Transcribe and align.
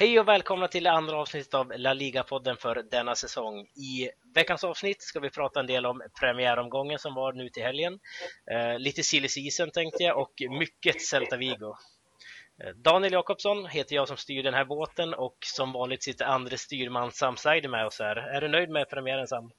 Hej 0.00 0.20
och 0.20 0.28
välkomna 0.28 0.68
till 0.68 0.84
det 0.84 0.90
andra 0.90 1.16
avsnittet 1.16 1.54
av 1.54 1.72
La 1.76 1.94
Liga-podden 1.94 2.56
för 2.56 2.82
denna 2.90 3.14
säsong. 3.14 3.60
I 3.60 4.10
veckans 4.34 4.64
avsnitt 4.64 5.02
ska 5.02 5.20
vi 5.20 5.30
prata 5.30 5.60
en 5.60 5.66
del 5.66 5.86
om 5.86 6.02
premiäromgången 6.20 6.98
som 6.98 7.14
var 7.14 7.32
nu 7.32 7.48
till 7.48 7.62
helgen. 7.62 7.98
Eh, 8.50 8.78
lite 8.78 9.02
silly 9.02 9.28
season 9.28 9.70
tänkte 9.70 10.02
jag 10.02 10.18
och 10.18 10.32
mycket 10.50 11.02
Celta 11.02 11.36
Vigo. 11.36 11.74
Eh, 12.64 12.70
Daniel 12.76 13.12
Jakobsson 13.12 13.66
heter 13.66 13.96
jag 13.96 14.08
som 14.08 14.16
styr 14.16 14.42
den 14.42 14.54
här 14.54 14.64
båten 14.64 15.14
och 15.14 15.36
som 15.40 15.72
vanligt 15.72 16.02
sitter 16.02 16.24
andre 16.24 16.58
styrman 16.58 17.12
Sam 17.12 17.36
Seide 17.36 17.68
med 17.68 17.86
oss 17.86 17.98
här. 17.98 18.16
Är 18.16 18.40
du 18.40 18.48
nöjd 18.48 18.70
med 18.70 18.90
premiären 18.90 19.28
Sam? 19.28 19.50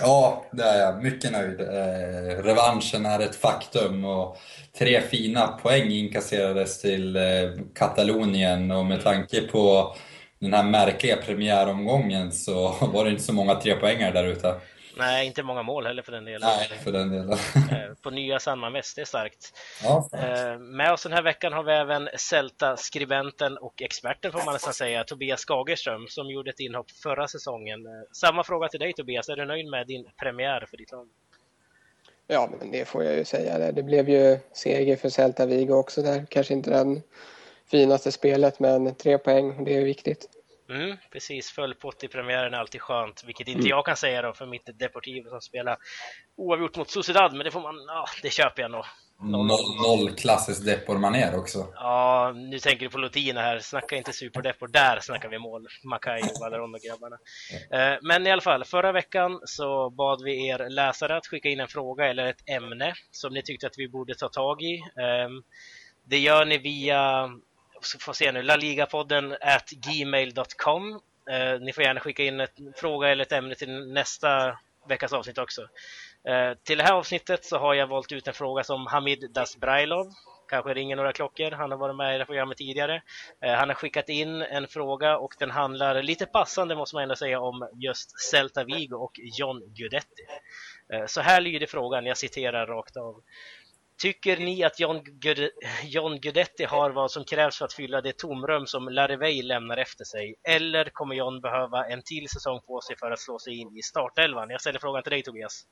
Ja, 0.00 0.44
det 0.52 0.62
är 0.62 0.80
jag. 0.80 1.02
Mycket 1.02 1.32
nöjd. 1.32 1.60
Eh, 1.60 2.42
revanschen 2.42 3.06
är 3.06 3.20
ett 3.20 3.36
faktum 3.36 4.04
och 4.04 4.36
tre 4.78 5.00
fina 5.00 5.46
poäng 5.46 5.90
inkasserades 5.90 6.80
till 6.80 7.16
eh, 7.16 7.22
Katalonien 7.74 8.70
och 8.70 8.86
med 8.86 9.02
tanke 9.02 9.40
på 9.40 9.94
den 10.38 10.54
här 10.54 10.62
märkliga 10.64 11.16
premiäromgången 11.16 12.32
så 12.32 12.74
var 12.92 13.04
det 13.04 13.10
inte 13.10 13.22
så 13.22 13.32
många 13.32 13.54
trepoängare 13.54 14.12
där 14.12 14.24
ute. 14.24 14.54
Nej, 14.96 15.26
inte 15.26 15.42
många 15.42 15.62
mål 15.62 15.86
heller 15.86 16.02
för 16.02 16.12
den 16.12 16.24
delen. 16.24 16.40
Nej, 16.58 16.78
för 16.84 16.92
den 16.92 17.10
delen. 17.10 17.32
Eh, 17.56 17.94
på 18.02 18.10
nya 18.10 18.38
San 18.38 18.72
West, 18.72 18.96
det 18.96 19.02
är 19.02 19.06
starkt. 19.06 19.52
Ja, 19.82 20.08
Eh, 20.12 20.58
Med 20.58 20.92
oss 20.92 21.02
den 21.02 21.12
här 21.12 21.22
veckan 21.22 21.52
har 21.52 21.62
vi 21.62 21.72
även 21.72 22.08
Celta-skribenten 22.16 23.56
och 23.58 23.82
experten 23.82 24.32
får 24.32 24.44
man 24.44 24.52
nästan 24.52 24.74
säga, 24.74 25.04
Tobias 25.04 25.44
Skagerström 25.44 26.06
som 26.08 26.30
gjorde 26.30 26.50
ett 26.50 26.60
inhopp 26.60 26.90
förra 26.90 27.28
säsongen. 27.28 27.86
Eh, 27.86 27.92
Samma 28.12 28.44
fråga 28.44 28.68
till 28.68 28.80
dig 28.80 28.92
Tobias, 28.92 29.28
är 29.28 29.36
du 29.36 29.44
nöjd 29.44 29.66
med 29.70 29.86
din 29.86 30.06
premiär 30.16 30.66
för 30.70 30.76
ditt 30.76 30.92
lag? 30.92 31.08
Ja, 32.26 32.50
men 32.58 32.70
det 32.70 32.84
får 32.88 33.04
jag 33.04 33.14
ju 33.16 33.24
säga. 33.24 33.72
Det 33.72 33.82
blev 33.82 34.08
ju 34.08 34.38
seger 34.52 34.96
för 34.96 35.08
Celta 35.08 35.46
Vigo 35.46 35.74
också 35.74 36.02
där. 36.02 36.26
Kanske 36.30 36.54
inte 36.54 36.70
den 36.70 37.02
finaste 37.70 38.12
spelet, 38.12 38.58
men 38.60 38.94
tre 38.94 39.18
poäng 39.18 39.64
det 39.64 39.76
är 39.76 39.84
viktigt. 39.84 40.28
Mm, 40.68 40.96
precis, 41.12 41.50
fullpott 41.50 42.04
i 42.04 42.08
premiären 42.08 42.54
är 42.54 42.58
alltid 42.58 42.80
skönt, 42.80 43.24
vilket 43.26 43.48
inte 43.48 43.68
jag 43.68 43.86
kan 43.86 43.96
säga 43.96 44.22
då 44.22 44.32
för 44.32 44.46
mitt 44.46 44.78
Deportivo 44.78 45.30
som 45.30 45.40
spelar 45.40 45.76
oavgjort 46.36 46.76
mot 46.76 46.90
Sociedad, 46.90 47.32
men 47.34 47.44
det 47.44 47.50
får 47.50 47.60
man, 47.60 47.74
ja, 47.86 48.06
det 48.22 48.30
köper 48.30 48.62
jag 48.62 48.70
nog. 48.70 48.84
Noll, 49.20 49.46
noll 49.82 50.10
klassiskt 50.16 50.66
Depor-manér 50.66 51.36
också. 51.38 51.66
Ja, 51.74 52.32
nu 52.36 52.58
tänker 52.58 52.80
du 52.86 52.90
på 52.90 52.98
Lotina 52.98 53.40
här. 53.40 53.58
Snacka 53.58 53.96
inte 53.96 54.12
superdepor. 54.12 54.68
Där 54.68 55.00
snackar 55.00 55.28
vi 55.28 55.38
mål. 55.38 55.66
Makai 55.84 56.22
och 56.22 56.40
Valeron 56.40 56.74
och 56.74 56.80
grabbarna. 56.80 57.16
Eh, 57.70 57.98
Men 58.02 58.26
i 58.26 58.30
alla 58.30 58.42
fall, 58.42 58.64
förra 58.64 58.92
veckan 58.92 59.40
så 59.44 59.90
bad 59.90 60.22
vi 60.24 60.48
er 60.48 60.68
läsare 60.68 61.16
att 61.16 61.26
skicka 61.26 61.48
in 61.48 61.60
en 61.60 61.68
fråga 61.68 62.06
eller 62.06 62.26
ett 62.26 62.48
ämne 62.48 62.94
som 63.10 63.32
ni 63.32 63.42
tyckte 63.42 63.66
att 63.66 63.78
vi 63.78 63.88
borde 63.88 64.14
ta 64.14 64.28
tag 64.28 64.62
i. 64.62 64.74
Ehm, 64.76 65.42
Det 66.06 66.18
gör 66.18 66.44
ni 66.44 66.58
via, 66.58 67.30
får 68.00 68.12
se 68.12 68.32
nu, 68.32 68.42
laligapodden 68.42 69.36
at 69.40 69.70
gmail.com. 69.70 71.00
Eh, 71.30 71.60
Ni 71.60 71.72
får 71.72 71.84
gärna 71.84 72.00
skicka 72.00 72.22
in 72.22 72.40
en 72.40 72.46
fråga 72.76 73.08
eller 73.08 73.24
ett 73.24 73.32
ämne 73.32 73.54
till 73.54 73.92
nästa 73.92 74.58
veckas 74.88 75.12
avsnitt 75.12 75.38
också. 75.38 75.62
Eh, 76.28 76.54
till 76.64 76.78
det 76.78 76.84
här 76.84 76.92
avsnittet 76.94 77.44
så 77.44 77.58
har 77.58 77.74
jag 77.74 77.86
valt 77.86 78.12
ut 78.12 78.28
en 78.28 78.34
fråga 78.34 78.64
som 78.64 78.86
Hamid 78.86 79.30
Dasbrailov. 79.34 80.06
Kanske 80.48 80.74
ringer 80.74 80.96
några 80.96 81.12
klockor. 81.12 81.50
Han 81.50 81.70
har 81.70 81.78
varit 81.78 81.96
med 81.96 82.10
i 82.10 82.12
det 82.12 82.18
här 82.18 82.26
programmet 82.26 82.58
tidigare. 82.58 83.02
Eh, 83.44 83.52
han 83.52 83.68
har 83.68 83.74
skickat 83.74 84.08
in 84.08 84.42
en 84.42 84.68
fråga 84.68 85.18
och 85.18 85.34
den 85.38 85.50
handlar 85.50 86.02
lite 86.02 86.26
passande 86.26 86.76
måste 86.76 86.96
man 86.96 87.02
ändå 87.02 87.16
säga 87.16 87.40
om 87.40 87.68
just 87.74 88.20
Celta 88.20 88.64
Vigo 88.64 88.96
och 88.96 89.12
John 89.38 89.74
Guidetti. 89.74 90.22
Eh, 90.92 91.06
så 91.06 91.20
här 91.20 91.40
lyder 91.40 91.66
frågan, 91.66 92.06
jag 92.06 92.18
citerar 92.18 92.66
rakt 92.66 92.96
av. 92.96 93.22
Tycker 94.02 94.36
ni 94.36 94.64
att 94.64 94.80
John, 94.80 95.00
Gud 95.04 95.50
John 95.84 96.20
Guidetti 96.20 96.64
har 96.64 96.90
vad 96.90 97.10
som 97.10 97.24
krävs 97.24 97.58
för 97.58 97.64
att 97.64 97.72
fylla 97.72 98.00
det 98.00 98.16
tomrum 98.16 98.66
som 98.66 98.88
Larivey 98.88 99.42
lämnar 99.42 99.76
efter 99.76 100.04
sig? 100.04 100.34
Eller 100.42 100.84
kommer 100.84 101.14
John 101.14 101.40
behöva 101.40 101.86
en 101.86 102.02
till 102.02 102.28
säsong 102.28 102.60
på 102.66 102.80
sig 102.80 102.96
för 102.96 103.10
att 103.10 103.20
slå 103.20 103.38
sig 103.38 103.60
in 103.60 103.76
i 103.76 103.82
startelvan? 103.82 104.50
Jag 104.50 104.60
ställer 104.60 104.78
frågan 104.78 105.02
till 105.02 105.12
dig 105.12 105.22
Tobias. 105.22 105.66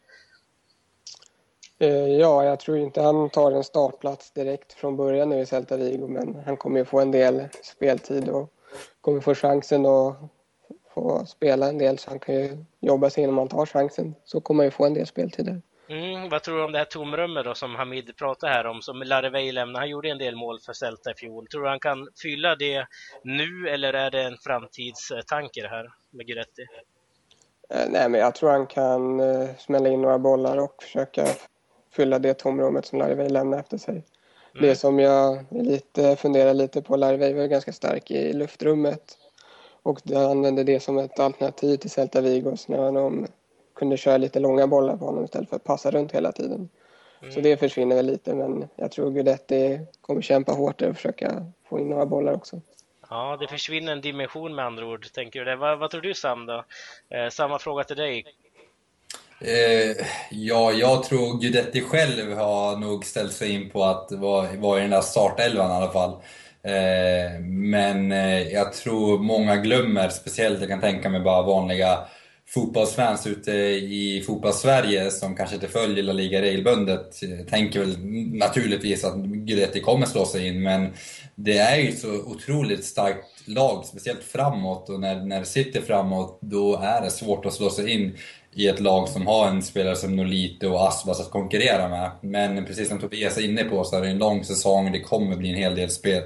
Eh, 1.78 1.88
ja, 2.06 2.44
jag 2.44 2.60
tror 2.60 2.78
inte 2.78 3.02
han 3.02 3.30
tar 3.30 3.52
en 3.52 3.64
startplats 3.64 4.30
direkt 4.30 4.72
från 4.72 4.96
början 4.96 5.28
nu 5.28 5.40
i 5.40 5.46
Celta 5.46 5.76
Vigo, 5.76 6.08
men 6.08 6.42
han 6.46 6.56
kommer 6.56 6.78
ju 6.78 6.84
få 6.84 7.00
en 7.00 7.10
del 7.10 7.48
speltid 7.62 8.28
och 8.28 8.52
kommer 9.00 9.20
få 9.20 9.34
chansen 9.34 9.86
att 9.86 10.16
få 10.94 11.26
spela 11.26 11.68
en 11.68 11.78
del 11.78 11.98
så 11.98 12.10
han 12.10 12.18
kan 12.18 12.34
ju 12.34 12.64
jobba 12.80 13.10
sig 13.10 13.22
in 13.22 13.30
om 13.30 13.38
han 13.38 13.48
tar 13.48 13.66
chansen. 13.66 14.14
Så 14.24 14.40
kommer 14.40 14.64
han 14.64 14.66
ju 14.66 14.70
få 14.70 14.86
en 14.86 14.94
del 14.94 15.06
speltid 15.06 15.46
där. 15.46 15.62
Mm, 15.92 16.28
vad 16.28 16.42
tror 16.42 16.56
du 16.56 16.64
om 16.64 16.72
det 16.72 16.78
här 16.78 16.84
tomrummet 16.84 17.44
då 17.44 17.54
som 17.54 17.74
Hamid 17.74 18.16
pratade 18.16 18.52
här 18.52 18.66
om, 18.66 18.82
som 18.82 19.02
Larivey 19.02 19.52
lämnade? 19.52 19.78
Han 19.78 19.88
gjorde 19.88 20.08
en 20.08 20.18
del 20.18 20.36
mål 20.36 20.60
för 20.60 20.72
Celta 20.72 21.10
i 21.10 21.14
fjol. 21.14 21.46
Tror 21.46 21.62
du 21.62 21.68
han 21.68 21.80
kan 21.80 22.08
fylla 22.22 22.56
det 22.56 22.86
nu 23.24 23.68
eller 23.68 23.92
är 23.92 24.10
det 24.10 24.22
en 24.22 24.36
framtidstanke 24.36 25.62
det 25.62 25.68
här 25.68 25.92
med 26.10 26.26
Guidetti? 26.26 26.62
Eh, 27.70 27.90
Nej, 27.90 28.08
men 28.08 28.20
jag 28.20 28.34
tror 28.34 28.50
han 28.50 28.66
kan 28.66 29.20
eh, 29.20 29.48
smälla 29.58 29.88
in 29.88 30.02
några 30.02 30.18
bollar 30.18 30.58
och 30.58 30.82
försöka 30.82 31.26
fylla 31.92 32.18
det 32.18 32.34
tomrummet 32.34 32.86
som 32.86 32.98
Larivey 32.98 33.28
lämnar 33.28 33.58
efter 33.58 33.78
sig. 33.78 34.04
Det 34.60 34.74
som 34.74 34.98
jag 34.98 35.44
lite, 35.50 36.16
funderar 36.16 36.54
lite 36.54 36.82
på, 36.82 36.96
Larivey 36.96 37.34
var 37.34 37.46
ganska 37.46 37.72
stark 37.72 38.10
i 38.10 38.32
luftrummet 38.32 39.18
och 39.82 40.00
de 40.02 40.16
använde 40.16 40.64
det 40.64 40.80
som 40.80 40.98
ett 40.98 41.20
alternativ 41.20 41.76
till 41.76 41.90
Celta 41.90 42.20
Vigo 42.20 42.56
när 42.66 42.92
de 42.92 43.26
kunde 43.82 43.96
köra 43.96 44.16
lite 44.16 44.40
långa 44.40 44.66
bollar 44.66 44.96
på 44.96 45.04
honom 45.04 45.24
istället 45.24 45.48
för 45.48 45.56
att 45.56 45.64
passa 45.64 45.90
runt 45.90 46.12
hela 46.12 46.32
tiden. 46.32 46.68
Så 47.34 47.40
det 47.40 47.56
försvinner 47.56 47.96
väl 47.96 48.06
lite, 48.06 48.34
men 48.34 48.68
jag 48.76 48.90
tror 48.92 49.10
Guidetti 49.10 49.80
kommer 50.00 50.22
kämpa 50.22 50.52
hårt 50.52 50.78
där 50.78 50.90
och 50.90 50.96
försöka 50.96 51.46
få 51.68 51.78
in 51.78 51.88
några 51.88 52.06
bollar 52.06 52.34
också. 52.34 52.60
Ja, 53.10 53.36
det 53.40 53.48
försvinner 53.48 53.92
en 53.92 54.00
dimension 54.00 54.54
med 54.54 54.64
andra 54.64 54.86
ord, 54.86 55.12
tänker 55.12 55.44
du? 55.44 55.56
Vad, 55.56 55.78
vad 55.78 55.90
tror 55.90 56.00
du 56.00 56.14
Sam 56.14 56.46
då? 56.46 56.64
Eh, 57.10 57.28
samma 57.30 57.58
fråga 57.58 57.84
till 57.84 57.96
dig. 57.96 58.24
Eh, 59.40 60.06
ja, 60.30 60.72
jag 60.72 61.02
tror 61.02 61.40
Guidetti 61.40 61.80
själv 61.80 62.36
har 62.36 62.76
nog 62.76 63.04
ställt 63.04 63.32
sig 63.32 63.54
in 63.54 63.70
på 63.70 63.84
att 63.84 64.12
vara, 64.12 64.48
vara 64.56 64.78
i 64.78 64.82
den 64.82 64.90
där 64.90 65.00
startelvan 65.00 65.70
i 65.70 65.74
alla 65.74 65.92
fall. 65.92 66.10
Eh, 66.62 67.40
men 67.40 68.12
eh, 68.12 68.42
jag 68.42 68.72
tror 68.72 69.18
många 69.18 69.56
glömmer, 69.56 70.08
speciellt 70.08 70.60
jag 70.60 70.68
kan 70.68 70.80
tänka 70.80 71.08
mig 71.08 71.20
bara 71.20 71.42
vanliga 71.42 71.98
fotbollsfans 72.54 73.26
ute 73.26 73.52
i 73.52 74.22
fotbollssverige 74.26 75.10
som 75.10 75.36
kanske 75.36 75.54
inte 75.54 75.68
följer 75.68 76.04
La 76.04 76.12
Liga 76.12 76.42
regelbundet 76.42 77.22
eh, 77.22 77.46
tänker 77.46 77.80
väl 77.80 77.96
naturligtvis 78.38 79.04
att 79.04 79.16
Guidetti 79.16 79.80
kommer 79.80 80.06
slå 80.06 80.24
sig 80.24 80.48
in 80.48 80.62
men 80.62 80.92
det 81.34 81.58
är 81.58 81.76
ju 81.76 81.92
så 81.92 82.14
otroligt 82.14 82.84
starkt 82.84 83.48
lag, 83.48 83.84
speciellt 83.84 84.24
framåt 84.24 84.88
och 84.88 85.00
när, 85.00 85.24
när 85.24 85.40
det 85.40 85.46
sitter 85.46 85.80
framåt 85.80 86.38
då 86.40 86.76
är 86.76 87.00
det 87.00 87.10
svårt 87.10 87.46
att 87.46 87.54
slå 87.54 87.70
sig 87.70 87.90
in 87.90 88.16
i 88.54 88.68
ett 88.68 88.80
lag 88.80 89.08
som 89.08 89.26
har 89.26 89.48
en 89.48 89.62
spelare 89.62 89.96
som 89.96 90.16
Nolito 90.16 90.68
och 90.68 90.88
Asbas 90.88 91.20
att 91.20 91.30
konkurrera 91.30 91.88
med. 91.88 92.10
Men 92.20 92.64
precis 92.64 92.88
som 92.88 92.98
Tobias 92.98 93.38
är 93.38 93.44
inne 93.44 93.64
på 93.64 93.84
så 93.84 93.96
är 93.96 94.00
det 94.00 94.08
en 94.08 94.18
lång 94.18 94.44
säsong, 94.44 94.92
det 94.92 95.00
kommer 95.00 95.36
bli 95.36 95.48
en 95.48 95.56
hel 95.56 95.74
del 95.74 95.90
spel, 95.90 96.22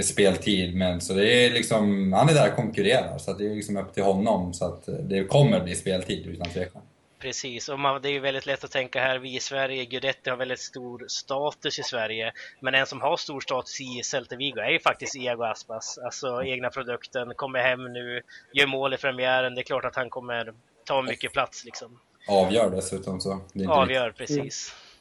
speltid. 0.00 0.76
Men 0.76 1.00
så 1.00 1.14
det 1.14 1.46
är 1.46 1.50
liksom, 1.50 2.12
han 2.12 2.28
är 2.28 2.34
där 2.34 2.50
och 2.50 2.56
konkurrerar 2.56 3.18
så 3.18 3.32
det 3.32 3.46
är 3.46 3.54
liksom 3.54 3.76
upp 3.76 3.94
till 3.94 4.02
honom. 4.02 4.54
Så 4.54 4.64
att 4.64 4.88
det 5.00 5.24
kommer 5.24 5.60
bli 5.60 5.74
speltid 5.74 6.26
utan 6.26 6.50
tvekan. 6.50 6.82
Precis, 7.22 7.68
och 7.68 7.78
man, 7.78 8.02
det 8.02 8.08
är 8.08 8.12
ju 8.12 8.20
väldigt 8.20 8.46
lätt 8.46 8.64
att 8.64 8.70
tänka 8.70 9.00
här, 9.00 9.18
vi 9.18 9.36
i 9.36 9.40
Sverige, 9.40 9.84
Guidetti 9.84 10.30
har 10.30 10.36
väldigt 10.36 10.60
stor 10.60 11.04
status 11.08 11.78
i 11.78 11.82
Sverige, 11.82 12.32
men 12.60 12.74
en 12.74 12.86
som 12.86 13.00
har 13.00 13.16
stor 13.16 13.40
status 13.40 13.80
i 13.80 14.02
Celta 14.04 14.36
Vigo 14.36 14.60
är 14.60 14.70
ju 14.70 14.80
faktiskt 14.80 15.16
Iago 15.16 15.44
Aspas, 15.44 15.98
alltså 15.98 16.42
egna 16.42 16.70
produkten, 16.70 17.32
kommer 17.36 17.58
hem 17.58 17.92
nu, 17.92 18.22
gör 18.52 18.66
mål 18.66 18.94
i 18.94 18.96
premiären, 18.96 19.54
det 19.54 19.60
är 19.60 19.64
klart 19.64 19.84
att 19.84 19.96
han 19.96 20.10
kommer 20.10 20.54
ta 20.84 21.02
mycket 21.02 21.32
plats 21.32 21.64
liksom. 21.64 21.98
Avgör 22.28 22.70
dessutom 22.70 23.20
så. 23.20 23.40
Avgör, 23.68 24.10
precis. 24.10 24.68
Eh, 24.68 24.91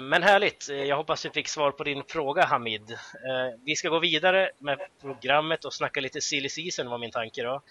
Men 0.00 0.22
härligt, 0.22 0.68
Eh, 0.70 0.84
jag 0.84 0.96
hoppas 0.96 1.22
du 1.22 1.30
fick 1.30 1.48
svar 1.48 1.70
på 1.70 1.84
din 1.84 2.02
fråga 2.08 2.44
Hamid. 2.44 2.90
Eh, 2.90 3.58
Vi 3.64 3.76
ska 3.76 3.88
gå 3.88 3.98
vidare 3.98 4.50
med 4.58 4.78
programmet 5.00 5.64
och 5.64 5.74
snacka 5.74 6.00
lite 6.00 6.20
silly 6.20 6.48
season 6.48 6.90
var 6.90 6.98
min 6.98 7.10
tanke 7.10 7.42
då. 7.42 7.62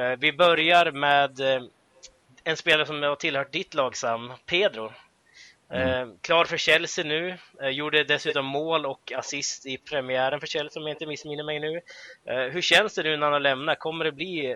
Eh, 0.00 0.16
Vi 0.18 0.32
börjar 0.32 0.90
med 0.92 1.40
eh, 1.40 1.62
en 2.44 2.56
spelare 2.56 2.86
som 2.86 3.02
har 3.02 3.16
tillhört 3.16 3.52
ditt 3.52 3.74
lag 3.74 3.96
Sam, 3.96 4.32
Pedro. 4.46 4.92
Eh, 5.72 6.08
klar 6.20 6.44
för 6.44 6.56
Chelsea 6.56 7.04
nu, 7.04 7.38
eh, 7.62 7.68
gjorde 7.68 8.04
dessutom 8.04 8.46
mål 8.46 8.86
och 8.86 9.12
assist 9.16 9.66
i 9.66 9.76
premiären 9.78 10.40
för 10.40 10.46
Chelsea 10.46 10.80
om 10.82 10.86
jag 10.86 10.94
inte 10.94 11.06
missminner 11.06 11.44
mig 11.44 11.60
nu. 11.60 11.80
Eh, 12.24 12.36
hur 12.52 12.60
känns 12.62 12.94
det 12.94 13.02
nu 13.02 13.16
när 13.16 13.26
han 13.26 13.32
har 13.32 13.40
lämnat? 13.40 13.78
Kommer 13.78 14.04
det 14.04 14.12
bli, 14.12 14.50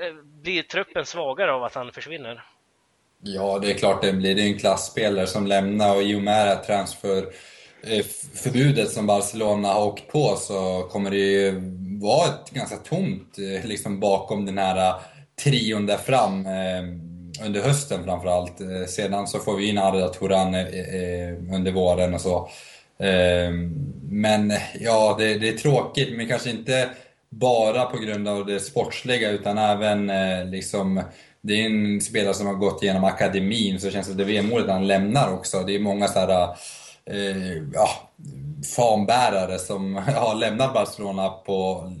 eh, 0.00 0.12
blir 0.24 0.62
truppen 0.62 1.06
svagare 1.06 1.52
av 1.52 1.64
att 1.64 1.74
han 1.74 1.92
försvinner? 1.92 2.44
Ja, 3.22 3.58
det 3.58 3.70
är 3.70 3.74
klart 3.74 4.02
det 4.02 4.12
blir. 4.12 4.34
Det 4.34 4.42
är 4.42 4.46
en 4.46 4.58
klassspelare 4.58 5.26
som 5.26 5.46
lämnar 5.46 5.96
och 5.96 6.02
i 6.02 6.14
och 6.14 6.22
med 6.22 6.46
det 6.46 6.54
här 6.54 6.64
transferförbudet 6.64 8.88
eh, 8.88 8.92
som 8.92 9.06
Barcelona 9.06 9.68
har 9.68 9.86
åkt 9.86 10.08
på 10.08 10.36
så 10.36 10.88
kommer 10.92 11.10
det 11.10 11.16
ju 11.16 11.54
vara 12.00 12.26
ett 12.26 12.50
ganska 12.50 12.76
tomt 12.76 13.38
eh, 13.38 13.64
liksom 13.68 14.00
bakom 14.00 14.46
den 14.46 14.58
här 14.58 14.76
eh, 14.76 14.94
trion 15.44 15.86
där 15.86 15.96
fram 15.96 16.46
under 17.44 17.62
hösten 17.62 18.04
framförallt. 18.04 18.60
Sedan 18.88 19.26
så 19.26 19.38
får 19.38 19.56
vi 19.56 19.68
in 19.68 19.78
Arda 19.78 20.08
Turan 20.08 20.54
under 21.54 21.72
våren 21.72 22.14
och 22.14 22.20
så. 22.20 22.48
Ehm, 22.98 23.92
men 24.02 24.52
ja, 24.80 25.16
det, 25.18 25.38
det 25.38 25.48
är 25.48 25.58
tråkigt 25.58 26.16
men 26.16 26.28
kanske 26.28 26.50
inte 26.50 26.88
bara 27.28 27.84
på 27.84 27.96
grund 27.96 28.28
av 28.28 28.46
det 28.46 28.60
sportsliga 28.60 29.30
utan 29.30 29.58
även 29.58 30.10
liksom 30.50 31.02
det 31.46 31.62
är 31.62 31.66
en 31.66 32.00
spelare 32.00 32.34
som 32.34 32.46
har 32.46 32.54
gått 32.54 32.82
igenom 32.82 33.04
akademin 33.04 33.80
så 33.80 33.86
det 33.86 33.92
känns 33.92 34.06
som 34.06 34.16
det 34.16 34.24
VM-målet 34.24 34.70
han 34.70 34.86
lämnar 34.86 35.32
också. 35.32 35.62
Det 35.62 35.74
är 35.74 35.78
många 35.78 36.08
så 36.08 36.18
här, 36.18 36.56
eh, 37.10 37.62
ja, 37.72 37.88
fanbärare 38.76 39.58
som 39.58 39.96
har 40.16 40.34
lämnat 40.34 40.74
Barcelona 40.74 41.28
på 41.28 41.92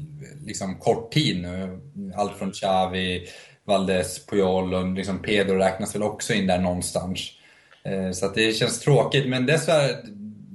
liksom 0.46 0.74
kort 0.74 1.12
tid 1.12 1.42
nu. 1.42 1.80
Allt 2.16 2.38
från 2.38 2.52
Xavi, 2.52 3.28
Valdes, 3.64 4.26
Puyol 4.26 4.74
och 4.74 4.86
liksom 4.86 5.18
Pedro 5.18 5.54
räknas 5.54 5.94
väl 5.94 6.02
också 6.02 6.32
in 6.32 6.46
där 6.46 6.58
någonstans. 6.58 7.30
Eh, 7.84 8.12
så 8.12 8.26
att 8.26 8.34
det 8.34 8.52
känns 8.52 8.80
tråkigt, 8.80 9.28
men 9.28 9.46
dessvärre, 9.46 9.96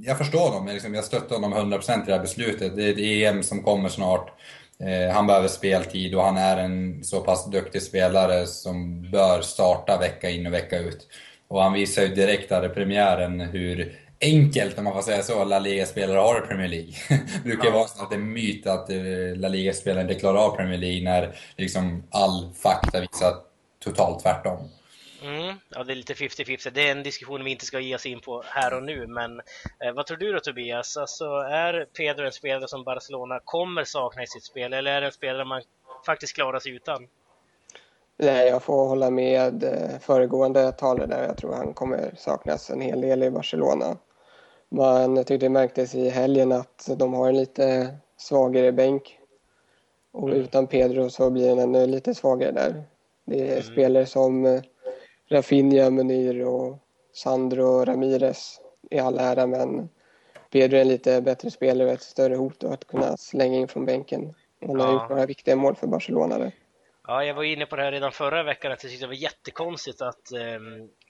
jag 0.06 0.18
förstår 0.18 0.52
dem. 0.52 0.68
Liksom, 0.68 0.94
jag 0.94 1.04
stöttar 1.04 1.36
honom 1.36 1.54
100% 1.54 2.04
i 2.04 2.06
det 2.06 2.12
här 2.12 2.20
beslutet. 2.20 2.76
Det 2.76 2.84
är 2.84 2.92
ett 2.92 3.34
EM 3.34 3.44
som 3.44 3.64
kommer 3.64 3.90
snart. 3.90 4.40
Eh, 4.84 5.14
han 5.14 5.28
behöver 5.28 5.48
speltid 5.48 6.16
och 6.16 6.24
han 6.24 6.38
är 6.38 6.58
en 6.58 7.04
så 7.04 7.22
pass 7.22 7.52
duktig 7.52 7.82
spelare 7.82 8.46
som 8.46 9.02
bör 9.12 9.42
starta 9.42 9.98
vecka 9.98 10.30
in 10.30 10.48
och 10.48 10.54
vecka 10.54 10.80
ut. 10.80 11.08
Och 11.48 11.62
han 11.62 11.74
visar 11.74 12.02
ju 12.02 12.08
direkt 12.08 12.52
här 12.52 12.66
i 12.66 12.70
premiären 12.70 13.40
hur 13.40 14.00
enkelt, 14.22 14.78
om 14.78 14.84
man 14.84 14.94
får 14.94 15.02
säga 15.02 15.24
så, 15.24 15.46
La 15.46 15.60
Liga-spelare 15.60 16.18
har 16.18 16.38
i 16.38 16.48
Premier 16.48 16.68
League. 16.68 16.94
det 17.10 17.44
brukar 17.44 17.66
ju 17.66 17.72
vara 17.72 17.88
så 17.88 18.04
att 18.04 18.10
det 18.10 18.16
är 18.16 18.20
en 18.20 18.34
myt 18.34 18.68
att 18.68 18.90
eh, 18.90 19.36
La 19.36 19.48
Liga-spelare 19.48 20.02
inte 20.02 20.16
klarar 20.16 20.38
av 20.38 20.56
Premier 20.56 20.78
League 20.78 21.04
när 21.04 21.36
liksom 21.58 22.04
all 22.10 22.54
fakta 22.54 23.00
visar 23.00 23.34
totalt 23.84 24.24
tvärtom. 24.24 24.60
Mm, 25.24 25.56
ja, 25.70 25.84
det 25.84 25.94
är 25.94 25.96
lite 25.96 26.14
50-50. 26.14 26.70
Det 26.72 26.88
är 26.88 26.92
en 26.92 27.04
diskussion 27.04 27.44
vi 27.44 27.52
inte 27.52 27.66
ska 27.66 27.80
ge 27.80 27.96
oss 27.96 28.06
in 28.06 28.20
på 28.20 28.44
här 28.46 28.74
och 28.74 28.84
nu, 28.84 29.08
men 29.08 29.40
eh, 29.80 29.94
vad 29.96 30.06
tror 30.06 30.18
du 30.18 30.34
då 30.34 30.40
Tobias? 30.40 30.98
Alltså, 30.98 31.26
är 31.40 31.86
Pedro 31.98 32.26
en 32.26 32.32
spelare 32.32 32.68
som 32.68 32.84
Barcelona 32.84 33.40
kommer 33.46 33.84
sakna 33.84 34.24
i 34.24 34.28
sitt 34.28 34.44
spel, 34.44 34.74
eller 34.74 34.92
är 34.92 35.02
det 35.02 35.08
en 35.08 35.14
spelare 35.14 35.46
man 35.46 35.62
faktiskt 36.06 36.36
klarar 36.36 36.60
sig 36.60 36.72
utan? 36.72 37.08
Nej, 38.18 38.48
jag 38.48 38.64
får 38.64 38.88
hålla 38.88 39.10
med 39.10 39.64
eh, 39.64 40.00
föregående 40.00 40.72
talare 40.72 41.08
där. 41.08 41.24
Jag 41.24 41.38
tror 41.38 41.54
han 41.54 41.74
kommer 41.74 42.12
saknas 42.18 42.70
en 42.70 42.82
hel 42.82 43.02
del 43.02 43.24
i 43.24 43.32
Barcelona. 43.32 43.98
Man 44.70 45.18
tyckte 45.18 45.38
det 45.38 45.50
märktes 45.50 45.96
i 45.96 46.10
helgen 46.10 46.52
att 46.52 46.90
de 46.98 47.14
har 47.14 47.30
en 47.30 47.38
lite 47.38 47.96
svagare 48.18 48.72
bänk. 48.72 49.20
Och 50.12 50.30
mm. 50.30 50.42
utan 50.42 50.68
Pedro 50.68 51.10
så 51.10 51.30
blir 51.30 51.48
den 51.48 51.60
ännu 51.60 51.88
lite 51.88 52.16
svagare 52.16 52.52
där. 52.52 52.84
Det 53.26 53.48
är 53.48 53.52
mm. 53.52 53.64
spelare 53.64 54.06
som 54.06 54.46
eh, 54.46 54.62
Rafinha, 55.30 55.90
Munir 55.90 56.46
och 56.46 56.78
Sandro 57.14 57.86
Ramirez 57.86 58.62
i 58.92 59.00
all 59.00 59.18
ära 59.20 59.48
men 59.48 59.90
Pedro 60.52 60.78
är 60.78 60.82
en 60.82 60.88
lite 60.88 61.22
bättre 61.22 61.52
spelare 61.52 61.88
och 61.88 61.94
ett 61.94 62.02
större 62.02 62.36
hot 62.36 62.64
att 62.64 62.88
kunna 62.88 63.18
slänga 63.18 63.58
in 63.58 63.68
från 63.68 63.86
bänken. 63.86 64.34
Han 64.68 64.80
har 64.80 64.88
ja. 64.88 64.94
gjort 64.94 65.10
några 65.10 65.26
viktiga 65.26 65.56
mål 65.56 65.76
för 65.76 65.88
Barcelona 65.88 66.38
där. 66.38 66.52
Ja, 67.08 67.24
jag 67.24 67.34
var 67.34 67.44
inne 67.44 67.66
på 67.66 67.76
det 67.76 67.82
här 67.82 67.92
redan 67.92 68.12
förra 68.12 68.44
veckan 68.44 68.72
att 68.72 68.84
jag 68.84 68.92
tyckte 68.92 69.06
det 69.06 69.08
var 69.08 69.14
jättekonstigt 69.14 70.02
att 70.02 70.32
eh, 70.32 70.60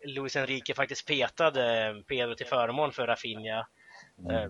Luis 0.05 0.35
Enrique 0.35 0.73
faktiskt 0.73 1.07
petade 1.07 1.93
Pedro 2.07 2.35
till 2.35 2.45
förmån 2.45 2.91
för 2.91 3.07
Rafinha. 3.07 3.67
Mm. 4.19 4.35
Eh, 4.35 4.49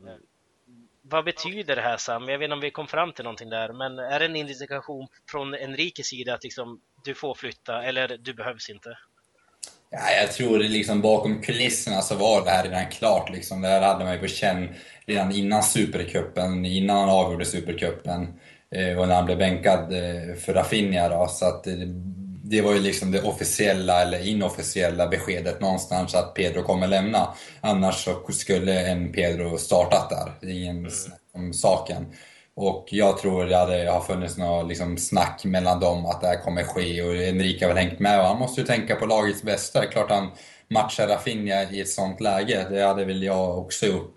vad 1.01 1.25
betyder 1.25 1.75
det 1.75 1.81
här 1.81 1.97
Sam? 1.97 2.29
Jag 2.29 2.39
vet 2.39 2.45
inte 2.45 2.53
om 2.53 2.59
vi 2.59 2.71
kom 2.71 2.87
fram 2.87 3.13
till 3.13 3.23
någonting 3.23 3.49
där, 3.49 3.73
men 3.73 3.99
är 3.99 4.19
det 4.19 4.25
en 4.25 4.35
indikation 4.35 5.07
från 5.31 5.53
Enriques 5.53 6.07
sida 6.07 6.33
att 6.33 6.43
liksom, 6.43 6.81
du 7.03 7.15
får 7.15 7.33
flytta 7.33 7.83
eller 7.83 8.17
du 8.17 8.33
behövs 8.33 8.69
inte? 8.69 8.97
Ja, 9.91 10.11
jag 10.21 10.31
tror 10.31 10.59
liksom 10.59 11.01
bakom 11.01 11.41
kulisserna 11.41 12.01
så 12.01 12.15
var 12.15 12.45
det 12.45 12.51
här 12.51 12.63
redan 12.63 12.85
klart. 12.85 13.29
Liksom. 13.29 13.61
Det 13.61 13.67
här 13.67 13.81
hade 13.81 14.05
man 14.05 14.13
ju 14.13 14.19
på 14.19 14.27
känn 14.27 14.69
redan 15.05 15.31
innan 15.31 15.63
Supercupen, 15.63 16.65
innan 16.65 16.97
han 16.97 17.09
avgjorde 17.09 17.45
Supercupen 17.45 18.27
eh, 18.75 18.99
och 18.99 19.07
när 19.07 19.15
han 19.15 19.25
blev 19.25 19.37
bänkad 19.37 19.79
eh, 19.79 20.35
för 20.35 20.53
Rafinha. 20.53 21.09
Då, 21.09 21.27
så 21.27 21.45
att 21.45 21.67
det, 22.43 22.61
var 22.61 22.73
ju 22.73 22.79
liksom 22.79 23.11
det 23.11 23.21
officiella 23.21 24.01
eller 24.01 24.27
inofficiella 24.27 25.07
beskedet 25.07 25.61
någonstans 25.61 26.15
att 26.15 26.33
Pedro 26.33 26.63
kommer 26.63 26.87
lämna. 26.87 27.33
Annars 27.61 27.95
så 27.95 28.31
skulle 28.31 28.87
en 28.87 29.11
Pedro 29.11 29.57
startat 29.57 30.09
där. 30.09 30.31
Det 30.41 30.53
är 30.53 30.63
ingen 30.63 30.89
om 31.33 31.53
saken. 31.53 32.05
Och 32.61 32.87
jag 32.91 33.17
tror 33.17 33.45
det 33.45 33.57
hade 33.57 33.89
har 33.89 34.01
funnits 34.01 34.37
något 34.37 34.67
liksom 34.67 34.97
snack 34.97 35.45
mellan 35.45 35.79
dem 35.79 36.05
att 36.05 36.21
det 36.21 36.27
här 36.27 36.43
kommer 36.43 36.63
ske 36.63 37.01
och 37.01 37.15
Enrique 37.15 37.65
har 37.65 37.73
väl 37.73 37.83
hängt 37.83 37.99
med 37.99 38.19
och 38.19 38.25
han 38.25 38.39
måste 38.39 38.61
ju 38.61 38.67
tänka 38.67 38.95
på 38.95 39.05
lagets 39.05 39.43
bästa. 39.43 39.79
Det 39.79 39.85
är 39.85 39.91
klart 39.91 40.11
han 40.11 40.29
matchar 40.67 41.07
Rafinha 41.07 41.63
i 41.63 41.81
ett 41.81 41.89
sånt 41.89 42.21
läge. 42.21 42.65
Det 42.69 42.81
hade 42.81 43.05
väl 43.05 43.23
jag 43.23 43.59
också 43.59 43.85
gjort. 43.85 44.15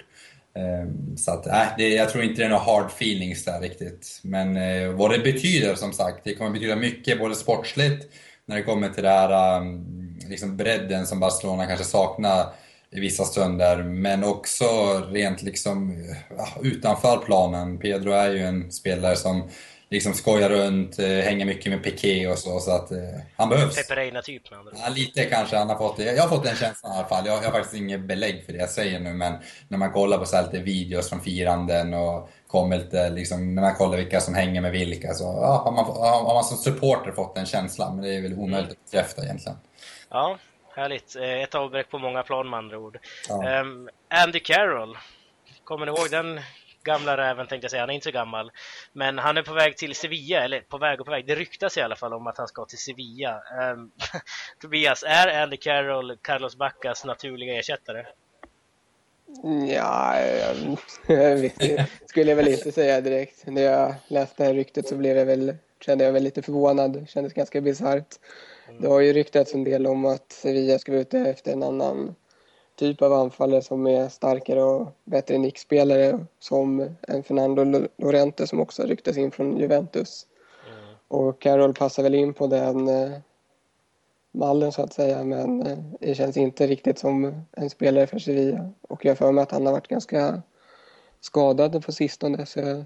Ehm, 0.57 1.17
så 1.17 1.33
att, 1.33 1.47
äh, 1.47 1.67
det, 1.79 1.89
jag 1.89 2.11
tror 2.11 2.25
inte 2.25 2.41
det 2.41 2.45
är 2.45 2.49
några 2.49 2.63
hard 2.63 2.87
feelings 2.87 3.45
där 3.45 3.61
riktigt. 3.61 4.21
Men 4.23 4.57
eh, 4.57 4.89
vad 4.89 5.11
det 5.11 5.19
betyder 5.19 5.75
som 5.75 5.93
sagt, 5.93 6.25
det 6.25 6.35
kommer 6.35 6.51
betyda 6.51 6.77
mycket 6.77 7.19
både 7.19 7.35
sportsligt 7.35 8.13
när 8.47 8.57
det 8.57 8.63
kommer 8.63 8.89
till 8.89 9.03
det 9.03 9.11
här 9.11 9.57
ehm, 9.57 10.19
liksom 10.29 10.57
bredden 10.57 11.07
som 11.07 11.21
Barcelona 11.21 11.67
kanske 11.67 11.85
saknar 11.85 12.47
i 12.93 13.01
vissa 13.01 13.25
stunder, 13.25 13.83
men 13.83 14.25
också 14.25 14.65
rent 15.11 15.43
liksom 15.43 16.05
utanför 16.63 17.17
planen. 17.17 17.79
Pedro 17.79 18.11
är 18.11 18.31
ju 18.31 18.39
en 18.39 18.73
spelare 18.73 19.17
som 19.17 19.49
liksom 19.93 20.15
skojar 20.15 20.51
runt, 20.51 20.99
eh, 20.99 21.07
hänger 21.07 21.47
mycket 21.47 21.73
med 21.73 21.83
Piqué 21.83 22.27
och 22.27 22.39
så, 22.39 22.61
så 22.61 22.71
att 22.71 22.91
eh, 22.91 22.99
han 23.37 23.49
behövs. 23.49 23.77
Peperina 23.77 24.23
typ 24.23 24.51
med 24.51 24.59
andra 24.59 24.73
Ja, 24.83 24.89
lite 24.89 25.25
kanske 25.25 25.57
han 25.57 25.69
har 25.69 25.77
fått. 25.77 25.99
Jag 25.99 26.23
har 26.23 26.29
fått 26.29 26.45
den 26.45 26.57
känslan 26.57 26.93
i 26.93 26.97
alla 26.97 27.09
fall. 27.09 27.27
Jag, 27.27 27.37
jag 27.37 27.45
har 27.45 27.53
faktiskt 27.53 27.75
inget 27.75 28.01
belägg 28.01 28.45
för 28.47 28.53
det 28.53 28.59
jag 28.59 28.71
säger 28.71 29.01
nu, 29.01 29.13
men 29.13 29.35
när 29.69 29.79
man 29.79 29.93
kollar 29.93 30.19
på 30.19 30.25
så 30.25 30.37
här 30.37 30.43
lite 30.43 30.59
videos 30.59 31.09
från 31.09 31.21
firanden 31.21 31.95
och 31.95 32.31
kommer 32.47 32.79
lite, 32.79 33.11
liksom, 33.11 33.55
när 33.55 33.63
man 33.63 33.75
kollar 33.75 33.97
vilka 33.97 34.21
som 34.21 34.35
hänger 34.35 34.61
med 34.61 34.73
vilka, 34.73 35.15
så 35.15 35.25
ja, 35.25 35.63
har, 35.65 35.73
man, 35.73 35.85
har 36.27 36.35
man 36.35 36.45
som 36.45 36.57
supporter 36.57 37.13
fått 37.13 37.35
den 37.35 37.47
känslan, 37.47 37.97
men 37.97 38.05
det 38.05 38.15
är 38.15 38.23
väl 38.23 38.35
omöjligt 38.35 38.71
att 38.71 38.91
bekräfta 38.91 39.25
egentligen. 39.25 39.59
Ja, 40.11 40.39
Härligt. 40.75 41.17
Eh, 41.17 41.43
ett 41.43 41.55
avbräck 41.55 41.91
på 41.91 41.99
många 41.99 42.23
plan 42.23 42.51
med 42.51 42.59
andra 42.59 42.79
ord. 42.79 42.99
Ja. 43.29 43.61
Um, 43.61 43.89
Andy 44.09 44.41
Carroll. 44.41 44.99
Kommer 45.65 45.87
ni 45.87 45.93
ihåg 45.93 46.11
den 46.11 46.41
gamla 46.85 47.17
räven 47.17 47.47
tänkte 47.47 47.65
jag 47.65 47.71
säga, 47.71 47.83
han 47.83 47.91
är 47.91 47.95
inte 47.95 48.05
så 48.05 48.11
gammal. 48.11 48.51
Men 48.93 49.19
han 49.19 49.37
är 49.37 49.43
på 49.43 49.53
väg 49.53 49.77
till 49.77 49.95
Sevilla, 49.95 50.45
eller 50.45 50.61
på 50.61 50.79
väg 50.79 51.01
och 51.01 51.07
på 51.07 51.13
väg. 51.13 51.27
Det 51.27 51.35
ryktas 51.35 51.77
i 51.77 51.81
alla 51.81 51.97
fall 51.97 52.13
om 52.13 52.27
att 52.27 52.39
han 52.39 52.49
ska 52.49 52.65
till 52.65 52.79
Sevilla. 52.79 53.43
Um, 53.73 53.91
Tobias, 54.61 55.05
är 55.07 55.43
Andy 55.43 55.57
Carroll 55.57 56.19
Carlos 56.23 56.57
Baccas 56.57 57.05
naturliga 57.05 57.59
ersättare? 57.59 58.07
Ja, 59.69 60.21
jag, 60.21 60.57
jag 61.07 61.87
skulle 62.07 62.31
jag 62.31 62.37
väl 62.37 62.49
inte 62.49 62.73
säga 62.73 63.01
direkt. 63.01 63.47
När 63.47 63.63
jag 63.63 63.95
läste 64.09 64.43
det 64.43 64.47
här 64.47 64.55
ryktet 64.55 64.89
så 64.89 64.97
blev 64.97 65.17
jag 65.17 65.27
väl, 65.27 65.57
kände 65.81 66.05
jag 66.05 66.13
väl 66.13 66.23
lite 66.23 66.43
förvånad. 66.43 67.07
Kändes 67.09 67.33
ganska 67.33 67.61
bisarrt. 67.61 68.17
Det 68.79 68.89
har 68.89 69.01
ju 69.01 69.13
ryktats 69.13 69.55
en 69.55 69.65
del 69.65 69.87
om 69.87 70.05
att 70.05 70.33
Sevilla 70.33 70.79
ska 70.79 70.93
vara 70.93 71.03
ute 71.03 71.19
efter 71.19 71.53
en 71.53 71.63
annan 71.63 72.15
typ 72.77 73.03
av 73.03 73.13
anfallare 73.13 73.63
som 73.63 73.87
är 73.87 74.09
starkare 74.09 74.63
och 74.63 74.97
bättre 75.05 75.39
nickspelare 75.39 76.27
som 76.39 76.95
en 77.09 77.23
Fernando 77.23 77.89
Lorente 77.97 78.47
som 78.47 78.61
också 78.61 78.83
ryktas 78.83 79.17
in 79.17 79.31
från 79.31 79.57
Juventus. 79.57 80.27
Mm. 80.69 80.95
Och 81.09 81.41
Carroll 81.41 81.75
passar 81.75 82.03
väl 82.03 82.15
in 82.15 82.35
på 82.35 82.47
den 82.47 82.89
eh, 82.89 83.13
mallen 84.33 84.73
så 84.73 84.83
att 84.83 84.93
säga 84.93 85.25
men 85.25 85.67
eh, 85.67 85.79
det 86.01 86.15
känns 86.15 86.37
inte 86.37 86.67
riktigt 86.67 86.99
som 86.99 87.45
en 87.53 87.71
spelare 87.71 88.07
för 88.07 88.19
Sevilla. 88.19 88.71
Och 88.81 89.05
jag 89.05 89.19
för 89.19 89.33
mig 89.33 89.43
att 89.43 89.51
han 89.51 89.67
har 89.67 89.73
varit 89.73 89.89
ganska 89.89 90.43
skadad 91.21 91.85
på 91.85 91.93
sistone 91.93 92.47
så 92.47 92.61
jag 92.61 92.85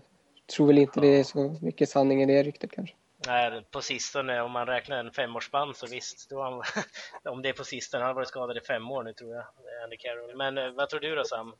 tror 0.57 0.67
väl 0.67 0.79
inte 0.79 1.01
det 1.01 1.21
är 1.21 1.25
så 1.25 1.57
mycket 1.61 1.89
sanning 1.89 2.23
i 2.23 2.27
det 2.27 2.43
ryktet 2.43 2.71
kanske. 2.71 2.95
Nej, 3.27 3.63
på 3.71 3.83
sistone, 3.83 4.41
om 4.41 4.53
man 4.53 4.67
räknar 4.67 4.97
en 4.97 5.11
femårsspann 5.11 5.75
så 5.75 5.87
visst, 5.87 6.31
då 6.31 6.43
han, 6.43 6.63
om 7.33 7.43
det 7.43 7.49
är 7.49 7.53
på 7.53 7.65
sistone, 7.65 8.03
han 8.03 8.09
har 8.09 8.15
varit 8.15 8.29
skadad 8.29 8.57
i 8.57 8.61
fem 8.61 8.91
år 8.91 9.03
nu 9.03 9.13
tror 9.13 9.35
jag, 9.35 9.41
eh, 9.41 9.85
Andy 9.85 9.97
Carroll. 9.97 10.37
Men 10.37 10.59
eh, 10.59 10.71
vad 10.71 10.89
tror 10.89 11.01
du 11.01 11.15
då 11.15 11.25
Sam? 11.25 11.53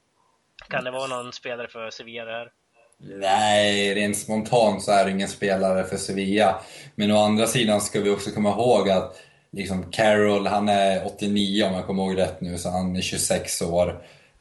Kan 0.69 0.85
det 0.85 0.91
vara 0.91 1.07
någon 1.07 1.33
spelare 1.33 1.69
för 1.69 1.91
Sevilla 1.91 2.25
det 2.25 2.33
här? 2.33 2.53
Nej, 2.99 3.95
rent 3.95 4.19
spontant 4.19 4.83
så 4.83 4.93
är 4.93 5.05
det 5.05 5.11
ingen 5.11 5.29
spelare 5.29 5.85
för 5.85 5.97
Sevilla. 5.97 6.61
Men 6.95 7.13
å 7.13 7.19
andra 7.19 7.47
sidan 7.47 7.81
ska 7.81 8.01
vi 8.01 8.11
också 8.11 8.31
komma 8.31 8.51
ihåg 8.51 8.91
att 8.91 9.17
liksom 9.53 9.91
Carroll, 9.91 10.47
han 10.47 10.69
är 10.69 11.07
89 11.07 11.65
om 11.65 11.75
jag 11.75 11.87
kommer 11.87 12.03
ihåg 12.03 12.19
rätt 12.19 12.41
nu, 12.41 12.59
så 12.59 12.71
han 12.71 12.97
är 12.97 13.01
26 13.01 13.63
år. 13.63 13.89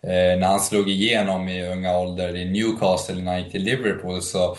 Eh, 0.01 0.39
när 0.39 0.47
han 0.47 0.59
slog 0.59 0.89
igenom 0.89 1.49
i 1.49 1.67
unga 1.67 1.97
ålder 1.97 2.35
i 2.35 2.45
Newcastle 2.45 3.15
när 3.15 3.31
han 3.31 3.43
gick 3.43 3.51
till 3.51 3.63
Liverpool 3.63 4.21
så 4.21 4.57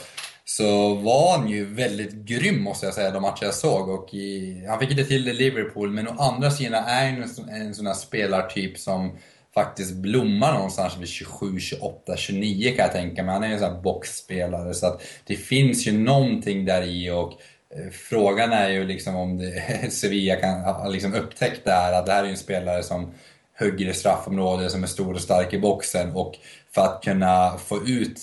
så 0.49 0.95
var 0.95 1.39
han 1.39 1.49
ju 1.49 1.65
väldigt 1.65 2.13
grym 2.13 2.63
måste 2.63 2.87
jag 2.87 2.95
säga, 2.95 3.11
de 3.11 3.23
matcher 3.23 3.45
jag 3.45 3.55
såg. 3.55 3.89
Och 3.89 4.15
i, 4.15 4.65
han 4.69 4.79
fick 4.79 4.91
inte 4.91 5.05
till 5.05 5.25
det 5.25 5.31
i 5.31 5.35
Liverpool, 5.35 5.91
men 5.91 6.09
å 6.09 6.15
andra 6.19 6.51
sidan 6.51 6.85
är 6.85 7.11
han 7.11 7.23
en, 7.23 7.49
en 7.49 7.75
sån 7.75 7.87
här 7.87 7.95
spelartyp 7.95 8.79
som 8.79 9.19
faktiskt 9.55 9.95
blommar 9.95 10.55
någonstans 10.55 10.97
vid 10.99 11.09
27, 11.09 11.59
28, 11.59 12.17
29 12.17 12.69
kan 12.77 12.85
jag 12.85 12.93
tänka 12.93 13.23
mig. 13.23 13.33
Han 13.33 13.43
är 13.43 13.49
ju 13.49 13.55
en 13.55 13.61
sån 13.61 13.75
här 13.75 13.83
boxspelare, 13.83 14.75
så 14.75 14.87
att 14.87 15.03
det 15.25 15.37
finns 15.37 15.87
ju 15.87 15.93
någonting 15.93 16.65
där 16.65 16.83
i 16.83 17.11
och 17.11 17.33
eh, 17.77 17.91
Frågan 17.93 18.53
är 18.53 18.69
ju 18.69 18.85
liksom 18.85 19.17
om 19.17 19.39
det, 19.39 19.91
Sevilla 19.91 20.37
kan 20.37 20.61
ha 20.61 20.89
liksom 20.89 21.15
upptäckt 21.15 21.65
det 21.65 21.73
här, 21.73 21.93
att 21.93 22.07
det 22.07 22.13
här 22.13 22.25
är 22.25 22.29
en 22.29 22.37
spelare 22.37 22.83
som 22.83 23.15
hugger 23.59 23.89
i 23.89 23.95
straffområdet, 23.95 24.73
som 24.73 24.83
är 24.83 24.87
stor 24.87 25.15
och 25.15 25.21
stark 25.21 25.53
i 25.53 25.59
boxen 25.59 26.17
och 26.17 26.35
för 26.75 26.83
att 26.83 27.03
kunna 27.05 27.59
få 27.59 27.87
ut 27.87 28.21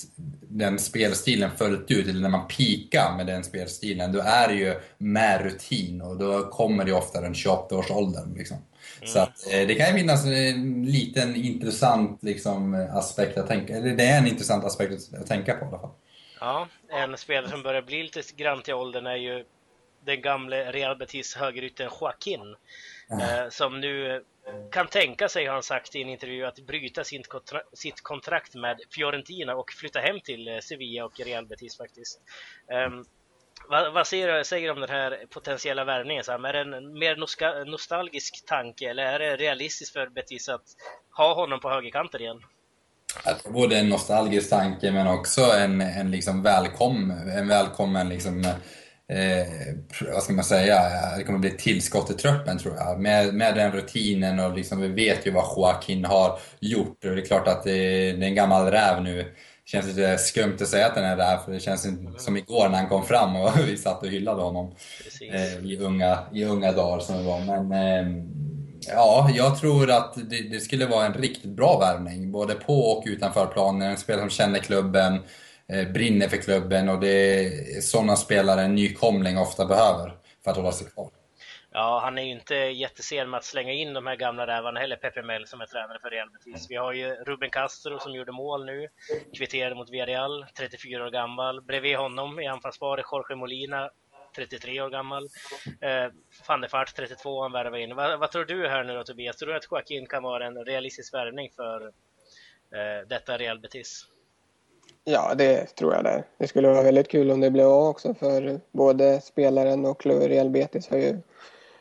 den 0.48 0.78
spelstilen 0.78 1.50
fullt 1.50 1.90
ut, 1.90 2.08
eller 2.08 2.20
när 2.20 2.28
man 2.28 2.48
pikar 2.48 3.16
med 3.16 3.26
den 3.26 3.44
spelstilen, 3.44 4.12
då 4.12 4.20
är 4.20 4.48
det 4.48 4.54
ju 4.54 4.80
med 4.98 5.42
rutin 5.42 6.02
och 6.02 6.16
då 6.16 6.48
kommer 6.50 6.84
det 6.84 6.92
ofta 6.92 7.20
den 7.20 7.34
28-årsåldern. 7.34 8.34
Liksom. 8.34 8.56
Mm. 8.56 9.08
Så 9.08 9.18
att, 9.18 9.52
eh, 9.52 9.66
det 9.66 9.74
kan 9.74 9.86
ju 9.86 9.94
finnas 9.94 10.26
en 10.26 10.84
liten 10.84 11.36
intressant 11.36 12.22
liksom, 12.22 12.88
aspekt 12.92 13.38
att 13.38 13.46
tänka, 13.46 13.76
eller 13.76 13.96
det 13.96 14.04
är 14.04 14.18
en 14.18 14.26
intressant 14.26 14.64
aspekt 14.64 15.14
att 15.20 15.26
tänka 15.26 15.54
på 15.54 15.64
i 15.64 15.68
alla 15.68 15.78
fall. 15.78 15.90
Ja, 16.40 16.68
en 16.88 17.16
spelare 17.16 17.50
som 17.50 17.62
börjar 17.62 17.82
bli 17.82 18.02
lite 18.02 18.22
grann 18.36 18.62
till 18.62 18.74
åldern 18.74 19.06
är 19.06 19.16
ju 19.16 19.44
den 20.04 20.22
gamle 20.22 20.72
Real 20.72 20.96
Betis 20.96 21.34
högerytten 21.34 21.90
Joaquin. 22.00 22.56
Mm. 23.10 23.50
som 23.50 23.80
nu 23.80 24.22
kan 24.70 24.86
tänka 24.86 25.28
sig, 25.28 25.46
har 25.46 25.54
han 25.54 25.62
sagt 25.62 25.94
i 25.94 26.02
en 26.02 26.08
intervju, 26.08 26.44
att 26.44 26.58
bryta 26.58 27.04
sitt, 27.04 27.28
kontra 27.28 27.60
sitt 27.72 28.00
kontrakt 28.00 28.54
med 28.54 28.80
Fiorentina 28.90 29.54
och 29.56 29.72
flytta 29.72 29.98
hem 30.00 30.20
till 30.20 30.48
eh, 30.48 30.58
Sevilla 30.58 31.04
och 31.04 31.20
Real 31.20 31.46
Betis 31.46 31.76
faktiskt. 31.76 32.20
Um, 32.86 33.04
vad, 33.68 33.92
vad 33.92 34.06
säger, 34.06 34.42
säger 34.42 34.66
du 34.66 34.72
om 34.72 34.80
den 34.80 34.90
här 34.90 35.26
potentiella 35.30 35.84
värvningen? 35.84 36.24
Är 36.28 36.52
det 36.52 36.60
en 36.60 36.98
mer 36.98 37.64
nostalgisk 37.64 38.46
tanke 38.46 38.90
eller 38.90 39.02
är 39.02 39.18
det 39.18 39.36
realistiskt 39.36 39.92
för 39.92 40.06
Betis 40.06 40.48
att 40.48 40.64
ha 41.16 41.34
honom 41.34 41.60
på 41.60 41.70
högerkanten 41.70 42.20
igen? 42.20 42.40
Att 43.24 43.44
både 43.44 43.78
en 43.78 43.88
nostalgisk 43.88 44.50
tanke 44.50 44.92
men 44.92 45.06
också 45.06 45.40
en, 45.40 45.80
en 45.80 46.10
liksom 46.10 46.42
välkommen, 46.42 47.28
en 47.28 47.48
välkommen 47.48 48.08
liksom 48.08 48.44
eh, 49.12 49.46
vad 50.14 50.22
ska 50.22 50.32
man 50.32 50.44
säga, 50.44 50.80
det 51.16 51.24
kommer 51.24 51.38
bli 51.38 51.50
ett 51.50 51.58
tillskott 51.58 52.10
i 52.10 52.14
truppen 52.14 52.58
tror 52.58 52.76
jag. 52.76 53.00
Med, 53.00 53.34
med 53.34 53.54
den 53.54 53.72
rutinen 53.72 54.40
och 54.40 54.56
liksom, 54.56 54.80
vi 54.80 54.88
vet 54.88 55.26
ju 55.26 55.30
vad 55.30 55.44
Joaquin 55.56 56.04
har 56.04 56.38
gjort. 56.60 57.04
Och 57.04 57.14
det 57.16 57.22
är 57.22 57.26
klart 57.26 57.48
att 57.48 57.64
det, 57.64 57.72
det 58.12 58.24
är 58.24 58.28
en 58.28 58.34
gammal 58.34 58.70
räv 58.70 59.02
nu. 59.02 59.16
Det 59.16 59.70
känns 59.70 59.86
lite 59.86 60.18
skumt 60.18 60.56
att 60.60 60.68
säga 60.68 60.86
att 60.86 60.94
den 60.94 61.04
är 61.04 61.16
räv, 61.16 61.38
för 61.44 61.52
det 61.52 61.60
känns 61.60 61.86
som 62.18 62.36
igår 62.36 62.68
när 62.68 62.78
han 62.78 62.88
kom 62.88 63.04
fram 63.04 63.36
och 63.36 63.50
vi 63.66 63.76
satt 63.76 64.02
och 64.02 64.08
hyllade 64.08 64.42
honom 64.42 64.74
eh, 65.32 65.66
i, 65.66 65.78
unga, 65.78 66.18
i 66.32 66.44
unga 66.44 66.72
dagar 66.72 67.00
som 67.00 67.16
det 67.16 67.22
var. 67.22 67.40
Men 67.40 67.72
eh, 67.72 68.24
ja, 68.94 69.30
jag 69.34 69.60
tror 69.60 69.90
att 69.90 70.14
det, 70.30 70.48
det, 70.50 70.60
skulle 70.60 70.86
vara 70.86 71.06
en 71.06 71.14
riktigt 71.14 71.50
bra 71.50 71.78
värvning, 71.78 72.32
både 72.32 72.54
på 72.54 72.80
och 72.80 73.04
utanför 73.06 73.46
planen. 73.46 73.90
En 73.90 73.96
spelare 73.96 74.22
som 74.22 74.30
känner 74.30 74.58
klubben, 74.58 75.14
Eh, 75.14 75.20
Eh, 75.68 75.92
brinner 75.92 76.28
för 76.28 76.36
klubben 76.36 76.88
och 76.88 77.00
det 77.00 77.44
är 77.76 77.80
sådana 77.80 78.16
spelare 78.16 78.62
en 78.62 78.74
nykomling 78.74 79.38
ofta 79.38 79.66
behöver 79.66 80.12
för 80.44 80.50
att 80.50 80.56
hålla 80.56 80.72
sig 80.72 80.90
kvar. 80.90 81.10
Ja, 81.76 82.00
han 82.04 82.18
är 82.18 82.22
ju 82.22 82.30
inte 82.30 82.54
jättesen 82.54 83.30
med 83.30 83.38
att 83.38 83.44
slänga 83.44 83.72
in 83.72 83.94
de 83.94 84.06
här 84.06 84.16
gamla 84.16 84.46
rävarna 84.46 84.80
heller, 84.80 84.96
Pepe 84.96 85.22
Mel 85.22 85.46
som 85.46 85.60
är 85.60 85.66
tränare 85.66 85.98
för 86.02 86.10
Real 86.10 86.30
Betis. 86.30 86.66
Vi 86.70 86.76
har 86.76 86.92
ju 86.92 87.14
Ruben 87.14 87.50
Castro 87.50 87.98
som 87.98 88.14
gjorde 88.14 88.32
mål 88.32 88.64
nu, 88.64 88.88
kvitterade 89.36 89.74
mot 89.74 89.90
Villarreal, 89.90 90.46
34 90.58 91.06
år 91.06 91.10
gammal. 91.10 91.62
Bredvid 91.62 91.96
honom 91.96 92.40
i 92.40 92.46
anfallsparet 92.46 93.04
Jorge 93.12 93.36
Molina, 93.36 93.90
33 94.36 94.80
år 94.80 94.90
gammal. 94.90 95.28
Eh, 95.80 96.06
van 96.48 96.60
der 96.60 96.68
Fart, 96.68 96.94
32, 96.96 97.42
han 97.42 97.52
värvar 97.52 97.78
in. 97.78 97.96
Va, 97.96 98.16
vad 98.16 98.30
tror 98.30 98.44
du 98.44 98.68
här 98.68 98.84
nu 98.84 98.94
då 98.94 99.04
Tobias? 99.04 99.36
Tror 99.36 99.50
du 99.50 99.56
att 99.56 99.66
Joaquin 99.70 100.06
kan 100.06 100.22
vara 100.22 100.46
en 100.46 100.64
realistisk 100.64 101.14
värvning 101.14 101.50
för 101.56 101.86
eh, 102.74 103.08
detta 103.08 103.38
Real 103.38 103.60
Betis? 103.60 104.06
Ja, 105.04 105.34
det 105.34 105.66
tror 105.66 105.94
jag 105.94 106.04
det. 106.04 106.24
Det 106.38 106.48
skulle 106.48 106.68
vara 106.68 106.82
väldigt 106.82 107.08
kul 107.08 107.30
om 107.30 107.40
det 107.40 107.50
blev 107.50 107.66
av 107.66 107.88
också 107.88 108.14
för 108.14 108.60
både 108.72 109.20
spelaren 109.20 109.84
och 109.84 110.06
Real 110.06 110.50
Betis 110.50 110.88
har 110.88 110.96
ju 110.96 111.18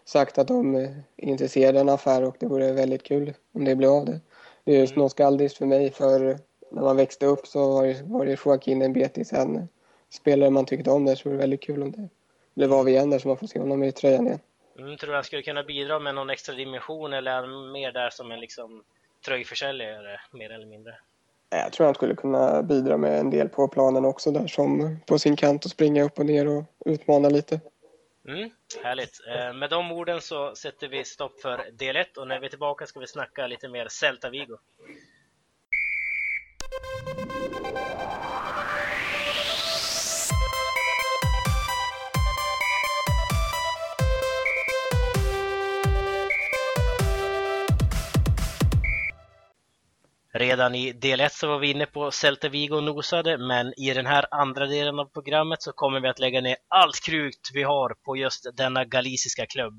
sagt 0.06 0.38
att 0.38 0.48
de 0.48 0.76
är 0.76 1.04
intresserade 1.18 1.80
av 1.80 1.88
en 1.88 1.94
affär 1.94 2.24
och 2.24 2.36
det 2.40 2.46
vore 2.46 2.72
väldigt 2.72 3.04
kul 3.04 3.34
om 3.54 3.66
det 3.66 3.76
blev 3.76 3.90
av 3.90 4.06
det. 4.06 4.20
Det 4.64 4.76
är 4.76 4.80
just 4.80 4.94
mm. 4.94 5.04
nostalgiskt 5.04 5.58
för 5.58 5.66
mig 5.66 5.92
för 5.92 6.38
när 6.72 6.82
man 6.82 6.98
växte 6.98 7.26
upp 7.26 7.48
så 7.48 7.72
var 7.72 7.86
det, 7.86 8.04
var 8.06 8.26
Joaquin 8.26 8.94
Betis 8.94 9.34
en 9.34 9.68
spelare 10.10 10.50
man 10.50 10.66
tyckte 10.66 10.92
om 10.92 11.06
där 11.06 11.16
så 11.16 11.24
det 11.24 11.30
vore 11.30 11.42
väldigt 11.42 11.62
kul 11.62 11.84
om 11.84 11.92
det 11.92 12.10
blev 12.54 12.74
av 12.74 12.90
igen 12.90 13.10
där 13.10 13.20
så 13.20 13.28
man 13.28 13.38
får 13.38 13.48
se 13.48 13.60
honom 13.60 13.84
i 13.84 13.92
tröjan 13.92 14.28
igen. 14.28 14.40
Mm, 14.80 14.98
tror 14.98 15.10
du 15.10 15.16
han 15.16 15.24
skulle 15.24 15.42
kunna 15.42 15.64
bidra 15.64 16.00
med 16.00 16.16
någon 16.16 16.30
extra 16.30 16.56
dimension 16.56 17.14
eller 17.14 17.32
är 17.32 17.36
han 17.36 17.72
mer 17.72 17.92
där 17.92 18.10
som 18.10 18.32
en 18.32 18.40
liksom 18.40 18.84
tröjförsäljare 19.26 20.20
mer 20.32 20.50
eller 20.50 20.66
mindre? 20.66 20.96
Jag 21.56 21.72
tror 21.72 21.86
han 21.86 21.96
skulle 21.96 22.16
kunna 22.16 22.64
bidra 22.64 22.98
med 22.98 23.20
en 23.20 23.30
del 23.30 23.50
på 23.50 23.68
planen 23.68 24.06
också 24.06 24.32
där 24.32 24.48
som 24.48 24.98
på 25.06 25.20
sin 25.20 25.36
kant 25.36 25.66
och 25.66 25.72
springa 25.72 26.04
upp 26.04 26.20
och 26.20 26.26
ner 26.26 26.48
och 26.48 26.64
utmana 26.86 27.30
lite. 27.30 27.60
Mm, 28.28 28.50
härligt. 28.84 29.20
Eh, 29.28 29.54
med 29.54 29.70
de 29.70 29.92
orden 29.92 30.22
så 30.22 30.56
sätter 30.56 30.88
vi 30.88 31.04
stopp 31.04 31.42
för 31.42 31.72
del 31.72 31.96
1 31.96 32.18
och 32.18 32.28
när 32.28 32.40
vi 32.40 32.46
är 32.46 32.50
tillbaka 32.50 32.86
ska 32.86 33.00
vi 33.00 33.08
snacka 33.08 33.48
lite 33.48 33.70
mer 33.70 33.88
Celta 33.88 34.30
Vigo. 34.30 34.58
Redan 50.44 50.76
i 50.76 50.92
del 50.92 51.22
1 51.22 51.34
så 51.34 51.48
var 51.48 51.60
vi 51.60 51.72
inne 51.72 51.86
på 51.86 52.12
Celta 52.12 52.50
Vigo 52.50 52.76
och 52.76 52.84
nosade, 52.84 53.38
men 53.38 53.74
i 53.80 53.94
den 53.94 54.06
här 54.06 54.26
andra 54.32 54.66
delen 54.66 55.00
av 55.00 55.06
programmet 55.06 55.62
så 55.62 55.72
kommer 55.72 56.00
vi 56.00 56.08
att 56.08 56.20
lägga 56.20 56.42
ner 56.42 56.56
allt 56.68 57.00
krut 57.06 57.50
vi 57.54 57.64
har 57.64 57.96
på 58.06 58.18
just 58.18 58.58
denna 58.58 58.86
galiciska 58.86 59.46
klubb, 59.46 59.74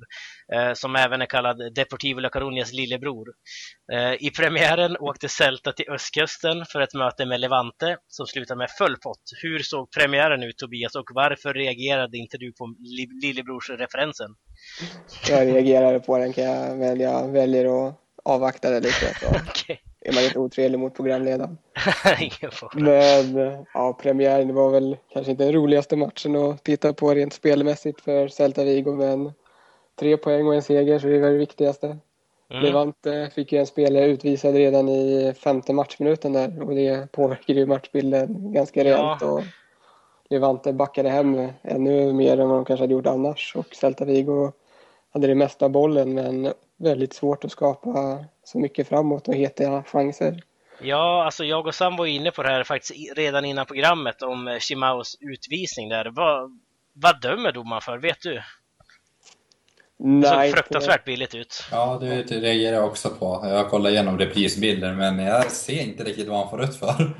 eh, 0.52 0.72
som 0.72 0.96
även 0.96 1.22
är 1.22 1.26
kallad 1.26 1.74
Deportivo 1.74 2.20
La 2.20 2.28
Coruñas 2.28 2.72
lillebror. 2.72 3.26
Eh, 3.92 4.12
I 4.12 4.30
premiären 4.30 4.96
åkte 4.96 5.28
Celta 5.28 5.72
till 5.72 5.90
östkusten 5.90 6.64
för 6.72 6.80
ett 6.80 6.94
möte 6.94 7.26
med 7.26 7.40
Levante 7.40 7.96
som 8.08 8.26
slutade 8.26 8.58
med 8.58 8.70
full 8.70 8.96
pott. 8.96 9.22
Hur 9.42 9.58
såg 9.58 9.90
premiären 9.92 10.42
ut 10.42 10.58
Tobias 10.58 10.94
och 10.94 11.08
varför 11.14 11.54
reagerade 11.54 12.18
inte 12.18 12.38
du 12.38 12.52
på 12.52 12.74
lillebrorsreferensen? 13.22 14.30
Jag 15.28 15.46
reagerade 15.46 16.00
på 16.00 16.18
den 16.18 16.32
kan 16.32 16.44
jag 16.44 16.76
välja, 16.76 17.10
jag 17.10 17.32
väljer 17.32 17.88
att 17.88 17.94
avvakta 18.24 18.70
det 18.70 18.80
lite. 18.80 19.06
Okay 19.50 19.76
är 20.04 20.12
man 20.12 20.22
lite 20.22 20.38
otrevlig 20.38 20.78
mot 20.78 20.94
programledaren. 20.94 21.58
Men 22.74 23.66
ja, 23.74 23.98
premiären 24.02 24.54
var 24.54 24.70
väl 24.70 24.96
kanske 25.12 25.30
inte 25.30 25.44
den 25.44 25.52
roligaste 25.52 25.96
matchen 25.96 26.36
att 26.36 26.64
titta 26.64 26.92
på 26.92 27.14
rent 27.14 27.32
spelmässigt 27.32 28.00
för 28.00 28.28
Celta 28.28 28.64
Vigo, 28.64 28.92
men 28.92 29.32
tre 30.00 30.16
poäng 30.16 30.46
och 30.46 30.54
en 30.54 30.62
seger, 30.62 30.98
så 30.98 31.06
det 31.06 31.20
var 31.20 31.30
det 31.30 31.36
viktigaste. 31.36 31.98
Mm. 32.50 32.62
Levante 32.64 33.30
fick 33.34 33.52
ju 33.52 33.58
en 33.58 33.66
spelare 33.66 34.06
utvisad 34.06 34.54
redan 34.54 34.88
i 34.88 35.34
femte 35.38 35.72
matchminuten 35.72 36.32
där 36.32 36.62
och 36.62 36.74
det 36.74 37.12
påverkade 37.12 37.60
ju 37.60 37.66
matchbilden 37.66 38.52
ganska 38.52 38.84
rejält. 38.84 39.18
Ja. 39.20 39.30
Och 39.30 39.42
Levante 40.28 40.72
backade 40.72 41.08
hem 41.08 41.48
ännu 41.62 42.12
mer 42.12 42.40
än 42.40 42.48
vad 42.48 42.58
de 42.58 42.64
kanske 42.64 42.82
hade 42.82 42.94
gjort 42.94 43.06
annars 43.06 43.56
och 43.56 43.74
Celta 43.74 44.04
Vigo 44.04 44.52
hade 45.10 45.26
det 45.26 45.34
mesta 45.34 45.68
bollen 45.68 46.14
men 46.14 46.52
väldigt 46.84 47.14
svårt 47.14 47.44
att 47.44 47.52
skapa 47.52 48.24
så 48.44 48.58
mycket 48.58 48.88
framåt 48.88 49.28
och 49.28 49.34
heta 49.34 49.82
chanser. 49.82 50.42
Ja, 50.80 51.24
alltså 51.24 51.44
jag 51.44 51.66
och 51.66 51.74
Sam 51.74 51.96
var 51.96 52.06
inne 52.06 52.30
på 52.30 52.42
det 52.42 52.48
här 52.48 52.64
faktiskt 52.64 53.16
redan 53.16 53.44
innan 53.44 53.66
programmet 53.66 54.22
om 54.22 54.58
Shimaos 54.60 55.16
utvisning 55.20 55.88
där. 55.88 56.10
Vad, 56.10 56.60
vad 56.92 57.20
dömer 57.20 57.52
domaren 57.52 57.82
för? 57.82 57.98
Vet 57.98 58.22
du? 58.22 58.42
Det 59.98 60.28
såg 60.28 60.50
fruktansvärt 60.50 61.04
billigt 61.04 61.34
ut. 61.34 61.64
Ja, 61.70 61.98
det 62.00 62.22
reagerar 62.22 62.76
jag 62.76 62.86
också 62.86 63.10
på. 63.10 63.40
Jag 63.44 63.70
kollar 63.70 63.90
igenom 63.90 64.18
reprisbilder, 64.18 64.92
men 64.92 65.18
jag 65.18 65.50
ser 65.50 65.82
inte 65.82 66.04
riktigt 66.04 66.28
vad 66.28 66.38
han 66.38 66.50
får 66.50 66.58
rött 66.58 66.76
för. 66.76 67.14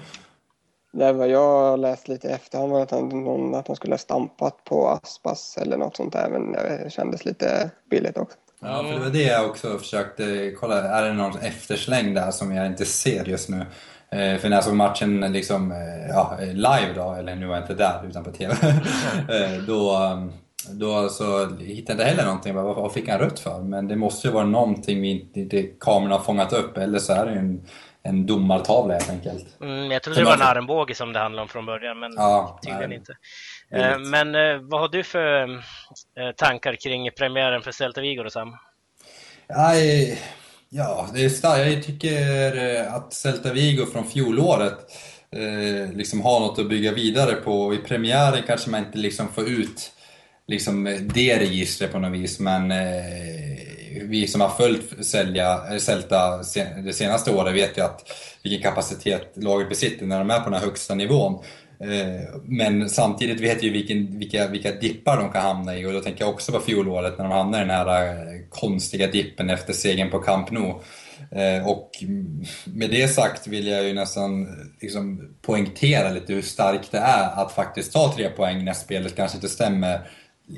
Det 0.93 1.13
vad 1.13 1.29
jag 1.29 1.79
läst 1.81 2.09
lite 2.09 2.29
efterhand 2.29 2.73
var 2.73 2.83
att 2.83 2.91
han, 2.91 3.55
att 3.55 3.67
han 3.67 3.77
skulle 3.77 3.93
ha 3.93 3.99
stampat 3.99 4.65
på 4.65 4.89
Aspas 4.89 5.59
eller 5.59 5.77
något 5.77 5.97
sånt 5.97 6.13
där, 6.13 6.29
men 6.31 6.53
det 6.53 6.93
kändes 6.93 7.25
lite 7.25 7.71
billigt 7.91 8.17
också. 8.17 8.39
Ja, 8.65 8.83
för 8.83 8.93
det 8.93 8.99
var 8.99 9.11
det 9.11 9.23
jag 9.23 9.47
också 9.47 9.79
försökte 9.79 10.55
kolla. 10.61 10.83
Är 10.83 11.03
det 11.03 11.13
någon 11.13 11.39
eftersläng 11.39 12.15
där 12.15 12.31
som 12.31 12.55
jag 12.55 12.67
inte 12.67 12.85
ser 12.85 13.25
just 13.25 13.49
nu? 13.49 13.67
Eh, 14.11 14.39
för 14.39 14.49
när 14.49 14.57
jag 14.57 14.65
såg 14.65 14.75
matchen 14.75 15.21
liksom, 15.33 15.73
eh, 15.73 16.09
ja, 16.09 16.39
live 16.41 16.93
då, 16.95 17.15
eller 17.15 17.35
nu 17.35 17.47
var 17.47 17.55
jag 17.55 17.63
inte 17.63 17.75
där 17.75 18.07
utan 18.09 18.25
på 18.25 18.31
TV, 18.31 18.55
eh, 19.29 19.63
då, 19.67 19.99
då 20.71 21.09
så 21.09 21.57
hittade 21.57 21.63
jag 21.67 21.91
inte 21.95 22.05
heller 22.05 22.25
någonting. 22.25 22.55
Vad, 22.55 22.77
vad 22.77 22.93
fick 22.93 23.09
han 23.09 23.19
rött 23.19 23.41
för? 23.41 23.63
Men 23.63 23.89
det 23.89 23.97
måste 23.97 24.29
ju 24.29 24.33
vara 24.35 24.45
någonting 24.45 25.01
vi 25.01 25.31
inte, 25.35 25.63
kameran 25.63 26.13
har 26.13 26.19
fångat 26.19 26.53
upp, 26.53 26.79
eller 26.79 26.99
så 26.99 27.13
är 27.13 27.27
det 27.27 27.33
en, 27.33 27.67
en 28.03 28.27
domartavla 28.27 28.95
helt 28.95 29.11
enkelt. 29.11 29.47
Mm, 29.61 29.91
jag 29.91 30.03
trodde 30.03 30.21
det 30.21 30.25
var 30.25 30.35
en 30.35 30.43
armbåge 30.43 30.95
som 30.95 31.13
det 31.13 31.19
handlade 31.19 31.43
om 31.43 31.49
från 31.49 31.67
början, 31.67 31.99
men 31.99 32.13
ja, 32.17 32.61
tydligen 32.63 32.89
nej. 32.89 32.99
inte. 32.99 33.17
Eh, 33.75 33.99
men 33.99 34.35
eh, 34.35 34.61
vad 34.61 34.81
har 34.81 34.89
du 34.89 35.03
för 35.03 35.49
eh, 36.19 36.31
tankar 36.37 36.77
kring 36.77 37.11
premiären 37.11 37.63
för 37.63 37.73
Celta 37.73 38.01
Vigo 38.01 38.23
då 38.23 38.31
Sam? 38.31 38.57
Aj, 39.49 40.19
ja, 40.69 41.09
det 41.15 41.25
är 41.25 41.29
starkt. 41.29 41.75
Jag 41.75 41.85
tycker 41.85 42.85
att 42.85 43.13
Celta 43.13 43.53
Vigo 43.53 43.87
från 43.87 44.07
fjolåret 44.07 44.79
eh, 45.37 45.93
liksom 45.93 46.21
har 46.21 46.41
något 46.41 46.59
att 46.59 46.69
bygga 46.69 46.93
vidare 46.93 47.35
på. 47.35 47.75
I 47.75 47.79
premiären 47.79 48.43
kanske 48.47 48.71
man 48.71 48.85
inte 48.85 48.99
liksom 48.99 49.29
får 49.29 49.49
ut 49.49 49.91
liksom 50.47 50.85
det 51.15 51.39
registret 51.39 51.93
på 51.93 51.99
något 51.99 52.13
vis, 52.13 52.41
men 52.41 52.71
eh, 52.71 52.79
vi 54.03 54.27
som 54.27 54.41
har 54.41 54.49
följt 54.49 55.07
Sälja, 55.07 55.79
Celta 55.81 56.37
det 56.85 56.93
senaste 56.93 57.31
året 57.31 57.55
vet 57.55 57.79
ju 57.79 57.83
att 57.83 58.11
vilken 58.43 58.63
kapacitet 58.63 59.33
laget 59.35 59.69
besitter 59.69 60.07
när 60.07 60.19
de 60.19 60.31
är 60.31 60.39
på 60.39 60.45
den 60.45 60.55
här 60.55 60.67
högsta 60.67 60.95
nivån. 60.95 61.45
Eh, 61.85 62.41
men 62.45 62.91
samtidigt 62.91 63.41
vet 63.41 63.63
vi 63.63 63.71
vilken, 63.71 64.19
vilka, 64.19 64.49
vilka 64.49 64.73
dippar 64.73 65.17
de 65.17 65.33
kan 65.33 65.43
hamna 65.43 65.77
i 65.77 65.87
och 65.87 65.93
då 65.93 66.01
tänker 66.01 66.25
jag 66.25 66.35
också 66.35 66.53
på 66.53 66.61
fjolåret 66.61 67.19
när 67.19 67.25
de 67.25 67.33
hamnade 67.33 67.65
i 67.65 67.67
den 67.67 67.77
här 67.77 68.09
eh, 68.09 68.15
konstiga 68.51 69.07
dippen 69.07 69.51
efter 69.51 69.73
segern 69.73 70.11
på 70.11 70.19
Camp 70.19 70.51
Nou. 70.51 70.81
Eh, 71.31 71.69
och 71.69 71.91
med 72.65 72.91
det 72.91 73.09
sagt 73.09 73.47
vill 73.47 73.67
jag 73.67 73.85
ju 73.85 73.95
nästan 73.95 74.47
liksom 74.81 75.35
poängtera 75.43 76.11
lite 76.11 76.33
hur 76.33 76.43
starkt 76.43 76.93
det 76.93 76.99
är 76.99 77.43
att 77.43 77.53
faktiskt 77.53 77.93
ta 77.93 78.13
tre 78.17 78.29
poäng 78.29 78.65
när 78.65 78.73
spelet 78.73 79.17
kanske 79.17 79.37
inte 79.37 79.49
stämmer 79.49 80.01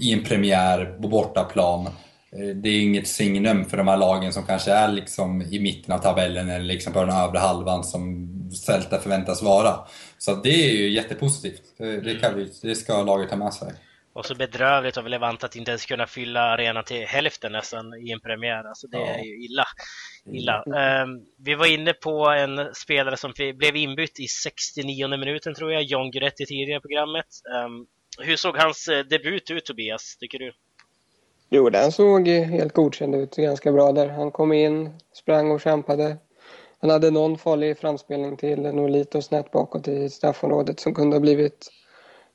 i 0.00 0.12
en 0.12 0.24
premiär 0.24 0.84
på 1.02 1.08
bortaplan. 1.08 1.88
Det 2.30 2.68
är 2.68 2.82
inget 2.82 3.08
signum 3.08 3.64
för 3.64 3.76
de 3.76 3.88
här 3.88 3.96
lagen 3.96 4.32
som 4.32 4.46
kanske 4.46 4.72
är 4.72 4.88
liksom 4.88 5.42
i 5.42 5.60
mitten 5.60 5.94
av 5.94 5.98
tabellen 5.98 6.50
eller 6.50 6.64
liksom 6.64 6.92
på 6.92 7.00
den 7.00 7.10
övre 7.10 7.38
halvan 7.38 7.84
som 7.84 8.28
Celta 8.66 8.98
förväntas 8.98 9.42
vara. 9.42 9.74
Så 10.18 10.34
det 10.34 10.68
är 10.68 10.72
ju 10.72 10.90
jättepositivt. 10.90 11.62
Det, 11.78 12.20
kan 12.20 12.36
vi, 12.36 12.52
det 12.62 12.74
ska 12.74 13.02
laget 13.02 13.30
ta 13.30 13.36
med 13.36 13.54
sig. 13.54 13.72
Och 14.16 14.26
så 14.26 14.34
bedrövligt 14.34 14.96
av 14.96 15.08
Levant 15.08 15.44
att 15.44 15.56
inte 15.56 15.70
ens 15.70 15.86
kunna 15.86 16.06
fylla 16.06 16.40
arenan 16.40 16.84
till 16.84 17.06
hälften 17.06 17.52
nästan 17.52 17.94
i 17.94 18.12
en 18.12 18.20
premiär. 18.20 18.64
Alltså 18.64 18.86
det 18.86 18.98
ja. 18.98 19.06
är 19.06 19.24
ju 19.24 19.44
illa. 19.44 19.64
illa. 20.32 20.64
Um, 21.02 21.26
vi 21.38 21.54
var 21.54 21.66
inne 21.66 21.92
på 21.92 22.30
en 22.30 22.74
spelare 22.74 23.16
som 23.16 23.32
blev 23.54 23.76
inbytt 23.76 24.20
i 24.20 24.28
69 24.28 25.08
minuten 25.08 25.54
tror 25.54 25.72
jag, 25.72 25.82
John 25.82 26.10
Guidetti 26.10 26.46
tidigare 26.46 26.78
i 26.78 26.80
programmet. 26.80 27.26
Um, 27.64 27.86
hur 28.18 28.36
såg 28.36 28.56
hans 28.56 28.88
eh, 28.88 29.04
debut 29.04 29.50
ut 29.50 29.64
Tobias, 29.64 30.16
tycker 30.16 30.38
du? 30.38 30.52
Jo, 31.48 31.70
den 31.70 31.92
såg 31.92 32.28
helt 32.28 32.72
godkänd 32.72 33.14
ut, 33.14 33.36
ganska 33.36 33.72
bra 33.72 33.92
där. 33.92 34.08
Han 34.08 34.30
kom 34.30 34.52
in, 34.52 34.90
sprang 35.12 35.50
och 35.50 35.60
kämpade. 35.60 36.16
Han 36.80 36.90
hade 36.90 37.10
någon 37.10 37.38
farlig 37.38 37.78
framspelning 37.78 38.36
till 38.36 38.60
Nolito 38.60 39.22
snett 39.22 39.50
bakåt 39.50 39.88
i 39.88 40.10
straffområdet 40.10 40.80
som 40.80 40.94
kunde 40.94 41.16
ha 41.16 41.20
blivit 41.20 41.68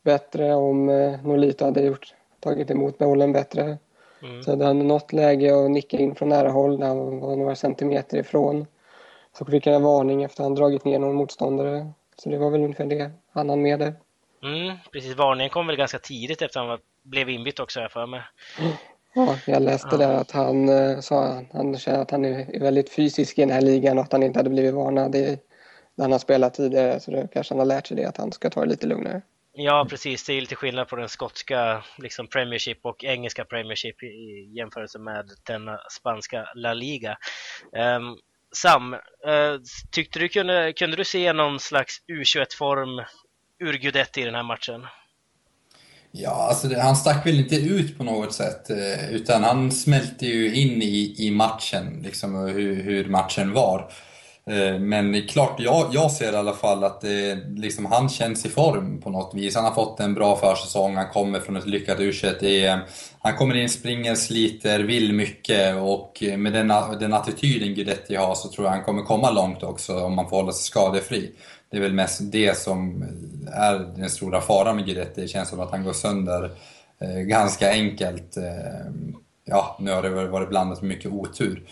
bättre 0.04 0.54
om 0.54 0.90
eh, 0.90 1.24
Nolito 1.24 1.66
hade 1.66 1.82
gjort, 1.82 2.14
tagit 2.40 2.72
emot 2.72 2.98
bollen 2.98 3.34
bättre. 3.34 3.78
Mm. 4.24 4.44
Så 4.44 4.52
hade 4.52 4.66
han 4.66 4.88
något 4.88 5.14
läge 5.14 5.66
att 5.66 5.72
nicka 5.72 5.98
in 5.98 6.16
från 6.16 6.30
nära 6.30 6.50
håll 6.50 6.80
när 6.80 6.88
han 6.88 7.20
var 7.20 7.36
några 7.36 7.56
centimeter 7.56 8.18
ifrån. 8.18 8.66
Så 9.38 9.46
fick 9.46 9.66
han 9.66 9.76
en 9.76 9.84
varning 9.84 10.24
efter 10.24 10.44
att 10.44 10.46
han 10.46 10.56
dragit 10.56 10.86
ner 10.86 11.00
någon 11.00 11.16
motståndare. 11.16 11.92
Så 12.18 12.30
det 12.30 12.38
var 12.38 12.50
väl 12.50 12.64
ungefär 12.64 12.86
det 12.86 13.12
han 13.32 13.50
hann 13.50 13.62
med 13.62 13.80
det. 13.80 13.94
Mm, 14.44 14.78
precis, 14.92 15.16
varningen 15.16 15.50
kom 15.50 15.68
väl 15.68 15.76
ganska 15.76 16.00
tidigt 16.00 16.42
efter 16.42 16.60
att 16.60 16.68
han 16.68 16.80
blev 17.04 17.30
inbytt 17.30 17.60
också, 17.60 17.80
jag 17.80 17.92
för 17.92 18.06
mig. 18.06 18.22
Ja, 19.14 19.38
jag 19.48 19.64
läste 19.64 19.98
där 19.98 20.14
att 20.14 20.32
han 20.32 20.70
eh, 20.70 21.00
sa 21.00 21.44
han 21.54 21.78
känner 21.78 22.00
att 22.00 22.12
han 22.12 22.26
är 22.26 22.60
väldigt 22.60 22.90
fysisk 22.90 23.38
i 23.38 23.42
den 23.42 23.52
här 23.52 23.62
ligan 23.62 23.98
och 23.98 24.04
att 24.04 24.12
han 24.12 24.24
inte 24.24 24.40
hade 24.40 24.50
blivit 24.50 24.74
varnad 24.74 25.16
i, 25.16 25.40
när 25.96 26.06
han 26.06 26.12
har 26.12 26.20
spelat 26.20 26.54
tidigare. 26.54 27.00
Så 27.00 27.12
då 27.12 27.28
kanske 27.28 27.54
han 27.54 27.60
har 27.60 27.66
lärt 27.66 27.88
sig 27.88 27.98
det, 27.98 28.06
att 28.06 28.18
han 28.18 28.32
ska 28.32 28.50
ta 28.50 28.62
det 28.62 28.70
lite 28.70 28.88
lugnare. 28.88 29.22
Ja, 29.54 29.88
precis. 29.90 30.26
Det 30.26 30.34
är 30.34 30.42
lite 30.42 30.56
skillnad 30.56 30.88
på 30.88 30.96
den 30.96 31.10
skotska 31.10 31.84
liksom 31.98 32.28
Premiership 32.28 32.86
och 32.86 33.04
engelska 33.04 33.46
Premiership 33.46 34.04
i 34.04 34.52
jämförelse 34.58 35.00
med 35.00 35.30
den 35.46 35.62
spanska 36.00 36.46
La 36.56 36.74
Liga. 36.74 37.18
Um, 37.98 38.18
Sam, 38.56 38.94
uh, 38.94 39.00
tyckte 39.92 40.20
du 40.20 40.28
kunde, 40.28 40.74
kunde 40.74 40.98
du 40.98 41.06
se 41.06 41.34
någon 41.34 41.60
slags 41.60 41.98
U21-form 42.08 43.06
ur 43.60 43.74
Gudetti 43.74 44.22
i 44.22 44.26
den 44.26 44.36
här 44.36 44.44
matchen? 44.44 44.88
Ja, 46.14 46.48
alltså 46.50 46.68
det, 46.68 46.82
han 46.82 46.96
stack 46.96 47.26
väl 47.26 47.40
inte 47.40 47.56
ut 47.56 47.98
på 47.98 48.04
något 48.04 48.34
sätt, 48.34 48.70
eh, 48.70 49.12
utan 49.12 49.44
han 49.44 49.72
smälte 49.72 50.26
ju 50.26 50.56
in 50.56 50.82
i, 50.82 51.16
i 51.18 51.32
matchen, 51.32 52.02
liksom 52.04 52.36
hur, 52.36 52.84
hur 52.84 53.10
matchen 53.10 53.54
var. 53.54 53.92
Eh, 54.50 54.80
men 54.80 55.28
klart, 55.28 55.56
jag, 55.60 55.90
jag 55.94 56.12
ser 56.12 56.34
i 56.34 56.36
alla 56.36 56.54
fall 56.54 56.84
att 56.84 57.02
det, 57.02 57.36
liksom, 57.36 57.86
han 57.86 58.10
känns 58.10 58.46
i 58.46 58.50
form 58.50 59.02
på 59.02 59.10
något 59.10 59.36
vis. 59.36 59.56
Han 59.56 59.66
har 59.66 59.72
fått 59.72 60.00
en 60.00 60.14
bra 60.14 60.36
försäsong, 60.36 60.96
han 60.96 61.10
kommer 61.10 61.40
från 61.40 61.56
ett 61.58 61.68
lyckat 61.68 62.00
u 62.00 62.14
EM. 62.42 62.80
Han 63.20 63.38
kommer 63.38 63.56
in, 63.56 63.70
springer, 63.70 64.16
sliter, 64.16 64.80
vill 64.80 65.14
mycket 65.14 65.76
och 65.76 66.24
med 66.38 66.54
den, 66.54 66.68
den 67.00 67.14
attityden 67.14 67.76
Guidetti 67.76 68.16
har 68.16 68.36
så 68.36 68.50
tror 68.50 68.68
jag 68.68 68.72
han 68.72 68.84
kommer 68.84 69.02
komma 69.02 69.32
långt 69.32 69.64
också 69.64 70.00
om 70.00 70.16
man 70.16 70.30
får 70.30 70.38
hålla 70.38 70.52
sig 70.52 70.64
skadefri. 70.64 71.32
Det 71.72 71.78
är 71.78 71.82
väl 71.82 71.94
mest 71.94 72.20
det 72.32 72.58
som 72.58 73.04
är 73.54 73.80
den 73.96 74.10
stora 74.10 74.42
faran 74.42 74.76
med 74.76 74.86
Guidetti. 74.86 75.22
Det 75.22 75.28
känns 75.28 75.50
som 75.50 75.60
att 75.60 75.72
han 75.72 75.84
går 75.84 75.94
sönder 75.94 76.52
eh, 77.00 77.20
ganska 77.20 77.72
enkelt. 77.72 78.38
Eh, 78.38 78.92
ja, 79.46 79.78
nu 79.80 79.92
har 79.92 80.02
det 80.02 80.28
varit 80.28 80.50
blandat 80.50 80.82
med 80.82 80.90
mycket 80.90 81.12
otur. 81.12 81.64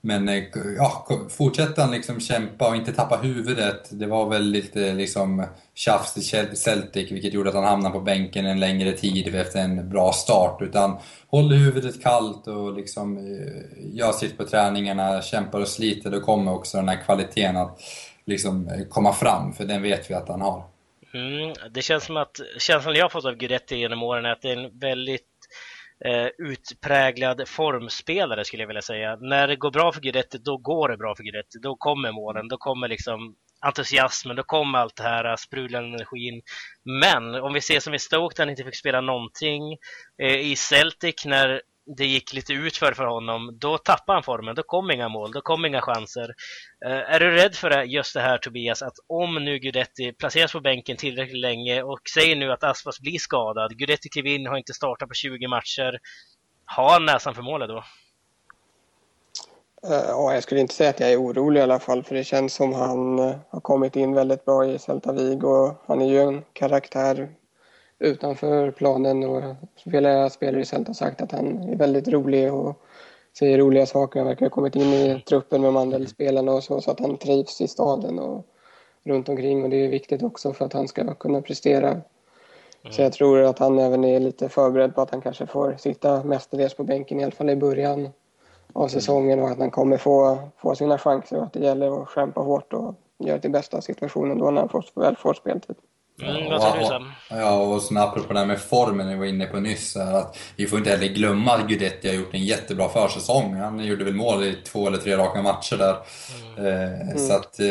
Men 0.00 0.28
eh, 0.28 0.42
ja, 0.76 1.06
fortsätter 1.28 1.82
han 1.82 1.90
liksom 1.90 2.20
kämpa 2.20 2.68
och 2.68 2.76
inte 2.76 2.92
tappa 2.92 3.16
huvudet. 3.16 3.88
Det 3.90 4.06
var 4.06 4.28
väl 4.28 4.42
lite 4.42 4.94
liksom 4.94 5.46
tjafs 5.74 6.16
i 6.16 6.56
Celtic 6.56 7.12
vilket 7.12 7.34
gjorde 7.34 7.48
att 7.48 7.54
han 7.54 7.64
hamnade 7.64 7.92
på 7.92 8.00
bänken 8.00 8.46
en 8.46 8.60
längre 8.60 8.92
tid 8.92 9.34
efter 9.34 9.60
en 9.60 9.88
bra 9.88 10.12
start. 10.12 10.62
Utan 10.62 10.96
håller 11.28 11.56
huvudet 11.56 12.02
kallt 12.02 12.46
och 12.46 12.72
liksom 12.72 13.16
eh, 13.16 13.96
gör 13.96 14.12
sitt 14.12 14.38
på 14.38 14.44
träningarna, 14.44 15.22
kämpar 15.22 15.60
och 15.60 15.68
sliter. 15.68 16.10
Då 16.10 16.20
kommer 16.20 16.54
också 16.54 16.76
den 16.76 16.88
här 16.88 17.04
kvaliteten 17.04 17.56
att 17.56 17.80
liksom 18.26 18.68
eh, 18.68 18.88
komma 18.88 19.12
fram, 19.12 19.52
för 19.52 19.64
den 19.64 19.82
vet 19.82 20.10
vi 20.10 20.14
att 20.14 20.28
han 20.28 20.40
har. 20.40 20.64
Mm, 21.14 21.54
det 21.70 21.82
känns 21.82 22.04
som 22.04 22.16
att 22.16 22.40
känslan 22.58 22.94
jag 22.94 23.04
har 23.04 23.08
fått 23.08 23.24
av 23.24 23.34
Guidetti 23.34 23.76
genom 23.76 24.02
åren 24.02 24.24
är 24.24 24.32
att 24.32 24.42
det 24.42 24.48
är 24.50 24.56
en 24.56 24.78
väldigt 24.78 25.22
eh, 26.04 26.26
utpräglad 26.38 27.48
formspelare 27.48 28.44
skulle 28.44 28.62
jag 28.62 28.68
vilja 28.68 28.82
säga. 28.82 29.16
När 29.16 29.48
det 29.48 29.56
går 29.56 29.70
bra 29.70 29.92
för 29.92 30.00
Guidetti, 30.00 30.38
då 30.38 30.56
går 30.56 30.88
det 30.88 30.96
bra 30.96 31.14
för 31.14 31.22
Guidetti. 31.22 31.58
Då 31.62 31.76
kommer 31.76 32.12
målen, 32.12 32.48
då 32.48 32.56
kommer 32.56 32.88
liksom 32.88 33.36
entusiasmen, 33.60 34.36
då 34.36 34.42
kommer 34.42 34.78
allt 34.78 34.96
det 34.96 35.02
här 35.02 35.24
eh, 35.24 35.36
sprudlande 35.36 35.88
energin. 35.88 36.42
Men 36.84 37.34
om 37.34 37.52
vi 37.52 37.60
ser 37.60 37.80
som 37.80 37.94
i 37.94 37.98
Stoke 37.98 38.34
där 38.36 38.42
han 38.42 38.50
inte 38.50 38.64
fick 38.64 38.76
spela 38.76 39.00
någonting, 39.00 39.62
eh, 40.22 40.38
i 40.40 40.56
Celtic 40.56 41.24
när 41.24 41.62
det 41.86 42.06
gick 42.06 42.32
lite 42.32 42.52
utför 42.52 42.92
för 42.92 43.04
honom, 43.04 43.58
då 43.60 43.78
tappade 43.78 44.16
han 44.16 44.22
formen. 44.22 44.54
Då 44.54 44.62
kom 44.62 44.90
inga 44.90 45.08
mål, 45.08 45.32
då 45.32 45.40
kom 45.40 45.64
inga 45.64 45.80
chanser. 45.80 46.28
Uh, 46.86 47.14
är 47.14 47.20
du 47.20 47.30
rädd 47.30 47.54
för 47.54 47.82
just 47.82 48.14
det 48.14 48.20
här 48.20 48.38
Tobias, 48.38 48.82
att 48.82 48.94
om 49.06 49.34
nu 49.34 49.58
Gudetti 49.58 50.12
placeras 50.12 50.52
på 50.52 50.60
bänken 50.60 50.96
tillräckligt 50.96 51.40
länge 51.40 51.82
och 51.82 52.00
säger 52.14 52.36
nu 52.36 52.52
att 52.52 52.64
Aspas 52.64 53.00
blir 53.00 53.18
skadad, 53.18 53.78
Gudetti 53.78 54.08
klev 54.08 54.26
in, 54.26 54.46
har 54.46 54.56
inte 54.56 54.74
startat 54.74 55.08
på 55.08 55.14
20 55.14 55.48
matcher, 55.48 55.98
har 56.64 56.90
han 56.90 57.04
näsan 57.04 57.34
för 57.34 57.42
målet 57.42 57.68
då? 57.68 57.84
Uh, 59.88 60.04
ja, 60.08 60.34
jag 60.34 60.42
skulle 60.42 60.60
inte 60.60 60.74
säga 60.74 60.90
att 60.90 61.00
jag 61.00 61.12
är 61.12 61.22
orolig 61.22 61.60
i 61.60 61.62
alla 61.62 61.78
fall, 61.78 62.02
för 62.02 62.14
det 62.14 62.24
känns 62.24 62.54
som 62.54 62.72
han 62.72 63.18
uh, 63.18 63.36
har 63.50 63.60
kommit 63.60 63.96
in 63.96 64.14
väldigt 64.14 64.44
bra 64.44 64.66
i 64.66 64.78
Celta 64.78 65.12
Vigo. 65.12 65.74
Han 65.86 66.02
är 66.02 66.06
ju 66.06 66.20
en 66.20 66.44
karaktär 66.52 67.28
utanför 67.98 68.70
planen 68.70 69.24
och 69.24 69.42
flera 69.90 70.30
spelare 70.30 70.60
i 70.60 70.64
Celta 70.64 70.88
har 70.88 70.94
sagt 70.94 71.20
att 71.20 71.32
han 71.32 71.58
är 71.62 71.76
väldigt 71.76 72.08
rolig 72.08 72.54
och 72.54 72.82
säger 73.38 73.58
roliga 73.58 73.86
saker. 73.86 74.20
Han 74.20 74.28
verkar 74.28 74.46
ha 74.46 74.50
kommit 74.50 74.76
in 74.76 74.92
i 74.92 75.22
truppen 75.28 75.60
med 75.60 75.68
de 75.68 75.76
andra 75.76 76.06
spelarna 76.06 76.52
och 76.52 76.64
så, 76.64 76.80
så 76.80 76.90
att 76.90 77.00
han 77.00 77.16
trivs 77.16 77.60
i 77.60 77.68
staden 77.68 78.18
och 78.18 78.46
runt 79.04 79.28
omkring 79.28 79.64
och 79.64 79.70
det 79.70 79.84
är 79.84 79.88
viktigt 79.88 80.22
också 80.22 80.52
för 80.52 80.64
att 80.64 80.72
han 80.72 80.88
ska 80.88 81.14
kunna 81.14 81.42
prestera. 81.42 81.88
Mm. 81.88 82.02
Så 82.90 83.02
jag 83.02 83.12
tror 83.12 83.42
att 83.42 83.58
han 83.58 83.78
även 83.78 84.04
är 84.04 84.20
lite 84.20 84.48
förberedd 84.48 84.94
på 84.94 85.00
att 85.00 85.10
han 85.10 85.20
kanske 85.20 85.46
får 85.46 85.76
sitta 85.78 86.24
mestadels 86.24 86.74
på 86.74 86.84
bänken 86.84 87.20
i 87.20 87.24
alla 87.24 87.32
fall 87.32 87.50
i 87.50 87.56
början 87.56 88.08
av 88.72 88.88
säsongen 88.88 89.40
och 89.40 89.48
att 89.48 89.58
han 89.58 89.70
kommer 89.70 89.96
få, 89.96 90.38
få 90.56 90.74
sina 90.74 90.98
chanser 90.98 91.36
och 91.36 91.42
att 91.42 91.52
det 91.52 91.60
gäller 91.60 92.02
att 92.02 92.10
kämpa 92.10 92.40
hårt 92.40 92.72
och 92.72 92.94
göra 93.18 93.38
det 93.38 93.48
bästa 93.48 93.76
av 93.76 93.80
situationen 93.80 94.38
då 94.38 94.50
när 94.50 94.60
han 94.60 94.68
får, 94.68 94.84
väl 94.94 95.16
får 95.16 95.34
speltid. 95.34 95.76
Mm, 95.76 95.95
vad 96.18 96.62
säger 96.62 96.78
du 96.80 96.86
Sam? 96.86 97.12
Ja, 97.30 97.58
och 97.58 97.82
sen 97.82 97.96
apropå 97.96 98.32
det 98.32 98.38
här 98.38 98.46
med 98.46 98.60
formen 98.60 99.08
vi 99.08 99.14
var 99.14 99.24
inne 99.24 99.46
på 99.46 99.60
nyss, 99.60 99.96
att 99.96 100.38
vi 100.56 100.66
får 100.66 100.78
inte 100.78 100.90
heller 100.90 101.06
glömma 101.06 101.52
att 101.52 101.68
Guidetti 101.68 102.08
har 102.08 102.14
gjort 102.14 102.34
en 102.34 102.44
jättebra 102.44 102.88
försäsong. 102.88 103.54
Han 103.54 103.84
gjorde 103.84 104.04
väl 104.04 104.14
mål 104.14 104.44
i 104.44 104.56
två 104.64 104.86
eller 104.86 104.98
tre 104.98 105.16
raka 105.16 105.42
matcher 105.42 105.76
där. 105.76 105.96
Mm. 106.56 106.66
Eh, 106.66 107.00
mm. 107.00 107.18
Så 107.18 107.32
att 107.32 107.60
eh, 107.60 107.66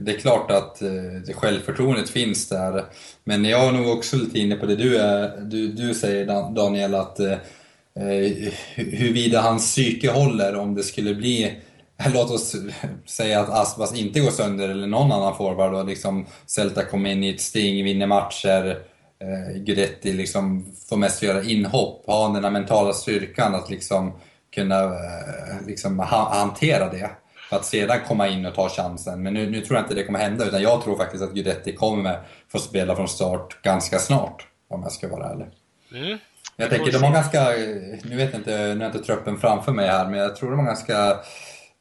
det 0.00 0.14
är 0.14 0.18
klart 0.20 0.50
att 0.50 0.82
eh, 0.82 1.34
självförtroendet 1.34 2.10
finns 2.10 2.48
där. 2.48 2.84
Men 3.24 3.44
jag 3.44 3.64
är 3.64 3.72
nog 3.72 3.88
också 3.88 4.16
lite 4.16 4.38
inne 4.38 4.56
på 4.56 4.66
det 4.66 4.76
du, 4.76 4.96
är, 4.96 5.36
du, 5.40 5.68
du 5.68 5.94
säger 5.94 6.26
Daniel, 6.54 6.94
att 6.94 7.20
eh, 7.20 7.32
eh, 7.94 8.52
huruvida 8.74 9.40
hans 9.40 9.66
psyke 9.66 10.10
håller 10.10 10.56
om 10.56 10.74
det 10.74 10.82
skulle 10.82 11.14
bli 11.14 11.54
låt 12.14 12.30
oss 12.30 12.56
säga 13.06 13.40
att 13.40 13.48
Aspas 13.48 13.94
inte 13.94 14.20
går 14.20 14.30
sönder 14.30 14.68
eller 14.68 14.86
någon 14.86 15.12
annan 15.12 15.36
forward 15.36 15.74
och 15.74 15.86
liksom 15.86 16.26
Celta 16.46 16.84
kommer 16.84 17.10
in 17.10 17.24
i 17.24 17.28
ett 17.28 17.40
sting, 17.40 17.84
vinner 17.84 18.06
matcher, 18.06 18.78
eh, 19.20 19.62
Guidetti 19.62 20.12
liksom 20.12 20.66
får 20.88 20.96
mest 20.96 21.22
göra 21.22 21.42
inhopp, 21.42 22.06
ha 22.06 22.28
den 22.28 22.44
här 22.44 22.50
mentala 22.50 22.92
styrkan 22.92 23.54
att 23.54 23.70
liksom 23.70 24.12
kunna 24.54 24.84
eh, 24.84 25.66
liksom 25.66 25.98
ha, 25.98 26.38
hantera 26.38 26.90
det. 26.90 27.10
För 27.48 27.56
att 27.56 27.64
sedan 27.64 27.98
komma 28.08 28.28
in 28.28 28.46
och 28.46 28.54
ta 28.54 28.68
chansen. 28.68 29.22
Men 29.22 29.34
nu, 29.34 29.50
nu, 29.50 29.60
tror 29.60 29.76
jag 29.76 29.84
inte 29.84 29.94
det 29.94 30.04
kommer 30.04 30.18
hända, 30.18 30.44
utan 30.44 30.62
jag 30.62 30.82
tror 30.84 30.96
faktiskt 30.96 31.24
att 31.24 31.32
Guidetti 31.32 31.72
kommer 31.72 32.18
få 32.48 32.58
spela 32.58 32.96
från 32.96 33.08
start 33.08 33.62
ganska 33.62 33.98
snart, 33.98 34.46
om 34.70 34.82
jag 34.82 34.92
ska 34.92 35.08
vara 35.08 35.30
ärlig. 35.30 35.46
Mm. 35.94 36.18
Jag 36.56 36.70
tänker 36.70 36.92
de 36.92 37.02
har 37.02 37.12
ganska, 37.12 37.44
nu 38.02 38.16
vet 38.16 38.32
jag 38.32 38.40
inte, 38.40 38.50
nu 38.50 38.76
har 38.76 38.82
jag 38.82 38.94
inte 38.94 39.04
truppen 39.04 39.38
framför 39.38 39.72
mig 39.72 39.88
här, 39.88 40.06
men 40.06 40.18
jag 40.18 40.36
tror 40.36 40.50
de 40.50 40.58
har 40.58 40.66
ganska 40.66 41.16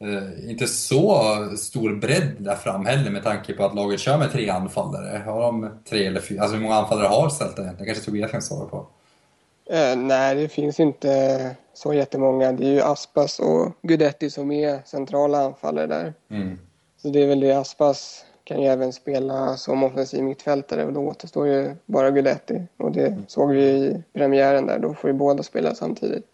eh, 0.03 0.49
inte 0.49 0.67
så 0.67 1.23
stor 1.57 1.95
bredd 1.95 2.31
där 2.39 2.55
fram 2.55 2.85
heller 2.85 3.11
med 3.11 3.23
tanke 3.23 3.53
på 3.53 3.65
att 3.65 3.75
laget 3.75 3.99
kör 3.99 4.17
med 4.17 4.31
tre 4.31 4.49
anfallare. 4.49 5.21
Har 5.25 5.41
de 5.41 5.69
tre 5.89 6.05
eller 6.05 6.21
fyra? 6.21 6.41
Alltså 6.41 6.55
hur 6.55 6.63
många 6.63 6.75
anfallare 6.75 7.07
har 7.07 7.29
Celta 7.29 7.61
egentligen? 7.61 7.85
kanske 7.93 8.05
Tobias 8.05 8.31
kan 8.31 8.41
svara 8.41 8.65
på. 8.67 8.85
Eh, 9.69 9.95
nej, 9.95 10.35
det 10.35 10.47
finns 10.47 10.79
inte 10.79 11.51
så 11.73 11.93
jättemånga. 11.93 12.51
Det 12.51 12.65
är 12.65 12.71
ju 12.71 12.81
Aspas 12.81 13.39
och 13.39 13.71
Gudetti 13.81 14.29
som 14.29 14.51
är 14.51 14.79
centrala 14.85 15.45
anfallare 15.45 15.87
där. 15.87 16.13
Mm. 16.29 16.59
Så 17.01 17.09
det 17.09 17.23
är 17.23 17.27
väl 17.27 17.39
det. 17.39 17.51
Aspas 17.53 18.25
kan 18.43 18.61
ju 18.61 18.67
även 18.67 18.93
spela 18.93 19.57
som 19.57 19.83
offensiv 19.83 20.23
mittfältare 20.23 20.85
och 20.85 20.93
då 20.93 20.99
återstår 20.99 21.47
ju 21.47 21.75
bara 21.85 22.11
Gudetti. 22.11 22.61
Och 22.77 22.91
det 22.91 23.07
Mm. 23.07 23.23
såg 23.27 23.51
vi 23.51 23.61
i 23.63 24.03
premiären 24.13 24.65
där. 24.67 24.79
Då 24.79 24.93
får 24.93 25.09
ju 25.09 25.13
båda 25.13 25.43
spela 25.43 25.75
samtidigt. 25.75 26.25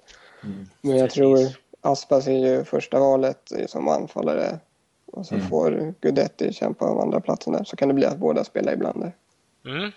Mm. 0.44 0.66
Men 0.82 0.98
jag 0.98 1.10
tror 1.12 1.38
Aspas 1.84 2.28
är 2.28 2.32
ju 2.32 2.64
första 2.64 3.00
valet 3.00 3.52
som 3.68 3.88
anfallare. 3.88 4.60
Och 5.06 5.26
så 5.26 5.36
Mm. 5.36 5.48
får 5.48 5.94
Gudetti 6.02 6.54
kämpa 6.54 6.86
om 6.86 7.00
andra 7.00 7.20
platsen 7.22 7.54
där. 7.54 7.64
Så 7.64 7.76
kan 7.76 7.88
det 7.88 7.94
bli 7.94 8.06
att 8.06 8.18
båda 8.18 8.44
spelar 8.44 8.74
ibland 8.74 9.02
där. 9.02 9.12
Mm, 9.66 9.92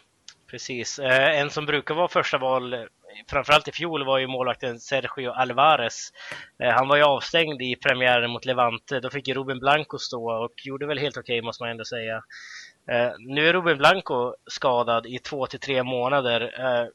precis. 0.50 0.98
Eh, 0.98 1.40
en 1.40 1.50
som 1.50 1.66
brukar 1.66 1.94
vara 1.94 2.08
första 2.08 2.38
val, 2.38 2.76
framförallt 3.30 3.68
i 3.68 3.72
fjol, 3.72 4.04
var 4.06 4.18
ju 4.18 4.26
målvakten 4.26 4.80
Sergio 4.80 5.30
Alvarez. 5.30 6.10
Eh, 6.62 6.70
han 6.70 6.88
var 6.88 6.96
ju 6.96 7.02
avstängd 7.02 7.62
i 7.62 7.76
premiären 7.76 8.30
mot 8.30 8.44
Levante. 8.44 9.00
Då 9.00 9.10
fick 9.10 9.28
ju 9.28 9.34
Ruben 9.34 9.58
Blanco 9.58 9.98
stå 9.98 10.44
och 10.44 10.52
gjorde 10.64 10.86
väl 10.86 10.98
helt 10.98 11.16
okej 11.16 11.42
måste 11.42 11.62
man 11.62 11.70
ändå 11.70 11.84
säga. 11.84 12.16
Eh, 12.90 13.12
nu 13.18 13.48
är 13.48 13.52
Ruben 13.52 13.78
Blanco 13.78 14.34
skadad 14.50 15.06
i 15.06 15.18
två 15.18 15.46
till 15.46 15.60
tre 15.60 15.82
månader. 15.82 16.40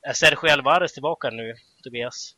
Är 0.01 0.13
Sergio 0.13 0.53
Alvarez 0.53 0.93
tillbaka 0.93 1.29
nu, 1.29 1.53
Tobias? 1.83 2.35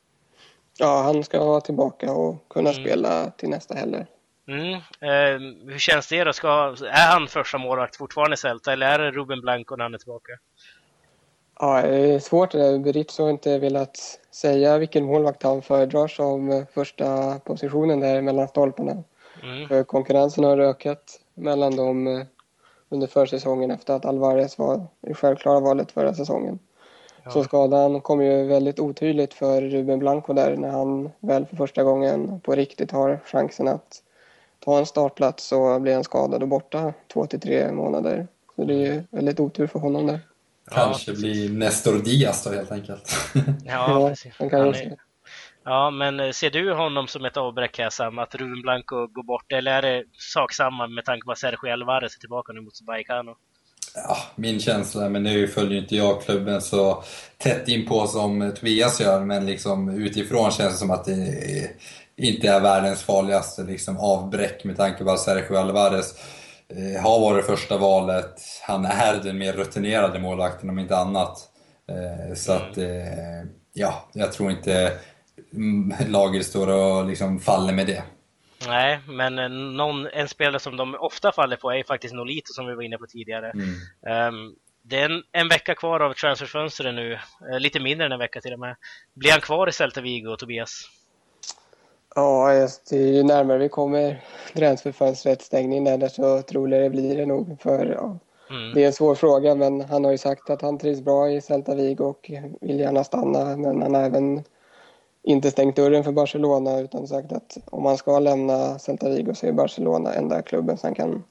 Ja, 0.78 1.02
han 1.02 1.24
ska 1.24 1.44
vara 1.44 1.60
tillbaka 1.60 2.12
och 2.12 2.48
kunna 2.48 2.70
Mm. 2.70 2.82
spela 2.84 3.30
till 3.30 3.48
nästa 3.48 3.74
heller. 3.74 4.06
Mm. 4.48 4.72
Eh, 4.74 5.70
hur 5.72 5.78
känns 5.78 6.08
det 6.08 6.24
då? 6.24 6.32
Ska, 6.32 6.48
är 6.90 7.12
han 7.12 7.28
första 7.28 7.58
målvakt 7.58 7.96
fortfarande 7.96 8.34
i 8.34 8.36
Celta 8.36 8.72
eller 8.72 8.86
är 8.86 8.98
det 8.98 9.10
Ruben 9.10 9.40
Blanco 9.40 9.76
när 9.76 9.84
han 9.84 9.94
är 9.94 9.98
tillbaka? 9.98 10.32
Ja, 11.60 11.82
det 11.82 12.14
är 12.14 12.18
svårt 12.18 12.50
det 12.50 12.58
där. 12.58 12.78
Beritz 12.78 13.18
har 13.18 13.30
inte 13.30 13.58
velat 13.58 14.20
säga 14.30 14.78
vilken 14.78 15.04
målvakt 15.04 15.42
han 15.42 15.62
föredrar 15.62 16.08
som 16.08 16.66
första 16.74 17.38
positionen 17.38 18.00
där 18.00 18.22
mellan 18.22 18.48
stolparna. 18.48 19.02
Mm. 19.42 19.68
För 19.68 19.84
konkurrensen 19.84 20.44
har 20.44 20.58
ökat 20.58 21.20
mellan 21.34 21.76
dem 21.76 22.06
eh, 22.06 22.26
under 22.88 23.06
försäsongen 23.06 23.70
efter 23.70 23.94
att 23.94 24.04
Alvarez 24.04 24.58
var 24.58 24.86
det 25.00 25.14
självklara 25.14 25.60
valet 25.60 25.92
förra 25.92 26.14
säsongen. 26.14 26.58
Ja. 27.24 27.30
Så 27.30 27.44
skadan 27.44 28.00
kom 28.00 28.22
ju 28.22 28.44
väldigt 28.46 28.78
otydligt 28.80 29.34
för 29.34 29.60
Ruben 29.60 29.98
Blanco 29.98 30.32
där 30.32 30.56
när 30.56 30.70
han 30.70 31.10
väl 31.20 31.46
för 31.46 31.56
första 31.56 31.82
gången 31.82 32.40
på 32.40 32.54
riktigt 32.54 32.90
har 32.90 33.20
chansen 33.24 33.68
att 33.68 34.02
ta 34.64 34.78
en 34.78 34.86
startplats 34.86 35.44
så 35.46 35.80
blir 35.80 35.94
han 35.94 36.04
skadad 36.04 36.42
och 36.42 36.48
borta 36.48 36.92
två 37.12 37.26
till 37.26 37.40
tre 37.40 37.72
månader. 37.72 38.26
Så 38.56 38.64
det 38.64 38.74
är 38.74 38.78
ju 38.94 39.02
väldigt 39.10 39.40
otur 39.40 39.66
för 39.66 39.78
honom 39.78 40.06
där. 40.06 40.20
Kanske 40.70 41.10
precis. 41.12 41.24
blir 41.24 41.50
Nestor 41.58 41.98
Diaz 41.98 42.44
då 42.44 42.50
helt 42.50 42.72
enkelt. 42.72 43.12
Ja, 43.66 44.08
precis. 44.08 44.32
han 44.38 44.50
kan 44.50 44.60
Han 44.60 44.68
också. 44.68 44.82
är- 44.82 44.96
Ja, 45.66 45.90
men 45.90 46.20
eh, 46.20 46.30
ser 46.30 46.50
du 46.50 46.72
honom 46.74 47.06
som 47.08 47.24
ett 47.24 47.36
avbräck 47.36 47.78
här 47.78 47.90
Sam, 47.90 48.18
att 48.18 48.34
Ruben 48.34 48.62
Blanco 48.62 49.06
går 49.06 49.22
bort? 49.22 49.52
Eller 49.52 49.72
är 49.72 49.82
det 49.82 50.04
sak 50.12 50.52
samma 50.52 50.86
med 50.86 51.04
tanke 51.04 51.24
på 51.24 51.32
att 51.32 51.38
Sergio 51.38 51.72
Alvarez 51.72 52.16
är 52.16 52.20
tillbaka 52.20 52.52
nu 52.52 52.60
mot 52.60 52.72
Vallecano? 52.86 53.36
Ja, 53.94 54.16
min 54.36 54.60
känsla, 54.60 55.08
men 55.08 55.22
nu 55.22 55.48
följer 55.48 55.82
inte 55.82 55.96
jag 55.96 56.22
klubben 56.22 56.60
så 56.60 57.02
tätt 57.38 57.68
in 57.68 57.86
på 57.86 58.06
som 58.06 58.52
Tobias 58.56 59.00
gör, 59.00 59.20
men 59.20 59.46
liksom 59.46 59.88
utifrån 59.88 60.50
känns 60.50 60.72
det 60.72 60.78
som 60.78 60.90
att 60.90 61.04
det 61.04 61.70
inte 62.16 62.48
är 62.48 62.60
världens 62.60 63.02
farligaste 63.02 63.62
liksom, 63.62 63.98
avbräck 63.98 64.64
med 64.64 64.76
tanke 64.76 65.04
på 65.04 65.10
att 65.10 65.20
Sergio 65.20 65.56
Alvarez 65.56 66.14
eh, 66.68 67.02
har 67.02 67.20
varit 67.20 67.46
första 67.46 67.78
valet. 67.78 68.34
Han 68.62 68.84
är 68.84 69.20
den 69.22 69.38
mer 69.38 69.52
rutinerade 69.52 70.18
målvakten 70.18 70.70
om 70.70 70.78
inte 70.78 70.96
annat. 70.96 71.38
Eh, 71.88 72.34
så 72.34 72.52
att, 72.52 72.78
eh, 72.78 73.44
ja, 73.72 74.08
jag 74.12 74.32
tror 74.32 74.50
inte 74.50 74.92
mm, 75.52 75.94
laget 76.08 76.46
står 76.46 76.68
och 76.68 77.06
liksom 77.06 77.40
faller 77.40 77.72
med 77.72 77.86
det. 77.86 78.02
Nej, 78.66 79.00
men 79.08 79.38
eh, 79.38 79.48
någon, 79.48 80.06
en 80.06 80.28
spelare 80.28 80.60
som 80.60 80.76
de 80.76 80.94
ofta 80.94 81.32
faller 81.32 81.56
på 81.56 81.70
är 81.72 81.82
faktiskt 81.84 82.14
Nolito 82.14 82.52
som 82.52 82.66
vi 82.66 82.74
var 82.74 82.82
inne 82.82 82.98
på 82.98 83.06
tidigare. 83.06 83.50
Mm. 83.50 83.68
Ehm, 84.06 84.54
det 84.82 85.00
är 85.00 85.04
en, 85.10 85.22
en 85.32 85.48
vecka 85.48 85.74
kvar 85.74 86.00
av 86.00 86.12
transferfönstret 86.14 86.94
nu, 86.94 87.12
eh, 87.12 87.58
lite 87.60 87.80
mindre 87.80 88.06
än 88.06 88.12
en 88.12 88.18
vecka 88.18 88.40
till 88.40 88.52
och 88.52 88.58
med. 88.58 88.76
Blir 89.14 89.30
han 89.30 89.40
kvar 89.40 89.68
i 89.68 89.72
Celta 89.72 90.00
Vigo, 90.00 90.36
Tobias? 90.36 90.90
Ja, 92.14 92.54
just 92.54 92.90
det. 92.90 92.96
ju 92.96 93.22
närmare 93.22 93.58
vi 93.58 93.68
kommer 93.68 94.20
transferfönstrets 94.54 95.44
stängning 95.44 95.84
där 95.84 96.08
så 96.08 96.42
troligare 96.42 96.90
blir 96.90 97.16
det 97.16 97.26
nog. 97.26 97.60
För 97.62 97.86
ja, 97.86 98.18
Mm. 98.50 98.74
det 98.74 98.82
är 98.82 98.86
en 98.86 98.92
svår 98.92 99.14
fråga 99.14 99.54
men 99.54 99.80
han 99.80 100.04
har 100.04 100.12
ju 100.12 100.18
sagt 100.18 100.50
att 100.50 100.62
han 100.62 100.78
trivs 100.78 101.00
bra 101.00 101.30
i 101.30 101.40
Celta 101.40 101.74
Vigo 101.74 102.04
och 102.04 102.30
vill 102.60 102.80
gärna 102.80 103.04
stanna. 103.04 103.56
Men 103.56 103.82
han 103.82 103.94
har 103.94 104.02
även 104.02 104.44
inte 105.24 105.50
stängt 105.50 105.76
dörren 105.76 106.04
för 106.04 106.12
Barcelona 106.12 106.80
utan 106.80 107.08
sagt 107.08 107.32
att 107.32 107.58
om 107.64 107.84
han 107.84 107.96
ska 107.96 108.18
lämna 108.18 108.78
Celta 108.78 109.08
Vigo 109.08 109.34
så 109.34 109.46
är 109.46 109.52
Barcelona 109.52 110.14
enda 110.14 110.42
klubben 110.42 110.76
som 110.76 110.86
han 110.86 110.94
kan 110.94 111.22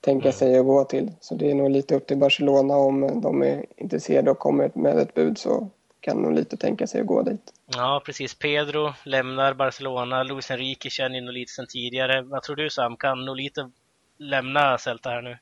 tänka 0.00 0.32
sig 0.32 0.58
att 0.58 0.66
gå 0.66 0.84
till. 0.84 1.12
Så 1.20 1.34
det 1.34 1.50
är 1.50 1.54
nog 1.54 1.70
lite 1.70 1.94
upp 1.94 2.06
till 2.06 2.16
Barcelona 2.16 2.76
om 2.76 3.20
de 3.22 3.42
är 3.42 3.66
intresserade 3.76 4.30
och 4.30 4.38
kommer 4.38 4.70
med 4.74 4.98
ett 4.98 5.14
bud 5.14 5.38
så 5.38 5.70
kan 6.00 6.22
nog 6.22 6.32
lite 6.32 6.56
tänka 6.56 6.86
sig 6.86 7.00
att 7.00 7.06
gå 7.06 7.22
dit. 7.22 7.52
Ja, 7.76 8.02
precis. 8.06 8.34
Pedro 8.34 8.92
lämnar 9.04 9.54
Barcelona. 9.54 10.22
Luis 10.22 10.50
Enrique 10.50 10.90
känner 10.90 11.16
ju 11.16 11.20
Nolito 11.20 11.50
sedan 11.50 11.66
tidigare. 11.68 12.22
Vad 12.22 12.42
tror 12.42 12.56
du 12.56 12.70
Sam? 12.70 12.96
Kan 12.96 13.24
Nolito 13.24 13.70
lämna 14.18 14.78
Celta 14.78 15.10
här 15.10 15.22
nu? 15.22 15.38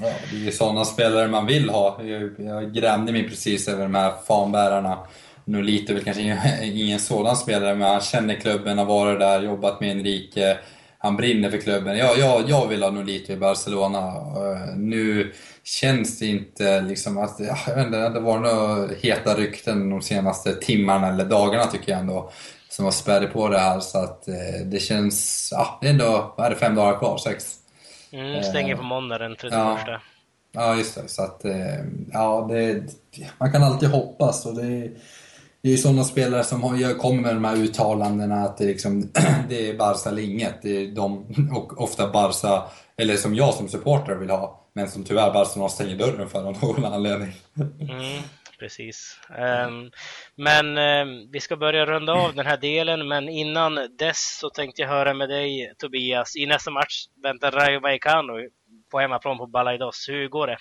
Ja, 0.00 0.12
det 0.30 0.36
är 0.36 0.40
ju 0.40 0.52
sådana 0.52 0.84
spelare 0.84 1.28
man 1.28 1.46
vill 1.46 1.70
ha. 1.70 2.02
Jag, 2.02 2.30
jag 2.38 2.74
grämde 2.74 3.12
mig 3.12 3.28
precis 3.28 3.68
över 3.68 3.82
de 3.82 3.94
här 3.94 4.12
fanbärarna. 4.26 4.98
Nolito 5.48 5.92
är 5.92 5.94
väl 5.94 6.04
kanske 6.04 6.22
ingen, 6.22 6.38
ingen 6.62 6.98
sådan 7.00 7.36
spelare, 7.36 7.74
men 7.74 7.88
han 7.88 8.00
känner 8.00 8.34
klubben, 8.34 8.78
har 8.78 8.84
varit 8.84 9.20
där, 9.20 9.42
jobbat 9.42 9.80
med 9.80 9.90
Enrique. 9.90 10.58
Han 10.98 11.16
brinner 11.16 11.50
för 11.50 11.58
klubben. 11.58 11.98
Ja, 11.98 12.14
ja, 12.18 12.42
jag 12.46 12.66
vill 12.68 12.82
ha 12.82 12.90
Nolito 12.90 13.32
i 13.32 13.36
Barcelona. 13.36 13.98
Eh, 14.08 14.76
Nu 14.76 15.32
känns 15.64 16.18
det 16.18 16.26
inte 16.26 16.80
liksom 16.80 17.18
att... 17.18 17.36
Ja, 17.38 17.56
jag 17.66 17.74
vet 17.76 17.86
inte, 17.86 18.08
det 18.08 18.20
varit 18.20 18.42
några 18.42 18.88
heta 19.02 19.34
rykten 19.34 19.90
de 19.90 20.02
senaste 20.02 20.54
timmarna 20.54 21.08
eller 21.08 21.24
dagarna 21.24 21.66
tycker 21.66 21.92
jag 21.92 22.00
ändå. 22.00 22.30
Som 22.68 22.84
har 22.84 22.92
spädit 22.92 23.32
på 23.32 23.48
det 23.48 23.58
här, 23.58 23.80
så 23.80 23.98
att 23.98 24.28
eh, 24.28 24.34
det 24.64 24.78
känns... 24.80 25.48
Ja, 25.52 25.78
det 25.80 25.86
är 25.86 25.90
ändå... 25.90 26.34
Vad 26.36 26.46
är 26.46 26.50
det? 26.50 26.56
Fem 26.56 26.74
dagar 26.74 26.98
kvar? 26.98 27.18
Sex? 27.18 27.54
Mm, 28.12 28.42
stänger 28.42 28.76
på 28.76 28.82
måndag 28.82 29.18
den 29.18 29.36
31. 29.36 29.52
Ja. 29.52 30.00
Ja, 30.52 30.76
just 30.76 30.94
det. 30.94 31.08
Så 31.08 31.22
att, 31.22 31.44
eh, 31.44 31.84
ja, 32.12 32.46
det, 32.50 32.82
man 33.38 33.52
kan 33.52 33.62
alltid 33.62 33.88
hoppas 33.88 34.46
och 34.46 34.54
det 34.54 34.90
det 35.62 35.68
är 35.68 35.72
ju 35.72 35.78
sådana 35.78 36.04
spelare 36.04 36.44
som 36.44 36.78
gör- 36.78 36.94
kommer 36.94 37.22
med 37.22 37.34
de 37.34 37.44
här 37.44 37.56
uttalandena 37.56 38.34
att 38.34 38.58
det, 38.58 38.64
liksom, 38.64 39.00
det 39.48 39.70
är 39.70 39.74
Barca 39.78 40.08
eller 40.10 40.22
inget. 40.22 40.62
Det 40.62 40.76
är 40.76 40.86
de, 40.94 41.26
och 41.56 41.82
ofta 41.82 42.08
Barca, 42.10 42.62
eller 42.96 43.16
som 43.16 43.34
jag 43.34 43.54
som 43.54 43.68
supporter 43.68 44.14
vill 44.14 44.30
ha, 44.30 44.68
men 44.72 44.88
som 44.88 45.04
tyvärr 45.04 45.32
Barcelona 45.32 45.68
stänger 45.68 45.96
dörren 45.96 46.28
för 46.28 46.38
av 46.38 46.56
någon 46.62 46.84
anledning. 46.92 47.32
Mm, 47.80 48.22
precis. 48.58 49.18
Um, 49.38 49.90
men 50.36 50.78
um, 50.78 51.30
vi 51.32 51.40
ska 51.40 51.56
börja 51.56 51.86
runda 51.86 52.12
av 52.12 52.34
den 52.34 52.46
här 52.46 52.56
delen, 52.56 53.08
men 53.08 53.28
innan 53.28 53.74
dess 53.98 54.38
så 54.40 54.50
tänkte 54.50 54.82
jag 54.82 54.88
höra 54.88 55.14
med 55.14 55.28
dig 55.28 55.72
Tobias. 55.78 56.36
I 56.36 56.46
nästa 56.46 56.70
match 56.70 57.04
väntar 57.22 57.50
Rayo 57.50 57.80
Vallecano 57.80 58.32
på 58.90 58.98
hemmaplan 58.98 59.38
på 59.38 59.46
Balaidos. 59.46 60.06
Hur 60.08 60.28
går 60.28 60.46
det? 60.46 60.56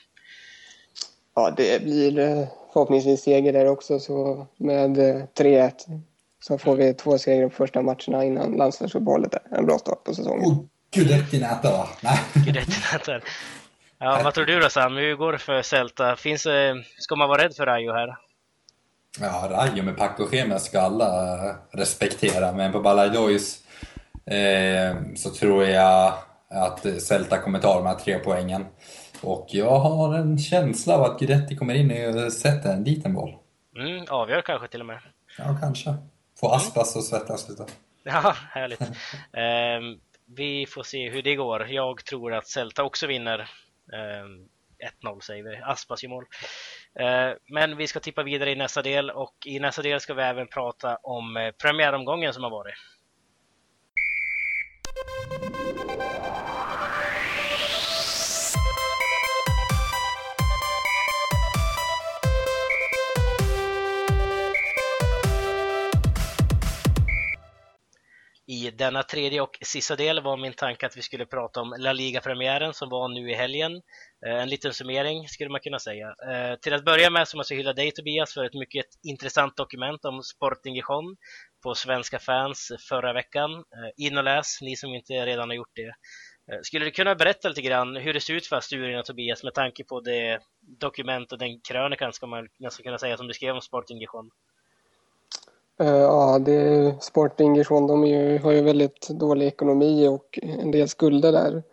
Ja, 1.37 1.53
det 1.57 1.83
blir 1.83 2.19
eh, 2.19 2.47
förhoppningsvis 2.73 3.23
seger 3.23 3.53
där 3.53 3.67
också 3.67 3.99
så 3.99 4.47
med 4.57 4.97
eh, 4.97 5.23
3-1 5.37 5.71
så 6.43 6.57
får 6.57 6.75
vi 6.75 6.93
två 6.93 7.17
segrar 7.17 7.49
på 7.49 7.55
första 7.55 7.81
matcherna 7.81 8.23
innan 8.23 8.51
landslagsuppehållet. 8.51 9.33
En 9.51 9.65
bra 9.65 9.77
start 9.77 10.03
på 10.03 10.13
säsongen. 10.13 10.45
Och 10.45 10.65
Gudetti 10.91 11.39
näta 11.39 11.71
va? 11.71 11.87
Nej. 12.01 12.19
i 12.47 12.51
rätt 12.51 13.23
Ja, 13.99 14.21
vad 14.23 14.33
tror 14.33 14.45
du 14.45 14.59
då 14.59 14.69
Sam? 14.69 14.95
Hur 14.95 15.15
går 15.15 15.31
det 15.31 15.37
för 15.37 15.61
Celta? 15.61 16.15
Finns 16.15 16.43
det, 16.43 16.83
ska 16.97 17.15
man 17.15 17.29
vara 17.29 17.43
rädd 17.43 17.55
för 17.55 17.65
Rayo 17.65 17.93
här? 17.93 18.17
Ja, 19.19 19.47
Rayo 19.51 19.83
med 19.83 19.97
Paco 19.97 20.27
ska 20.59 20.81
alla 20.81 21.33
eh, 21.49 21.55
respektera, 21.71 22.51
men 22.51 22.71
på 22.71 22.79
Balaidois 22.79 23.59
eh, 24.25 24.95
så 25.15 25.29
tror 25.29 25.65
jag 25.65 26.13
att 26.49 26.85
Celta 27.01 27.37
kommer 27.37 27.59
ta 27.59 27.75
de 27.75 27.85
här 27.85 27.95
tre 27.95 28.19
poängen. 28.19 28.65
Och 29.21 29.47
jag 29.49 29.79
har 29.79 30.15
en 30.15 30.37
känsla 30.37 30.95
av 30.95 31.03
att 31.03 31.19
Guidetti 31.19 31.55
kommer 31.55 31.73
in 31.73 32.15
och 32.15 32.33
sätter 32.33 32.73
en 32.73 32.83
liten 32.83 33.13
boll. 33.13 33.35
Mm, 33.77 34.05
avgör 34.09 34.41
kanske 34.41 34.67
till 34.67 34.79
och 34.79 34.85
med. 34.85 34.99
Ja, 35.37 35.57
kanske. 35.61 35.95
Få 36.39 36.49
Aspas 36.49 36.95
och 36.95 37.03
svettas 37.03 37.49
lite. 37.49 37.65
Ja, 38.03 38.35
härligt. 38.51 38.81
Ehm, 39.33 39.99
vi 40.25 40.65
får 40.65 40.83
se 40.83 41.09
hur 41.09 41.21
det 41.21 41.35
går. 41.35 41.67
Jag 41.69 42.05
tror 42.05 42.33
att 42.33 42.47
Celta 42.47 42.83
också 42.83 43.07
vinner. 43.07 43.39
Ehm, 43.93 44.47
1-0 45.03 45.19
säger 45.19 45.43
vi. 45.43 45.57
Aspas 45.63 46.03
gör 46.03 46.09
mål. 46.09 46.25
Eh, 46.99 47.35
men 47.45 47.77
vi 47.77 47.87
ska 47.87 47.99
tippa 47.99 48.23
vidare 48.23 48.51
i 48.51 48.55
nästa 48.55 48.81
del 48.81 49.09
och 49.09 49.35
i 49.45 49.59
nästa 49.59 49.81
del 49.81 49.99
ska 49.99 50.13
vi 50.13 50.21
även 50.21 50.47
prata 50.47 50.95
om 50.95 51.37
eh, 51.37 51.51
premiäromgången 51.51 52.33
som 52.33 52.43
har 52.43 52.49
varit. 52.49 52.75
I 68.49 68.71
denna 68.71 69.03
tredje 69.03 69.41
och 69.41 69.57
sista 69.61 69.95
del 69.95 70.21
var 70.21 70.37
min 70.37 70.53
tanke 70.53 70.85
att 70.85 70.97
vi 70.97 71.01
skulle 71.01 71.25
prata 71.25 71.61
om 71.61 71.75
La 71.79 71.93
Liga-premiären 71.93 72.73
som 72.73 72.89
var 72.89 73.07
nu 73.07 73.31
i 73.31 73.33
helgen. 73.33 73.81
Eh, 74.25 74.41
en 74.41 74.49
liten 74.49 74.73
summering 74.73 75.27
skulle 75.27 75.49
man 75.49 75.59
kunna 75.59 75.79
säga. 75.79 76.07
Eh, 76.07 76.59
till 76.61 76.73
att 76.73 76.85
börja 76.85 77.09
med 77.09 77.27
så 77.27 77.37
måste 77.37 77.53
jag 77.53 77.57
hylla 77.57 77.73
dig 77.73 77.91
Tobias 77.91 78.33
för 78.33 78.43
ett 78.45 78.53
mycket 78.53 78.85
intressant 79.03 79.57
dokument 79.57 80.05
om 80.05 80.23
Sporting 80.23 80.75
Gijon 80.75 81.17
på 81.63 81.75
Svenska 81.75 82.19
fans 82.19 82.71
förra 82.89 83.13
veckan. 83.13 83.51
Eh, 83.51 84.05
in 84.05 84.17
och 84.17 84.23
läs, 84.23 84.61
ni 84.61 84.75
som 84.75 84.93
inte 84.93 85.13
redan 85.13 85.49
har 85.49 85.55
gjort 85.55 85.75
det. 85.75 85.93
Skulle 86.61 86.85
du 86.85 86.91
kunna 86.91 87.15
berätta 87.15 87.49
lite 87.49 87.61
grann 87.61 87.95
hur 87.95 88.13
det 88.13 88.21
ser 88.21 88.33
ut 88.33 88.47
för 88.47 88.55
Asturien 88.55 88.99
och 88.99 89.05
Tobias 89.05 89.43
med 89.43 89.53
tanke 89.53 89.83
på 89.83 90.01
det 90.01 90.39
dokument 90.79 91.31
och 91.31 91.37
den 91.37 91.61
krönikan 91.61 92.13
ska 92.13 92.27
man 92.27 92.47
nästan 92.59 92.83
kunna 92.83 92.97
säga 92.97 93.17
som 93.17 93.27
du 93.27 93.33
skrev 93.33 93.55
om 93.55 93.61
Sporting 93.61 93.97
Gijon? 93.97 94.29
Uh, 95.81 95.87
ja, 95.87 96.39
det, 96.39 96.95
Sporting 97.03 97.55
Gijon, 97.55 97.87
de 97.87 98.07
ju, 98.07 98.39
har 98.39 98.51
ju 98.51 98.61
väldigt 98.61 99.09
dålig 99.09 99.47
ekonomi 99.47 100.07
och 100.07 100.39
en 100.41 100.71
del 100.71 100.87
skulder 100.87 101.31
där. 101.31 101.63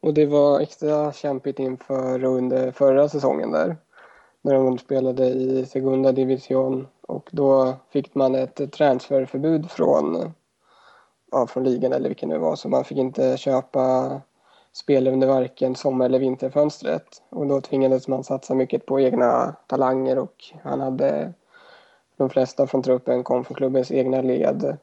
Och 0.00 0.14
det 0.14 0.26
var 0.26 0.60
extra 0.60 1.12
kämpigt 1.12 1.58
inför 1.58 2.24
under 2.24 2.72
förra 2.72 3.08
säsongen 3.08 3.50
där. 3.50 3.76
När 4.42 4.54
de 4.54 4.78
spelade 4.78 5.26
i 5.26 5.66
Segunda 5.66 6.12
Division 6.12 6.86
och 7.02 7.28
då 7.32 7.74
fick 7.92 8.14
man 8.14 8.34
ett 8.34 8.72
transferförbud 8.72 9.70
från, 9.70 10.32
ja, 11.32 11.46
från 11.46 11.64
ligan 11.64 11.92
eller 11.92 12.08
vilken 12.08 12.28
det 12.28 12.38
var. 12.38 12.56
Så 12.56 12.68
man 12.68 12.84
fick 12.84 12.98
inte 12.98 13.36
köpa 13.36 14.20
spel 14.72 15.08
under 15.08 15.26
varken 15.26 15.74
sommar 15.74 16.04
eller 16.04 16.18
vinterfönstret. 16.18 17.22
Och 17.28 17.46
då 17.46 17.60
tvingades 17.60 18.08
man 18.08 18.24
satsa 18.24 18.54
mycket 18.54 18.86
på 18.86 19.00
egna 19.00 19.56
talanger 19.66 20.18
och 20.18 20.44
han 20.62 20.80
hade 20.80 21.32
de 22.20 22.30
flesta 22.30 22.66
från 22.66 22.82
truppen 22.82 23.24
kom 23.24 23.44
från 23.44 23.54
klubbens 23.54 23.90
egna 23.90 24.20
led. 24.20 24.76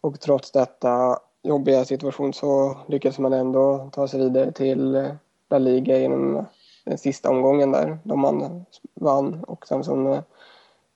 Och 0.00 0.20
trots 0.20 0.50
detta 0.50 1.18
jobbiga 1.42 1.84
situation 1.84 2.32
så 2.32 2.76
lyckades 2.88 3.18
man 3.18 3.32
ändå 3.32 3.90
ta 3.92 4.08
sig 4.08 4.20
vidare 4.20 4.52
till 4.52 5.10
La 5.50 5.58
Liga 5.58 5.98
genom 5.98 6.44
den 6.84 6.98
sista 6.98 7.30
omgången 7.30 7.72
där, 7.72 7.98
då 8.02 8.16
man 8.16 8.64
vann. 8.94 9.44
Och 9.44 9.66
sen 9.66 9.84
som 9.84 10.06
eh, 10.06 10.20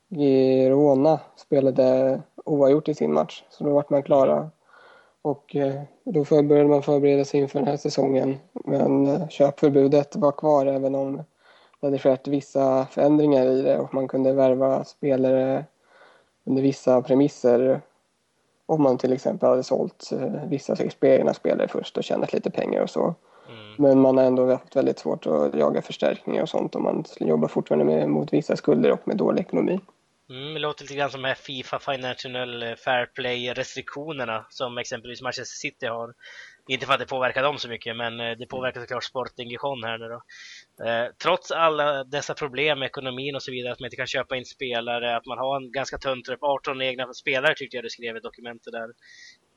Girona 0.09 1.20
spelade 1.37 2.20
oavgjort 2.44 2.88
i 2.88 2.94
sin 2.94 3.12
match, 3.12 3.44
så 3.50 3.64
då 3.64 3.70
vart 3.70 3.90
man 3.90 4.02
klara. 4.02 4.50
Och 5.22 5.56
eh, 5.56 5.83
då 6.04 6.24
började 6.42 6.68
man 6.68 6.83
förbereda 6.83 7.24
sig 7.24 7.40
inför 7.40 7.59
den 7.59 7.68
här 7.68 7.76
säsongen. 7.76 8.38
Men 8.52 9.06
eh, 9.06 9.28
köpförbudet 9.28 10.16
var 10.16 10.33
kvar 10.33 10.66
även 10.66 10.94
om 10.94 11.22
det 11.80 11.86
hade 11.86 11.98
skett 11.98 12.28
vissa 12.28 12.86
förändringar 12.86 13.46
i 13.46 13.62
det 13.62 13.78
och 13.78 13.94
man 13.94 14.08
kunde 14.08 14.32
värva 14.32 14.84
spelare 14.84 15.64
under 16.44 16.62
vissa 16.62 17.02
premisser. 17.02 17.80
Om 18.66 18.82
man 18.82 18.98
till 18.98 19.12
exempel 19.12 19.48
hade 19.48 19.62
sålt 19.62 20.10
eh, 20.12 20.44
vissa 20.48 20.76
egna 21.00 21.34
spelare 21.34 21.68
först 21.68 21.96
och 21.96 22.04
tjänat 22.04 22.32
lite 22.32 22.50
pengar 22.50 22.82
och 22.82 22.90
så. 22.90 23.14
Mm. 23.48 23.74
Men 23.78 24.00
man 24.00 24.18
har 24.18 24.24
ändå 24.24 24.50
haft 24.50 24.76
väldigt 24.76 24.98
svårt 24.98 25.26
att 25.26 25.54
jaga 25.54 25.82
förstärkningar 25.82 26.42
och 26.42 26.48
sånt 26.48 26.74
och 26.74 26.82
man 26.82 27.04
jobbar 27.20 27.48
fortfarande 27.48 27.84
med, 27.84 28.08
mot 28.08 28.32
vissa 28.32 28.56
skulder 28.56 28.92
och 28.92 29.08
med 29.08 29.16
dålig 29.16 29.40
ekonomi. 29.40 29.80
Mm, 30.30 30.54
det 30.54 30.60
låter 30.60 30.84
lite 30.84 30.94
grann 30.94 31.10
som 31.10 31.22
de 31.22 31.28
här 31.28 31.34
Fifa 31.34 31.78
Financial 31.78 32.76
Fair 32.76 33.06
Play-restriktionerna 33.06 34.46
som 34.50 34.78
exempelvis 34.78 35.22
Manchester 35.22 35.56
City 35.56 35.86
har. 35.86 36.14
Inte 36.70 36.87
för 36.87 36.92
att 36.92 37.00
det 37.00 37.06
påverkar 37.06 37.42
dem 37.42 37.59
så 37.59 37.68
mycket, 37.68 37.96
men 37.96 38.20
eh, 38.20 38.37
det 38.38 38.46
påverkar 38.46 38.80
såklart 38.80 39.04
Sporting 39.04 39.48
Gijon 39.48 39.85
här 39.85 39.98
nu 39.98 40.09
då. 40.09 40.22
Eh, 40.87 41.06
trots 41.22 41.50
alla 41.50 42.04
dessa 42.04 42.35
problem 42.35 42.78
med 42.78 42.87
ekonomin 42.87 43.35
och 43.35 43.42
så 43.42 43.50
vidare, 43.50 43.72
att 43.72 43.80
man 43.80 43.87
inte 43.87 43.96
kan 43.96 44.06
köpa 44.06 44.37
in 44.37 44.44
spelare, 44.44 45.16
att 45.16 45.26
man 45.26 45.38
har 45.38 45.56
en 45.56 45.72
ganska 45.72 45.98
tunn 45.98 46.22
trupp, 46.22 46.42
18 46.42 46.83
egna 46.83 47.14
spelare 47.14 47.54
tyckte 47.54 47.76
jag 47.76 47.85
du 47.85 47.90
skrev 47.90 48.16
i 48.16 48.20
dokumentet 48.20 48.72
där. 48.72 48.88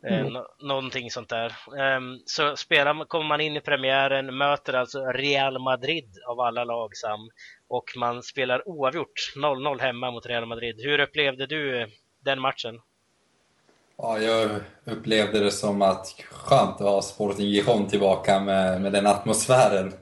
Eh, 0.07 0.19
mm. 0.19 0.33
Nå 0.33 0.47
någonting 0.59 1.11
sånt 1.11 1.29
där. 1.29 1.55
Um, 1.97 2.21
så 2.25 2.55
spelar, 2.55 3.05
kommer 3.05 3.27
man 3.27 3.41
in 3.41 3.55
i 3.55 3.61
premiären, 3.61 4.37
möter 4.37 4.73
alltså 4.73 5.05
Real 5.05 5.59
Madrid 5.59 6.09
av 6.27 6.39
alla 6.39 6.63
lag 6.63 6.95
Sam, 6.95 7.29
och 7.67 7.85
man 7.97 8.23
spelar 8.23 8.67
oavgjort 8.67 9.33
0-0 9.35 9.79
hemma 9.81 10.11
mot 10.11 10.25
Real 10.25 10.45
Madrid. 10.45 10.75
Hur 10.83 10.99
upplevde 10.99 11.45
du 11.45 11.87
den 12.25 12.39
matchen? 12.41 12.79
Ja, 13.97 14.19
jag 14.19 14.49
upplevde 14.85 15.39
det 15.39 15.51
som 15.51 15.81
att 15.81 16.15
skönt 16.31 16.75
att 16.75 16.87
ha 16.87 17.01
Sporting 17.01 17.47
Gijon 17.47 17.87
tillbaka 17.87 18.39
med, 18.39 18.81
med 18.81 18.91
den 18.91 19.07
atmosfären. 19.07 19.93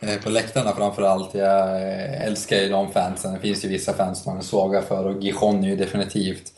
Eh, 0.00 0.22
på 0.22 0.30
läktarna 0.30 0.72
framförallt. 0.72 1.34
Jag 1.34 1.82
eh, 1.82 2.26
älskar 2.26 2.56
ju 2.56 2.68
de 2.68 2.92
fansen. 2.92 3.34
Det 3.34 3.40
finns 3.40 3.64
ju 3.64 3.68
vissa 3.68 3.92
fans 3.92 4.26
man 4.26 4.38
är 4.38 4.42
svaga 4.42 4.82
för 4.82 5.06
och 5.06 5.22
Gijon 5.22 5.64
är 5.64 5.68
ju 5.68 5.76
definitivt 5.76 6.52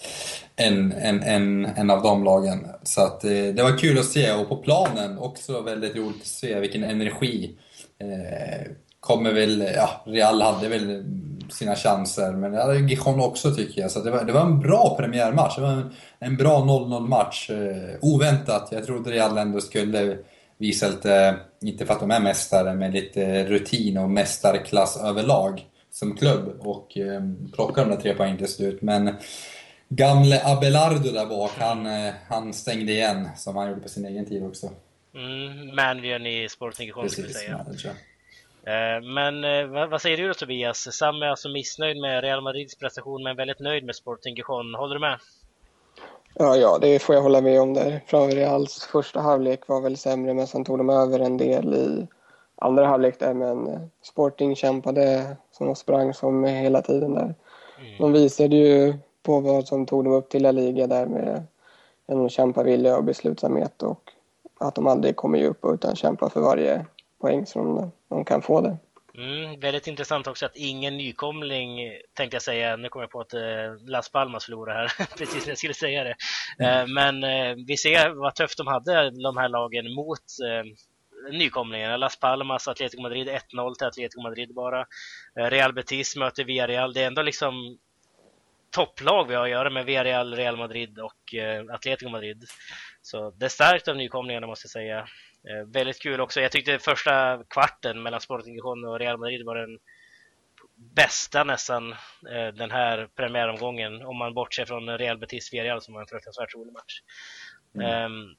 en, 0.56 0.92
en, 0.92 1.22
en, 1.22 1.64
en 1.64 1.90
av 1.90 2.02
de 2.02 2.24
lagen. 2.24 2.66
Så 2.82 3.02
att, 3.02 3.24
eh, 3.24 3.30
det 3.30 3.62
var 3.62 3.78
kul 3.78 3.98
att 3.98 4.04
se 4.04 4.32
och 4.32 4.48
på 4.48 4.56
planen 4.56 5.18
också 5.18 5.60
väldigt 5.60 5.96
roligt 5.96 6.20
att 6.20 6.26
se 6.26 6.60
vilken 6.60 6.84
energi. 6.84 7.50
Eh, 7.98 8.72
kommer 9.00 9.32
väl, 9.32 9.68
ja, 9.76 10.02
Real 10.06 10.42
hade 10.42 10.68
väl 10.68 11.04
sina 11.50 11.76
chanser, 11.76 12.32
men 12.32 12.52
det 12.52 12.62
hade 12.62 12.78
Gijon 12.78 13.20
också 13.20 13.54
tycker 13.54 13.80
jag. 13.80 13.90
Så 13.90 14.00
det 14.00 14.10
var, 14.10 14.24
det 14.24 14.32
var 14.32 14.40
en 14.40 14.60
bra 14.60 14.96
premiärmatch. 14.98 15.56
Det 15.56 15.62
var 15.62 15.70
en, 15.70 15.94
en 16.18 16.36
bra 16.36 16.58
0-0 16.58 17.08
match. 17.08 17.50
Eh, 17.50 17.98
oväntat. 18.00 18.68
Jag 18.72 18.86
trodde 18.86 19.10
Real 19.10 19.38
ändå 19.38 19.60
skulle 19.60 20.18
visa 20.58 20.88
lite, 20.88 21.36
inte 21.62 21.86
för 21.86 21.94
att 21.94 22.00
de 22.00 22.10
är 22.10 22.20
mästare, 22.20 22.74
men 22.74 22.92
lite 22.92 23.44
rutin 23.44 23.98
och 23.98 24.10
mästarklass 24.10 24.96
överlag 24.96 25.66
som 25.90 26.16
klubb 26.16 26.60
och 26.60 26.98
eh, 26.98 27.22
plocka 27.54 27.84
de 27.84 27.90
där 27.90 27.96
tre 27.96 28.14
poängen 28.14 28.38
till 28.38 28.48
slut. 28.48 28.82
Men 28.82 29.14
gamle 29.88 30.40
Abelardo 30.44 31.10
där 31.10 31.26
bak, 31.26 31.50
han, 31.58 31.86
eh, 31.86 32.14
han 32.28 32.52
stängde 32.52 32.92
igen 32.92 33.28
som 33.36 33.56
han 33.56 33.68
gjorde 33.68 33.80
på 33.80 33.88
sin 33.88 34.06
egen 34.06 34.26
tid 34.26 34.44
också. 34.44 34.70
Mm, 35.14 35.74
managern 35.76 36.26
i 36.26 36.48
Sporting 36.48 36.86
Gijon 36.86 37.10
skulle 37.10 37.28
säga. 37.28 37.58
Manager. 37.58 37.92
Eh, 38.66 39.02
men 39.02 39.44
eh, 39.44 39.88
vad 39.88 40.02
säger 40.02 40.16
du 40.16 40.28
då 40.28 40.34
Tobias? 40.34 40.92
Sam 40.92 41.22
är 41.22 41.26
alltså 41.26 41.48
missnöjd 41.48 42.00
med 42.00 42.22
Real 42.22 42.40
Madrids 42.40 42.78
prestation 42.78 43.22
men 43.22 43.36
väldigt 43.36 43.60
nöjd 43.60 43.84
med 43.84 43.96
Sporting 43.96 44.34
Gijon. 44.34 44.74
Håller 44.74 44.94
du 44.94 45.00
med? 45.00 45.18
Ja, 46.34 46.56
ja, 46.56 46.78
det 46.80 46.98
får 46.98 47.14
jag 47.14 47.22
hålla 47.22 47.40
med 47.40 47.60
om 47.60 47.74
där. 47.74 48.00
Reals 48.30 48.84
första 48.84 49.20
halvlek 49.20 49.68
var 49.68 49.80
väl 49.80 49.96
sämre 49.96 50.34
men 50.34 50.46
sen 50.46 50.64
tog 50.64 50.78
de 50.78 50.90
över 50.90 51.20
en 51.20 51.36
del 51.36 51.74
i 51.74 52.06
andra 52.56 52.86
halvlek 52.86 53.18
där 53.18 53.34
men 53.34 53.68
eh, 53.68 53.80
Sporting 54.02 54.56
kämpade 54.56 55.36
som 55.50 55.66
de 55.66 55.76
sprang 55.76 56.14
som 56.14 56.44
hela 56.44 56.82
tiden 56.82 57.14
där. 57.14 57.34
Mm. 57.78 57.98
De 57.98 58.12
visade 58.12 58.56
ju 58.56 58.94
på 59.22 59.40
vad 59.40 59.68
som 59.68 59.86
tog 59.86 60.04
dem 60.04 60.12
upp 60.12 60.28
till 60.28 60.42
La 60.42 60.52
Liga 60.52 60.86
där 60.86 61.06
med 61.06 61.42
en 62.06 62.28
kämpavilja 62.28 62.96
och 62.96 63.04
beslutsamhet 63.04 63.82
och 63.82 64.10
att 64.60 64.74
de 64.74 64.86
aldrig 64.86 65.16
kommer 65.16 65.38
ge 65.38 65.46
upp 65.46 65.64
utan 65.64 65.96
kämpa 65.96 66.30
för 66.30 66.40
varje 66.40 66.86
poäng 67.22 67.46
som 67.46 67.92
de 68.08 68.24
kan 68.24 68.42
få 68.42 68.60
det. 68.60 68.76
Mm, 69.18 69.60
väldigt 69.60 69.86
intressant 69.86 70.26
också 70.26 70.46
att 70.46 70.56
ingen 70.56 70.96
nykomling, 70.96 71.78
tänkte 72.14 72.34
jag 72.34 72.42
säga, 72.42 72.76
nu 72.76 72.88
kommer 72.88 73.02
jag 73.02 73.10
på 73.10 73.20
att 73.20 73.34
eh, 73.34 73.40
Las 73.86 74.08
Palmas 74.08 74.44
förlorade 74.44 74.78
här, 74.78 75.06
precis 75.18 75.44
när 75.44 75.50
jag 75.50 75.58
skulle 75.58 75.74
säga 75.74 76.04
det. 76.04 76.14
Mm. 76.58 76.80
Eh, 76.80 76.86
men 76.94 77.24
eh, 77.24 77.56
vi 77.66 77.76
ser 77.76 78.10
vad 78.10 78.34
tufft 78.34 78.58
de 78.58 78.66
hade, 78.66 79.10
de 79.10 79.36
här 79.36 79.48
lagen, 79.48 79.94
mot 79.94 80.20
nykomlingarna. 81.32 81.96
Las 81.96 82.20
Palmas, 82.20 82.68
Atletico 82.68 83.02
Madrid 83.02 83.28
1-0 83.28 83.74
till 83.74 83.86
Atletico 83.86 84.22
Madrid 84.22 84.54
bara. 84.54 84.86
Real 85.34 85.72
Betis 85.72 86.16
möter 86.16 86.44
Villarreal. 86.44 86.92
Det 86.92 87.02
är 87.02 87.06
ändå 87.06 87.22
liksom 87.22 87.78
topplag 88.70 89.28
vi 89.28 89.34
har 89.34 89.44
att 89.44 89.50
göra 89.50 89.70
med 89.70 89.84
Villarreal, 89.84 90.34
Real 90.34 90.56
Madrid 90.56 90.98
och 90.98 91.34
Atletico 91.74 92.10
Madrid. 92.10 92.44
Så 93.02 93.30
det 93.30 93.44
är 93.44 93.48
starkt 93.48 93.88
av 93.88 93.96
nykomlingarna 93.96 94.46
måste 94.46 94.66
jag 94.66 94.70
säga. 94.70 95.06
Eh, 95.48 95.66
väldigt 95.66 96.02
kul 96.02 96.20
också. 96.20 96.40
Jag 96.40 96.52
tyckte 96.52 96.78
första 96.78 97.44
kvarten 97.48 98.02
mellan 98.02 98.20
Sporting 98.20 98.54
Gijon 98.54 98.84
och 98.84 98.98
Real 98.98 99.18
Madrid 99.18 99.46
var 99.46 99.56
den 99.56 99.78
bästa 100.76 101.44
nästan 101.44 101.92
eh, 101.92 102.54
den 102.54 102.70
här 102.70 103.08
premiäromgången 103.16 104.02
om 104.02 104.16
man 104.16 104.34
bortser 104.34 104.64
från 104.64 104.98
Real 104.98 105.18
Betis 105.18 105.52
Villarreal 105.52 105.82
som 105.82 105.94
var 105.94 106.00
en 106.00 106.06
fruktansvärt 106.06 106.54
rolig 106.54 106.72
match. 106.72 107.00
Mm. 107.74 108.12
Um, 108.12 108.34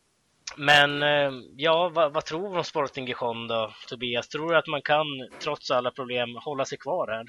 men 0.58 1.04
uh, 1.04 1.42
ja, 1.56 1.92
vad, 1.94 2.14
vad 2.14 2.26
tror 2.26 2.50
du 2.50 2.58
om 2.58 2.64
Sporting 2.64 3.08
Gijon 3.08 3.48
då, 3.48 3.72
Tobias? 3.90 4.28
Tror 4.28 4.50
du 4.50 4.58
att 4.58 4.68
man 4.68 4.82
kan, 4.82 5.06
trots 5.44 5.72
alla 5.72 5.92
problem, 5.92 6.30
hålla 6.36 6.66
sig 6.66 6.78
kvar 6.78 7.08
här? 7.08 7.26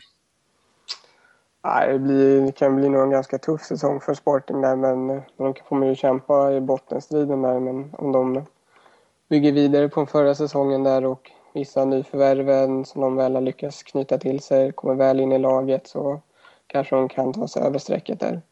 Nej, 1.64 1.92
det, 1.92 1.98
blir, 1.98 2.40
det 2.40 2.52
kan 2.52 2.76
bli 2.76 2.88
nog 2.88 3.02
en 3.02 3.10
ganska 3.10 3.38
tuff 3.38 3.60
säsong 3.60 4.00
för 4.00 4.14
Sporting 4.14 4.60
där, 4.60 4.76
men 4.76 5.22
de 5.36 5.54
kommer 5.54 5.86
ju 5.86 5.94
kämpa 5.94 6.52
i 6.52 6.60
bottenstriden 6.60 7.42
där. 7.42 7.60
Men 7.60 7.94
om 7.94 8.12
de 8.12 8.46
bygger 9.34 9.52
vidare 9.52 9.88
på 9.88 10.06
förra 10.06 10.34
säsongen 10.34 10.82
där 10.82 11.04
och 11.04 11.30
vissa 11.54 11.84
nyförvärven 11.84 12.84
som 12.84 13.00
de 13.00 13.16
väl 13.16 13.34
har 13.34 13.42
lyckats 13.42 13.82
knyta 13.82 14.18
till 14.18 14.40
sig 14.40 14.72
kommer 14.72 14.94
väl 14.94 15.20
in 15.20 15.32
i 15.32 15.38
laget 15.38 15.86
så 15.86 16.20
kanske 16.66 16.96
de 16.96 17.08
kan 17.08 17.32
ta 17.32 17.48
sig 17.48 17.62
över 17.62 17.78
strecket 17.78 18.20
där. 18.20 18.42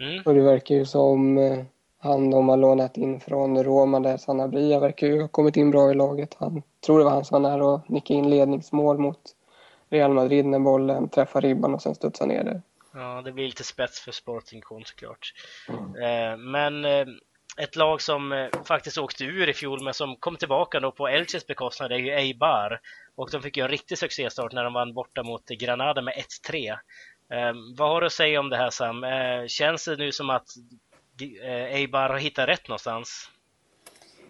Mm. 0.00 0.22
Och 0.24 0.34
det 0.34 0.40
verkar 0.40 0.74
ju 0.74 0.84
som 0.84 1.38
eh, 1.38 1.64
han 1.98 2.30
de 2.30 2.48
har 2.48 2.56
lånat 2.56 2.96
in 2.96 3.20
från 3.20 3.64
Roma 3.64 4.00
där, 4.00 4.16
Sanabria, 4.16 4.80
verkar 4.80 5.06
ju 5.06 5.20
ha 5.20 5.28
kommit 5.28 5.56
in 5.56 5.70
bra 5.70 5.90
i 5.90 5.94
laget. 5.94 6.36
Han 6.38 6.62
tror 6.86 6.98
det 6.98 7.04
var 7.04 7.12
han 7.12 7.24
som 7.24 7.42
var 7.42 7.50
nära 7.50 7.66
och 7.66 7.90
nickade 7.90 8.18
in 8.18 8.30
ledningsmål 8.30 8.98
mot 8.98 9.20
Real 9.90 10.12
Madrid 10.12 10.46
när 10.46 10.58
bollen 10.58 11.08
träffar 11.08 11.40
ribban 11.40 11.74
och 11.74 11.82
sen 11.82 11.94
studsar 11.94 12.26
ner 12.26 12.44
där. 12.44 12.62
Ja, 12.94 13.22
det 13.24 13.32
blir 13.32 13.46
lite 13.46 13.64
spets 13.64 14.00
för 14.00 14.12
Sporting 14.12 14.62
såklart. 14.84 15.32
Mm. 15.68 16.32
Eh, 16.32 16.36
men 16.36 16.84
eh, 16.84 17.06
ett 17.56 17.76
lag 17.76 18.02
som 18.02 18.32
eh, 18.32 18.46
faktiskt 18.64 18.98
åkte 18.98 19.24
ur 19.24 19.48
i 19.48 19.54
fjol 19.54 19.84
men 19.84 19.94
som 19.94 20.16
kom 20.16 20.36
tillbaka 20.36 20.80
då 20.80 20.92
på 20.92 21.08
Elches 21.08 21.46
bekostnad 21.46 21.92
är 21.92 21.96
ju 21.96 22.10
Eibar. 22.10 22.80
Och 23.14 23.30
de 23.30 23.42
fick 23.42 23.56
ju 23.56 23.62
en 23.62 23.68
riktig 23.68 23.98
succéstart 23.98 24.52
när 24.52 24.64
de 24.64 24.72
vann 24.72 24.94
borta 24.94 25.22
mot 25.22 25.48
Granada 25.48 26.02
med 26.02 26.14
1-3. 26.48 26.70
Eh, 27.32 27.54
vad 27.76 27.88
har 27.88 28.00
du 28.00 28.06
att 28.06 28.12
säga 28.12 28.40
om 28.40 28.50
det 28.50 28.56
här 28.56 28.70
Sam? 28.70 29.04
Eh, 29.04 29.46
känns 29.46 29.84
det 29.84 29.96
nu 29.96 30.12
som 30.12 30.30
att 30.30 30.46
eh, 31.42 31.74
Eibar 31.74 32.08
har 32.08 32.18
hittat 32.18 32.48
rätt 32.48 32.68
någonstans? 32.68 33.30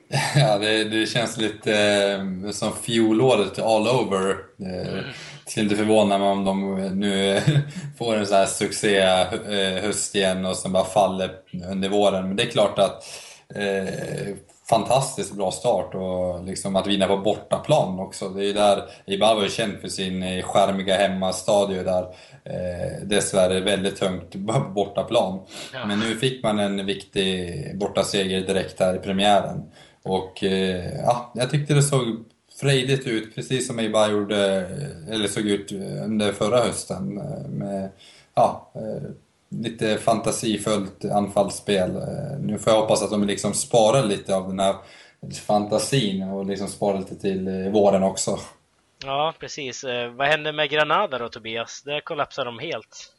Ja, 0.35 0.59
det, 0.59 0.85
det 0.85 1.07
känns 1.07 1.37
lite 1.37 1.75
eh, 1.75 2.51
som 2.51 2.73
fjolåret 2.77 3.59
all 3.59 3.89
over. 3.89 4.31
Eh, 4.61 4.89
mm. 4.89 5.05
Skulle 5.47 5.65
inte 5.65 5.77
förvåna 5.77 6.19
mig 6.19 6.29
om 6.29 6.45
de 6.45 6.75
nu 7.01 7.41
får 7.99 8.17
en 8.17 8.27
sån 8.27 8.37
här 8.37 8.47
succé 8.47 8.99
eh, 8.99 9.83
höst 9.83 10.15
igen 10.15 10.47
och 10.47 10.57
sen 10.57 10.73
bara 10.73 10.85
faller 10.85 11.31
under 11.71 11.89
våren. 11.89 12.27
Men 12.27 12.37
det 12.37 12.43
är 12.43 12.51
klart 12.51 12.79
att 12.79 13.05
eh, 13.55 14.35
fantastiskt 14.69 15.35
bra 15.35 15.51
start 15.51 15.95
och 15.95 16.45
liksom 16.45 16.77
att 16.77 16.87
vinna 16.87 17.07
på 17.07 17.17
bortaplan 17.17 18.01
också. 18.01 18.29
Det 18.29 18.45
är 18.45 18.55
där 18.55 18.83
Ibar 19.07 19.35
var 19.35 19.43
ju 19.43 19.49
känd 19.49 19.81
för 19.81 19.89
sin 19.89 20.23
eh, 20.23 20.43
skärmiga 20.43 20.97
hemmastadio 20.97 21.83
där. 21.83 22.03
Eh, 22.45 23.07
dessvärre 23.07 23.61
väldigt 23.61 23.97
tungt 23.97 24.35
bortaplan. 24.75 25.41
Ja. 25.73 25.87
Men 25.87 25.99
nu 25.99 26.17
fick 26.17 26.43
man 26.43 26.59
en 26.59 26.87
viktig 26.87 27.79
bortaseger 27.79 28.41
direkt 28.41 28.81
här 28.81 28.97
i 28.97 28.99
premiären. 28.99 29.63
Och 30.03 30.45
eh, 30.45 30.95
ja, 31.05 31.33
jag 31.35 31.51
tyckte 31.51 31.75
det 31.75 31.83
såg 31.83 32.25
frejdigt 32.61 33.07
ut, 33.07 33.35
precis 33.35 33.67
som 33.67 33.79
Eibar 33.79 34.09
gjorde, 34.09 34.37
eller 35.11 35.29
såg 35.29 35.47
ut 35.47 35.73
under 36.05 36.33
förra 36.33 36.59
hösten. 36.59 37.15
Med, 37.49 37.91
ja, 38.35 38.71
eh, 38.75 39.11
lite 39.49 39.99
fantasifullt 39.99 41.05
anfallsspel. 41.05 41.91
Nu 42.41 42.59
får 42.59 42.73
jag 42.73 42.81
hoppas 42.81 43.03
att 43.03 43.11
de 43.11 43.25
liksom 43.25 43.55
sparar 43.55 44.03
lite 44.03 44.37
av 44.37 44.49
den 44.49 44.61
här 44.61 44.75
fantasin 45.47 46.23
och 46.23 46.47
liksom 46.47 46.69
sparar 46.69 46.99
lite 46.99 47.17
till 47.17 47.71
våren 47.73 48.03
också. 48.03 48.39
Ja, 49.05 49.35
precis. 49.39 49.85
Vad 50.17 50.29
hände 50.29 50.53
med 50.53 50.71
Granada 50.71 51.19
då, 51.19 51.29
Tobias? 51.29 51.83
Där 51.83 52.01
kollapsade 52.01 52.51
de 52.51 52.59
helt. 52.59 53.13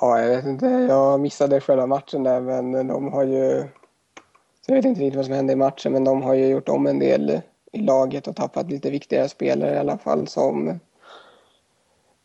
Ja, 0.00 0.20
jag 0.20 0.36
vet 0.36 0.44
inte. 0.44 0.66
Jag 0.66 1.20
missade 1.20 1.60
själva 1.60 1.86
matchen 1.86 2.22
där, 2.22 2.40
men 2.40 2.86
de 2.88 3.12
har 3.12 3.24
ju 3.24 3.64
så 4.66 4.72
jag 4.72 4.76
vet 4.76 4.84
inte 4.84 5.00
riktigt 5.00 5.16
vad 5.16 5.24
som 5.24 5.34
hände 5.34 5.52
i 5.52 5.56
matchen, 5.56 5.92
men 5.92 6.04
de 6.04 6.22
har 6.22 6.34
ju 6.34 6.46
gjort 6.46 6.68
om 6.68 6.86
en 6.86 6.98
del 6.98 7.40
i 7.72 7.80
laget 7.80 8.26
och 8.26 8.36
tappat 8.36 8.70
lite 8.70 8.90
viktiga 8.90 9.28
spelare 9.28 9.74
i 9.74 9.78
alla 9.78 9.98
fall 9.98 10.28
som 10.28 10.80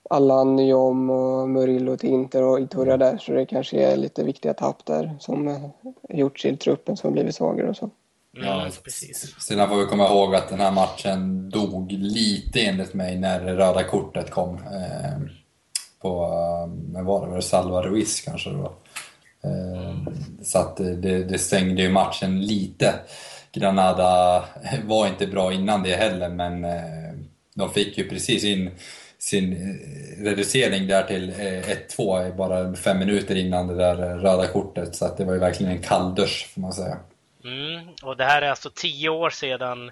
Allan, 0.10 0.56
Nyom 0.56 1.10
och 1.10 1.50
Murillo 1.50 1.98
till 1.98 2.10
Inter 2.10 2.44
och 2.44 2.60
Iturra 2.60 2.98
där. 2.98 3.18
Så 3.18 3.32
det 3.32 3.46
kanske 3.46 3.78
är 3.78 3.98
lite 3.98 4.24
viktiga 4.24 4.54
tapp 4.54 4.86
där 4.86 5.16
som 5.20 5.70
gjorts 6.10 6.46
i 6.46 6.58
truppen 6.58 6.98
som 6.98 7.14
blivit 7.14 7.36
svagare 7.36 7.70
och 7.70 7.78
så. 7.78 7.90
Ja, 8.32 8.68
precis. 8.84 9.36
Sedan 9.40 9.70
får 9.70 9.76
vi 9.76 9.86
komma 9.86 10.08
ihåg 10.08 10.36
att 10.36 10.50
den 10.50 10.60
här 10.60 10.72
matchen 10.72 11.50
dog 11.50 11.92
lite 11.92 12.62
enligt 12.62 12.94
mig 12.94 13.18
när 13.18 13.40
röda 13.40 13.84
kortet 13.84 14.30
kom. 14.30 14.56
Eh, 14.56 15.20
på, 16.02 16.20
vad 16.94 17.06
var 17.06 17.22
det, 17.22 17.30
var 17.30 17.36
det 17.36 17.42
Salva 17.42 17.82
Ruiz 17.82 18.22
kanske 18.22 18.50
då? 18.50 18.66
Ehm, 18.66 18.72
Eh, 19.44 20.14
så 20.44 20.60
att 20.60 20.78
det, 20.78 21.24
det 21.24 21.38
stängde 21.38 21.82
ju 21.82 21.90
matchen 21.90 22.42
lite. 22.42 22.94
Granada 23.52 24.44
var 24.84 25.08
inte 25.08 25.28
bra 25.28 25.54
innan 25.54 25.84
det 25.84 25.96
heller, 25.96 26.30
men 26.30 26.66
eh, 26.66 27.14
de 27.56 27.70
fick 27.74 27.98
ju 27.98 28.10
precis 28.10 28.44
in 28.44 28.72
sin 29.18 29.54
eh, 29.54 30.24
reducering 30.24 30.88
där 30.88 31.04
till 31.04 31.32
1-2 31.32 32.36
bara 32.36 32.76
fem 32.76 33.00
minuter 33.00 33.36
innan 33.36 33.68
det 33.68 33.76
där 33.76 33.96
röda 33.96 34.48
kortet. 34.48 34.96
Så 34.96 35.06
att 35.06 35.18
det 35.18 35.26
var 35.26 35.34
ju 35.34 35.40
verkligen 35.40 35.72
en 35.72 35.82
kalldusch 35.82 36.52
får 36.54 36.62
man 36.62 36.74
säga. 36.74 36.98
Mm, 37.44 37.88
och 38.04 38.18
det 38.18 38.24
här 38.24 38.42
är 38.42 38.50
alltså 38.50 38.70
tio 38.76 39.10
år 39.10 39.30
sedan 39.30 39.92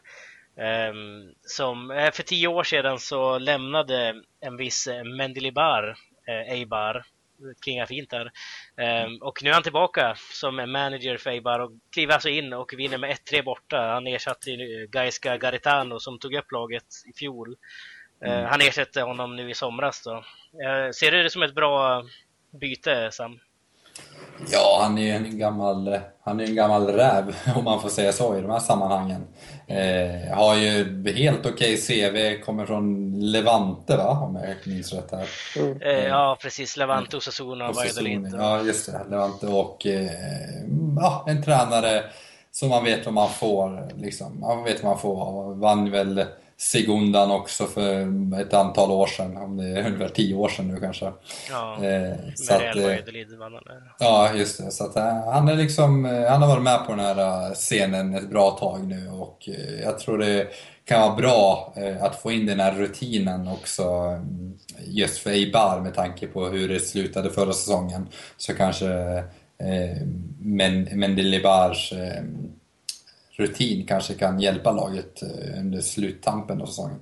um, 0.55 1.33
som, 1.45 2.09
för 2.13 2.23
tio 2.23 2.47
år 2.47 2.63
sedan 2.63 2.99
så 2.99 3.38
lämnade 3.38 4.15
en 4.41 4.57
viss 4.57 4.89
Mendilibar, 5.17 5.95
eh, 6.27 6.53
Eibar, 6.53 7.05
klingar 7.62 7.86
fint 7.86 8.10
där. 8.10 8.32
Um, 9.06 9.17
och 9.21 9.43
nu 9.43 9.49
är 9.49 9.54
han 9.54 9.63
tillbaka 9.63 10.15
som 10.32 10.56
manager 10.56 11.17
för 11.17 11.30
Eibar 11.30 11.60
och 11.60 11.71
kliver 11.93 12.13
alltså 12.13 12.30
in 12.30 12.54
och 12.54 12.73
vinner 12.78 12.97
med 12.97 13.17
1-3 13.32 13.43
borta. 13.43 13.78
Han 13.78 14.08
ersatte 14.08 14.52
Gaisca 14.91 15.38
Garitano 15.38 15.99
som 15.99 16.19
tog 16.19 16.34
upp 16.34 16.52
laget 16.52 16.86
i 17.10 17.17
fjol. 17.17 17.56
Uh, 18.25 18.32
mm. 18.32 18.45
Han 18.45 18.62
ersätter 18.62 19.02
honom 19.02 19.36
nu 19.36 19.49
i 19.49 19.54
somras 19.54 20.04
då. 20.04 20.15
Uh, 20.15 20.91
ser 20.91 21.12
du 21.12 21.23
det 21.23 21.30
som 21.30 21.43
ett 21.43 21.56
bra 21.56 22.06
byte, 22.62 23.12
Sam? 23.12 23.39
Ja, 24.52 24.80
han 24.82 24.97
är 24.97 25.02
ju 25.02 25.12
en 25.12 25.38
gammal, 25.38 25.99
han 26.23 26.39
är 26.39 26.43
en 26.43 26.56
gammal 26.56 26.88
räv, 26.88 27.36
om 27.56 27.63
man 27.63 27.82
får 27.82 27.89
säga 27.89 28.12
så, 28.12 28.38
i 28.38 28.41
de 28.41 28.52
här 28.52 28.60
sammanhangen. 28.60 29.28
Eh, 29.67 30.38
har 30.38 30.56
ju 30.56 31.04
helt 31.13 31.45
okej 31.45 31.73
okay 31.73 31.78
CV, 31.78 32.43
kommer 32.45 32.65
från 32.65 33.12
Levante 33.19 33.97
va, 33.97 34.10
om 34.10 34.36
jag 34.36 34.73
minns 34.73 34.93
rätt 34.93 35.12
här. 35.12 35.30
Mm. 35.58 35.82
Eh, 35.82 36.08
ja, 36.08 36.38
precis. 36.41 36.78
Levante, 36.78 37.17
Osasuna 37.17 37.69
och 37.69 37.75
Valladolid. 37.75 38.34
Ja, 38.38 38.62
just 38.62 38.86
det. 38.86 39.02
Levante 39.10 39.47
och 39.47 39.86
eh, 39.86 40.12
ja, 40.99 41.25
en 41.28 41.43
tränare 41.43 42.04
som 42.52 42.69
man 42.69 42.84
vet 42.84 43.06
vad 43.06 43.13
man 43.13 43.30
får. 43.30 43.93
Liksom. 43.97 44.39
Man 44.39 44.63
vet 44.63 44.84
vad 44.84 44.91
man 44.91 44.99
får. 44.99 45.56
Vann 45.56 45.91
väl 45.91 46.25
Segundan 46.62 47.32
också 47.32 47.65
för 47.65 48.08
ett 48.41 48.54
antal 48.54 48.91
år 48.91 49.08
sedan, 49.08 49.38
om 49.38 49.58
det 49.58 49.63
är 49.63 49.86
ungefär 49.86 50.10
tio 50.10 50.36
år 50.36 50.50
sedan 50.50 50.67
nu 50.67 50.80
kanske. 50.80 51.12
Ja, 51.50 51.86
eh, 51.86 52.13
så 52.36 52.54
att, 52.54 52.62
eh, 52.62 52.95
Ja, 54.00 54.34
just 54.34 54.58
det. 54.58 54.72
Så 54.72 54.86
att, 54.86 54.95
eh, 54.95 55.32
han, 55.32 55.48
är 55.48 55.56
liksom, 55.56 56.06
eh, 56.06 56.30
han 56.30 56.41
har 56.41 56.50
varit 56.50 56.63
med 56.63 56.86
på 56.86 56.91
den 56.91 57.06
här 57.06 57.54
scenen 57.54 58.15
ett 58.15 58.30
bra 58.30 58.52
tag 58.52 58.88
nu 58.88 59.10
och 59.10 59.50
jag 59.84 60.00
tror 60.00 60.17
det 60.17 60.48
kan 60.86 61.02
vara 61.02 61.15
bra 61.15 61.74
att 62.02 62.22
få 62.22 62.32
in 62.32 62.45
den 62.45 62.60
här 62.60 62.72
rutinen 62.72 63.48
också 63.48 63.84
just 64.86 65.17
för 65.17 65.30
Eibar 65.30 65.80
med 65.80 65.93
tanke 65.93 66.28
på 66.28 66.45
hur 66.45 66.69
det 66.69 66.80
slutade 66.80 67.30
förra 67.30 67.54
säsongen. 67.54 68.08
Så 68.38 68.54
kanske 68.54 68.88
eh, 69.63 70.06
Mendelibars 70.95 71.93
eh, 71.93 72.24
rutin 73.39 73.86
kanske 73.86 74.13
kan 74.13 74.39
hjälpa 74.39 74.71
laget 74.71 75.21
eh, 75.21 75.60
under 75.60 75.82
sluttampen 75.82 76.62
av 76.62 76.65
säsongen. 76.65 76.99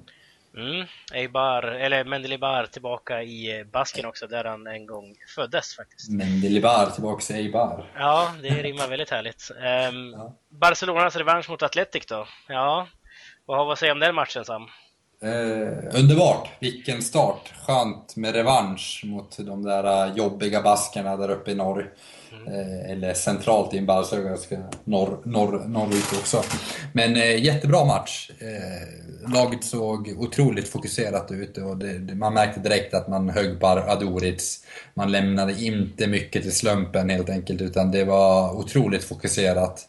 Mm, 0.57 0.87
Eibar, 1.13 1.63
eller 1.63 2.03
Mendelibar 2.03 2.65
tillbaka 2.65 3.23
i 3.23 3.65
Basken 3.71 4.05
också, 4.05 4.27
där 4.27 4.43
han 4.43 4.67
en 4.67 4.85
gång 4.85 5.15
föddes 5.35 5.75
faktiskt. 5.75 6.11
Mendelibar 6.11 6.89
tillbaka 6.89 7.33
i 7.33 7.37
Eibar. 7.37 7.91
Ja, 7.95 8.31
det 8.41 8.49
rimmar 8.49 8.87
väldigt 8.87 9.09
härligt. 9.09 9.51
Um, 9.51 10.11
ja. 10.11 10.33
Barcelonas 10.49 11.15
revansch 11.15 11.49
mot 11.49 11.63
Atletic 11.63 12.05
då? 12.05 12.27
Ja, 12.47 12.87
vad 13.45 13.57
har 13.57 13.65
vi 13.65 13.71
att 13.71 13.79
säga 13.79 13.91
om 13.91 13.99
den 13.99 14.15
matchen 14.15 14.45
Sam? 14.45 14.67
Eh, 15.21 15.99
underbart! 15.99 16.49
Vilken 16.59 17.01
start! 17.01 17.53
Skönt 17.65 18.15
med 18.15 18.35
revansch 18.35 19.01
mot 19.05 19.37
de 19.37 19.63
där 19.63 20.15
jobbiga 20.15 20.61
baskerna 20.61 21.17
där 21.17 21.29
uppe 21.29 21.51
i 21.51 21.55
norr. 21.55 21.93
Mm. 22.31 22.53
Eh, 22.53 22.91
eller 22.91 23.13
centralt 23.13 23.73
i 23.73 23.77
en 23.77 23.85
ganska 24.23 24.57
norr, 24.83 25.17
norr, 25.23 25.63
norrut 25.67 26.13
också. 26.19 26.43
Men 26.93 27.15
eh, 27.15 27.43
jättebra 27.43 27.85
match. 27.85 28.31
Eh, 28.39 29.33
laget 29.33 29.63
såg 29.63 30.13
otroligt 30.17 30.67
fokuserat 30.67 31.31
ut 31.31 31.57
och 31.57 31.77
det, 31.77 32.15
man 32.15 32.33
märkte 32.33 32.59
direkt 32.59 32.93
att 32.93 33.07
man 33.07 33.29
högg 33.29 33.59
på 33.59 33.67
Adoric. 33.67 34.63
Man 34.93 35.11
lämnade 35.11 35.63
inte 35.63 36.07
mycket 36.07 36.43
till 36.43 36.55
slumpen 36.55 37.09
helt 37.09 37.29
enkelt, 37.29 37.61
utan 37.61 37.91
det 37.91 38.03
var 38.03 38.57
otroligt 38.57 39.03
fokuserat. 39.03 39.87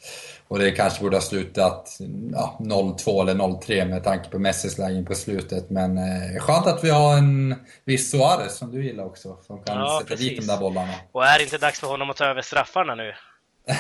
Och 0.48 0.58
det 0.58 0.70
kanske 0.70 1.02
borde 1.02 1.16
ha 1.16 1.22
slutat 1.22 1.98
ja, 2.32 2.58
0-2 2.60 3.22
eller 3.22 3.34
0-3 3.34 3.88
med 3.88 4.04
tanke 4.04 4.28
på 4.30 4.38
Messis 4.38 4.78
lägen 4.78 5.04
på 5.04 5.14
slutet. 5.14 5.70
Men 5.70 5.98
eh, 5.98 6.40
skönt 6.40 6.66
att 6.66 6.84
vi 6.84 6.90
har 6.90 7.18
en 7.18 7.54
viss 7.84 8.10
Suarez 8.10 8.56
som 8.56 8.70
du 8.72 8.84
gillar 8.84 9.04
också, 9.04 9.38
som 9.46 9.62
kan 9.64 9.76
ja, 9.76 9.98
sätta 10.00 10.14
precis. 10.14 10.28
dit 10.28 10.40
de 10.40 10.46
där 10.46 10.58
bollarna. 10.58 10.94
Och 11.12 11.26
är 11.26 11.38
det 11.38 11.44
inte 11.44 11.58
dags 11.58 11.80
för 11.80 11.86
honom 11.86 12.10
att 12.10 12.16
ta 12.16 12.24
över 12.24 12.42
straffarna 12.42 12.94
nu? 12.94 13.14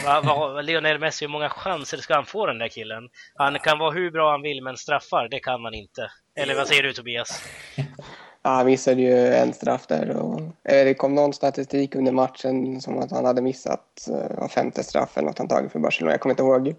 Va, 0.04 0.20
va, 0.20 0.60
Lionel 0.62 0.98
Messi, 0.98 1.24
hur 1.24 1.32
många 1.32 1.48
chanser 1.48 1.98
ska 1.98 2.14
han 2.14 2.26
få 2.26 2.46
den 2.46 2.58
där 2.58 2.68
killen? 2.68 3.08
Han 3.34 3.58
kan 3.58 3.78
vara 3.78 3.90
hur 3.90 4.10
bra 4.10 4.30
han 4.30 4.42
vill, 4.42 4.62
men 4.62 4.76
straffar, 4.76 5.28
det 5.28 5.40
kan 5.40 5.62
man 5.62 5.74
inte. 5.74 6.10
Eller 6.36 6.54
vad 6.54 6.68
säger 6.68 6.82
du 6.82 6.92
Tobias? 6.92 7.42
Ja, 8.42 8.50
han 8.50 8.66
missade 8.66 9.02
ju 9.02 9.34
en 9.34 9.52
straff 9.52 9.86
där. 9.86 10.10
Och, 10.10 10.40
det 10.62 10.94
kom 10.94 11.14
någon 11.14 11.32
statistik 11.32 11.94
under 11.94 12.12
matchen 12.12 12.80
som 12.80 12.98
att 12.98 13.10
han 13.10 13.24
hade 13.24 13.42
missat 13.42 14.08
uh, 14.10 14.48
femte 14.48 14.84
straffen 14.84 15.24
något 15.24 15.38
han 15.38 15.48
tagit 15.48 15.72
för 15.72 15.78
Barcelona. 15.78 16.12
Jag 16.12 16.20
kommer 16.20 16.32
inte 16.32 16.42
ihåg 16.42 16.74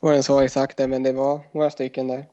vad 0.00 0.12
den 0.12 0.22
sa 0.22 0.44
exakt 0.44 0.78
men 0.78 1.02
det 1.02 1.12
var 1.12 1.40
några 1.52 1.70
stycken 1.70 2.08
där. 2.08 2.26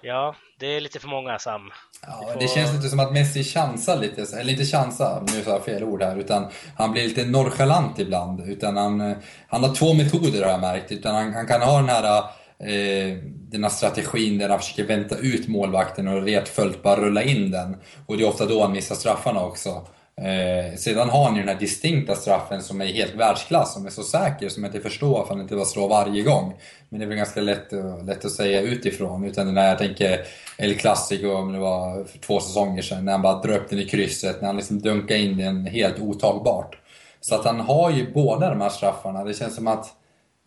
Ja, 0.00 0.34
det 0.58 0.66
är 0.66 0.80
lite 0.80 1.00
för 1.00 1.08
många 1.08 1.38
Sam. 1.38 1.70
Ja, 2.06 2.36
det 2.40 2.48
känns 2.48 2.72
lite 2.74 2.88
som 2.88 3.00
att 3.00 3.12
Messi 3.12 3.44
chansar 3.44 3.96
lite, 3.96 4.38
eller 4.38 4.52
inte 4.52 4.64
chansar, 4.64 5.22
nu 5.26 5.42
sa 5.42 5.50
jag 5.50 5.64
fel 5.64 5.84
ord 5.84 6.02
här, 6.02 6.16
utan 6.16 6.50
han 6.76 6.92
blir 6.92 7.08
lite 7.08 7.24
nonchalant 7.24 7.98
ibland. 7.98 8.40
Utan 8.40 8.76
han, 8.76 9.14
han 9.48 9.64
har 9.64 9.74
två 9.74 9.94
metoder 9.94 10.42
har 10.42 10.50
jag 10.50 10.60
märkt. 10.60 10.92
Utan 10.92 11.14
han, 11.14 11.32
han 11.32 11.46
kan 11.46 11.62
ha 11.62 11.76
den 11.76 11.88
här, 11.88 12.18
eh, 12.58 13.18
den 13.54 13.64
här 13.64 13.70
strategin 13.70 14.38
där 14.38 14.48
han 14.48 14.58
försöker 14.58 14.84
vänta 14.84 15.16
ut 15.16 15.48
målvakten 15.48 16.08
och 16.08 16.22
retfullt 16.22 16.82
bara 16.82 17.00
rulla 17.00 17.22
in 17.22 17.50
den. 17.50 17.76
Och 18.06 18.16
det 18.16 18.24
är 18.24 18.28
ofta 18.28 18.46
då 18.46 18.62
han 18.62 18.72
missar 18.72 18.94
straffarna 18.94 19.44
också. 19.44 19.86
Eh, 20.16 20.76
sedan 20.76 21.10
har 21.10 21.24
han 21.24 21.34
ju 21.34 21.40
den 21.40 21.48
här 21.48 21.60
distinkta 21.60 22.14
straffen 22.14 22.62
som 22.62 22.80
är 22.80 22.86
helt 22.86 23.14
världsklass, 23.14 23.74
som 23.74 23.86
är 23.86 23.90
så 23.90 24.02
säker 24.02 24.48
som 24.48 24.64
jag 24.64 24.74
inte 24.74 24.88
förstår 24.88 25.10
varför 25.10 25.34
han 25.34 25.40
inte 25.40 25.56
bara 25.56 25.64
slår 25.64 25.88
varje 25.88 26.22
gång. 26.22 26.54
Men 26.88 26.98
det 26.98 27.04
är 27.04 27.08
väl 27.08 27.16
ganska 27.16 27.40
lätt, 27.40 27.72
lätt 28.06 28.24
att 28.24 28.32
säga 28.32 28.60
utifrån. 28.60 29.24
Utan 29.24 29.54
när 29.54 29.68
jag 29.68 29.78
tänker 29.78 30.20
El 30.58 30.74
Clasico, 30.74 31.28
om 31.28 31.52
det 31.52 31.58
var 31.58 32.04
för 32.04 32.18
två 32.18 32.40
säsonger 32.40 32.82
sedan, 32.82 33.04
när 33.04 33.12
han 33.12 33.22
bara 33.22 33.42
drar 33.42 33.56
upp 33.56 33.70
den 33.70 33.78
i 33.78 33.84
krysset, 33.84 34.40
när 34.40 34.46
han 34.46 34.56
liksom 34.56 34.80
dunkar 34.80 35.16
in 35.16 35.36
den 35.36 35.66
helt 35.66 35.98
otagbart. 35.98 36.78
Så 37.20 37.34
att 37.34 37.44
han 37.44 37.60
har 37.60 37.90
ju 37.90 38.12
båda 38.12 38.50
de 38.50 38.60
här 38.60 38.68
straffarna. 38.68 39.24
Det 39.24 39.34
känns 39.34 39.54
som 39.54 39.66
att 39.66 39.94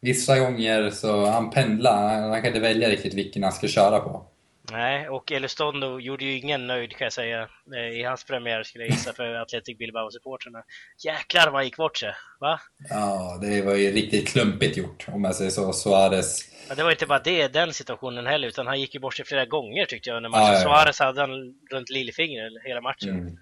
vissa 0.01 0.39
gånger 0.39 0.89
så 0.89 1.25
han 1.25 1.49
pendlar, 1.49 2.29
han 2.29 2.41
kan 2.41 2.47
inte 2.47 2.59
välja 2.59 2.89
riktigt 2.89 3.13
vilken 3.13 3.43
han 3.43 3.51
ska 3.51 3.67
köra 3.67 3.99
på. 3.99 4.25
Nej, 4.71 5.09
och 5.09 5.31
Elistondo 5.31 5.99
gjorde 5.99 6.25
ju 6.25 6.37
ingen 6.37 6.67
nöjd 6.67 6.91
kan 6.91 7.05
jag 7.05 7.13
säga 7.13 7.47
eh, 7.75 7.99
i 7.99 8.03
hans 8.03 8.23
premiär 8.23 8.63
skulle 8.63 8.83
jag 8.83 8.91
gissa 8.91 9.13
för 9.13 9.35
Athletic 9.35 9.77
Bilbao-supportrarna. 9.77 10.63
Jäklar 11.05 11.45
vad 11.45 11.53
han 11.53 11.65
gick 11.65 11.77
bort 11.77 11.97
sig, 11.97 12.13
va? 12.39 12.59
Ja, 12.89 13.39
det 13.41 13.61
var 13.61 13.75
ju 13.75 13.91
riktigt 13.91 14.27
klumpigt 14.27 14.77
gjort 14.77 15.07
om 15.11 15.23
jag 15.23 15.35
säger 15.35 15.51
så. 15.51 15.73
Suarez. 15.73 16.45
Ja, 16.69 16.75
det 16.75 16.83
var 16.83 16.91
inte 16.91 17.05
bara 17.05 17.19
det, 17.19 17.47
den 17.47 17.73
situationen 17.73 18.27
heller, 18.27 18.47
utan 18.47 18.67
han 18.67 18.81
gick 18.81 18.93
ju 18.93 18.99
bort 18.99 19.15
sig 19.15 19.25
flera 19.25 19.45
gånger 19.45 19.85
tyckte 19.85 20.09
jag 20.09 20.17
under 20.17 20.29
matchen. 20.29 20.43
Ja, 20.43 20.53
ja, 20.53 20.59
ja. 20.59 20.63
Suarez 20.63 20.99
hade 20.99 21.21
han 21.21 21.31
runt 21.71 21.89
lillfingret 21.89 22.53
hela 22.63 22.81
matchen. 22.81 23.09
Mm. 23.09 23.37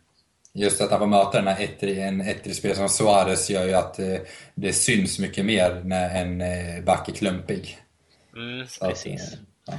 Just 0.58 0.82
att 0.82 0.92
han 0.92 1.00
får 1.00 1.08
möta 1.08 1.32
den 1.32 1.48
här 1.48 1.64
ettri, 1.64 2.00
en 2.00 2.22
ettrig 2.22 2.76
som 2.76 2.90
Suarez 2.90 3.50
gör 3.50 3.66
ju 3.66 3.74
att 3.74 4.00
eh, 4.00 4.18
det 4.56 4.74
syns 4.74 5.20
mycket 5.20 5.46
mer 5.46 5.82
när 5.84 6.22
en 6.22 6.42
eh, 6.42 6.84
back 6.84 7.10
är 7.10 7.14
klumpig. 7.14 7.80
Mm, 8.36 8.68
precis. 8.82 9.34
Att, 9.34 9.40
ja. 9.66 9.74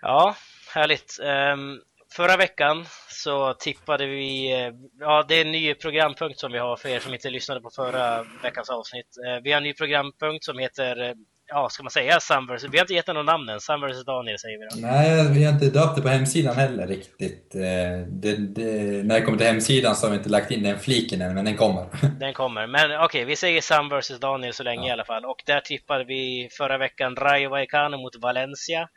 ja, 0.00 0.36
härligt. 0.74 1.18
Um, 1.52 1.80
förra 2.12 2.36
veckan 2.36 2.86
så 3.08 3.54
tippade 3.54 4.06
vi, 4.06 4.52
eh, 4.52 4.72
ja 4.98 5.24
det 5.28 5.34
är 5.34 5.44
en 5.44 5.52
ny 5.52 5.74
programpunkt 5.74 6.40
som 6.40 6.52
vi 6.52 6.58
har 6.58 6.76
för 6.76 6.88
er 6.88 7.00
som 7.00 7.14
inte 7.14 7.30
lyssnade 7.30 7.60
på 7.60 7.70
förra 7.70 8.26
veckans 8.42 8.70
avsnitt. 8.70 9.16
Vi 9.42 9.52
har 9.52 9.56
en 9.56 9.64
ny 9.64 9.74
programpunkt 9.74 10.44
som 10.44 10.58
heter, 10.58 11.14
ja 11.50 11.68
ska 11.68 11.82
man 11.82 11.90
säga 11.90 12.20
Sam 12.20 12.46
vs. 12.46 12.64
Vi 12.64 12.78
har 12.78 12.84
inte 12.84 12.94
gett 12.94 13.06
den 13.06 13.14
någon 13.14 13.26
namn 13.26 13.48
än, 13.48 13.60
Sam 13.60 13.80
vs 13.80 14.04
Daniel 14.04 14.38
säger 14.38 14.58
vi 14.58 14.64
då. 14.64 14.86
Nej, 14.88 15.32
vi 15.32 15.44
har 15.44 15.52
inte 15.52 15.70
döpt 15.70 15.96
det 15.96 16.02
på 16.02 16.08
hemsidan 16.08 16.56
heller 16.56 16.86
riktigt. 16.86 17.52
Uh, 17.54 17.62
det, 18.08 18.36
det, 18.36 18.64
när 19.04 19.14
det 19.14 19.22
kommer 19.22 19.38
till 19.38 19.46
hemsidan 19.46 19.96
så 19.96 20.06
har 20.06 20.10
vi 20.10 20.16
inte 20.16 20.28
lagt 20.28 20.50
in 20.50 20.62
den 20.62 20.78
fliken 20.78 21.20
än, 21.22 21.34
men 21.34 21.44
den 21.44 21.56
kommer. 21.56 21.86
Den 22.20 22.34
kommer, 22.34 22.66
men 22.66 22.84
okej, 22.84 23.04
okay, 23.04 23.24
vi 23.24 23.36
säger 23.36 23.60
Sam 23.60 23.88
vs 23.88 24.20
Daniel 24.20 24.52
så 24.52 24.62
länge 24.62 24.82
ja. 24.82 24.88
i 24.88 24.90
alla 24.90 25.04
fall. 25.04 25.24
Och 25.24 25.42
där 25.46 25.60
tippade 25.60 26.04
vi 26.04 26.48
förra 26.58 26.78
veckan 26.78 27.16
Rayo 27.16 27.50
Vallecano 27.50 27.96
mot 27.96 28.16
Valencia. 28.16 28.88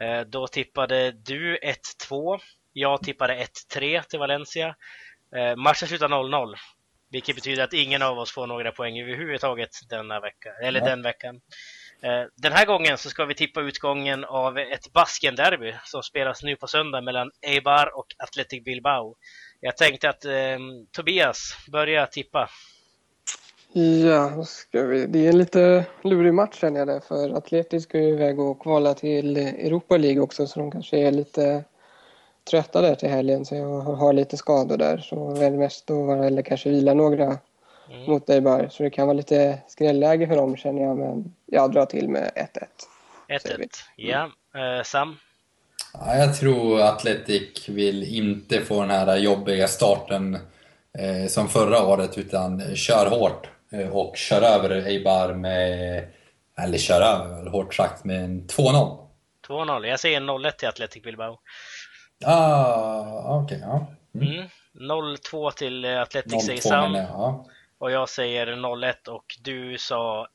Eh, 0.00 0.20
då 0.20 0.46
tippade 0.46 1.12
du 1.12 1.58
1-2. 2.10 2.38
Jag 2.72 3.02
tippade 3.02 3.46
1-3 3.74 4.02
till 4.02 4.18
Valencia. 4.18 4.74
Eh, 5.36 5.56
matchen 5.56 5.88
slutar 5.88 6.08
0-0. 6.08 6.54
Vilket 7.10 7.36
betyder 7.36 7.64
att 7.64 7.72
ingen 7.72 8.02
av 8.02 8.18
oss 8.18 8.32
får 8.32 8.46
några 8.46 8.72
poäng 8.72 9.00
överhuvudtaget 9.00 9.70
denna 9.88 10.20
vecka, 10.20 10.50
eller 10.62 10.80
ja. 10.80 10.86
den 10.86 11.02
veckan. 11.02 11.40
Eh, 12.02 12.26
den 12.36 12.52
här 12.52 12.66
gången 12.66 12.98
så 12.98 13.08
ska 13.08 13.24
vi 13.24 13.34
tippa 13.34 13.60
utgången 13.60 14.24
av 14.24 14.58
ett 14.58 14.92
Basken-derby 14.92 15.74
som 15.84 16.02
spelas 16.02 16.42
nu 16.42 16.56
på 16.56 16.66
söndag 16.66 17.00
mellan 17.00 17.30
Eibar 17.42 17.98
och 17.98 18.06
Athletic 18.18 18.64
Bilbao. 18.64 19.14
Jag 19.60 19.76
tänkte 19.76 20.08
att 20.08 20.24
eh, 20.24 20.58
Tobias, 20.92 21.56
börja 21.72 22.06
tippa. 22.06 22.48
Ja, 24.04 24.44
ska 24.44 24.82
vi. 24.82 25.06
det 25.06 25.26
är 25.26 25.28
en 25.28 25.38
lite 25.38 25.84
lurig 26.02 26.34
match 26.34 26.60
känner 26.60 26.78
jag 26.78 26.88
det, 26.88 27.00
för 27.08 27.36
Athletic 27.36 27.82
ska 27.82 27.98
ju 27.98 28.08
iväg 28.08 28.40
och 28.40 28.62
kvala 28.62 28.94
till 28.94 29.36
Europa 29.36 29.96
League 29.96 30.20
också 30.20 30.46
så 30.46 30.60
de 30.60 30.70
kanske 30.70 30.98
är 30.98 31.12
lite 31.12 31.64
trötta 32.50 32.80
där 32.80 32.94
till 32.94 33.08
helgen 33.08 33.44
så 33.44 33.54
jag 33.54 33.80
har 33.80 34.12
lite 34.12 34.36
skador 34.36 34.76
där 34.76 34.98
så 34.98 35.34
väl 35.34 35.52
mest 35.52 35.90
att 35.90 35.96
vara 35.96 36.26
eller 36.26 36.42
kanske 36.42 36.70
vila 36.70 36.94
några 36.94 37.38
mm. 37.90 38.10
mot 38.10 38.26
dig 38.26 38.40
bara 38.40 38.70
så 38.70 38.82
det 38.82 38.90
kan 38.90 39.06
vara 39.06 39.16
lite 39.16 39.58
skrälläge 39.68 40.26
för 40.26 40.36
dem 40.36 40.56
känner 40.56 40.82
jag 40.82 40.96
men 40.98 41.34
jag 41.46 41.72
drar 41.72 41.86
till 41.86 42.08
med 42.08 42.30
1-1. 43.28 43.46
1-1, 43.46 43.68
ja. 43.96 44.30
Uh, 44.56 44.82
Sam? 44.82 45.16
Ja, 45.92 46.16
jag 46.16 46.36
tror 46.36 46.80
Atletic 46.80 47.68
vill 47.68 48.02
inte 48.02 48.60
få 48.60 48.80
den 48.80 48.90
här 48.90 49.16
jobbiga 49.16 49.68
starten 49.68 50.34
eh, 50.98 51.28
som 51.28 51.48
förra 51.48 51.82
året 51.82 52.18
utan 52.18 52.76
kör 52.76 53.10
hårt 53.10 53.48
Eh, 53.72 53.88
och 53.88 54.16
kör 54.16 54.42
över 54.42 54.70
Eibar 54.70 55.34
med, 55.34 56.04
eller 56.58 56.78
kör 56.78 57.00
över 57.00 57.50
hårt 57.50 57.74
sagt, 57.74 58.04
med 58.04 58.24
en 58.24 58.46
2-0. 58.46 58.98
2-0, 59.48 59.86
jag 59.86 60.00
säger 60.00 60.20
0-1 60.20 60.50
till 60.50 60.68
Athletic 60.68 61.02
Bilbao. 61.02 61.38
Ah, 62.24 63.40
okej, 63.42 63.56
okay, 63.56 63.68
ja. 63.68 63.86
Mm. 64.14 64.32
Mm. 64.32 64.48
0-2 64.74 65.50
till 65.50 65.84
Athletic 65.84 66.46
säger 66.46 66.60
Sam. 66.60 66.94
Ja. 66.94 67.46
Och 67.78 67.90
jag 67.90 68.08
säger 68.08 68.46
0-1 68.46 69.08
och 69.08 69.24
du 69.42 69.78
sa, 69.78 70.28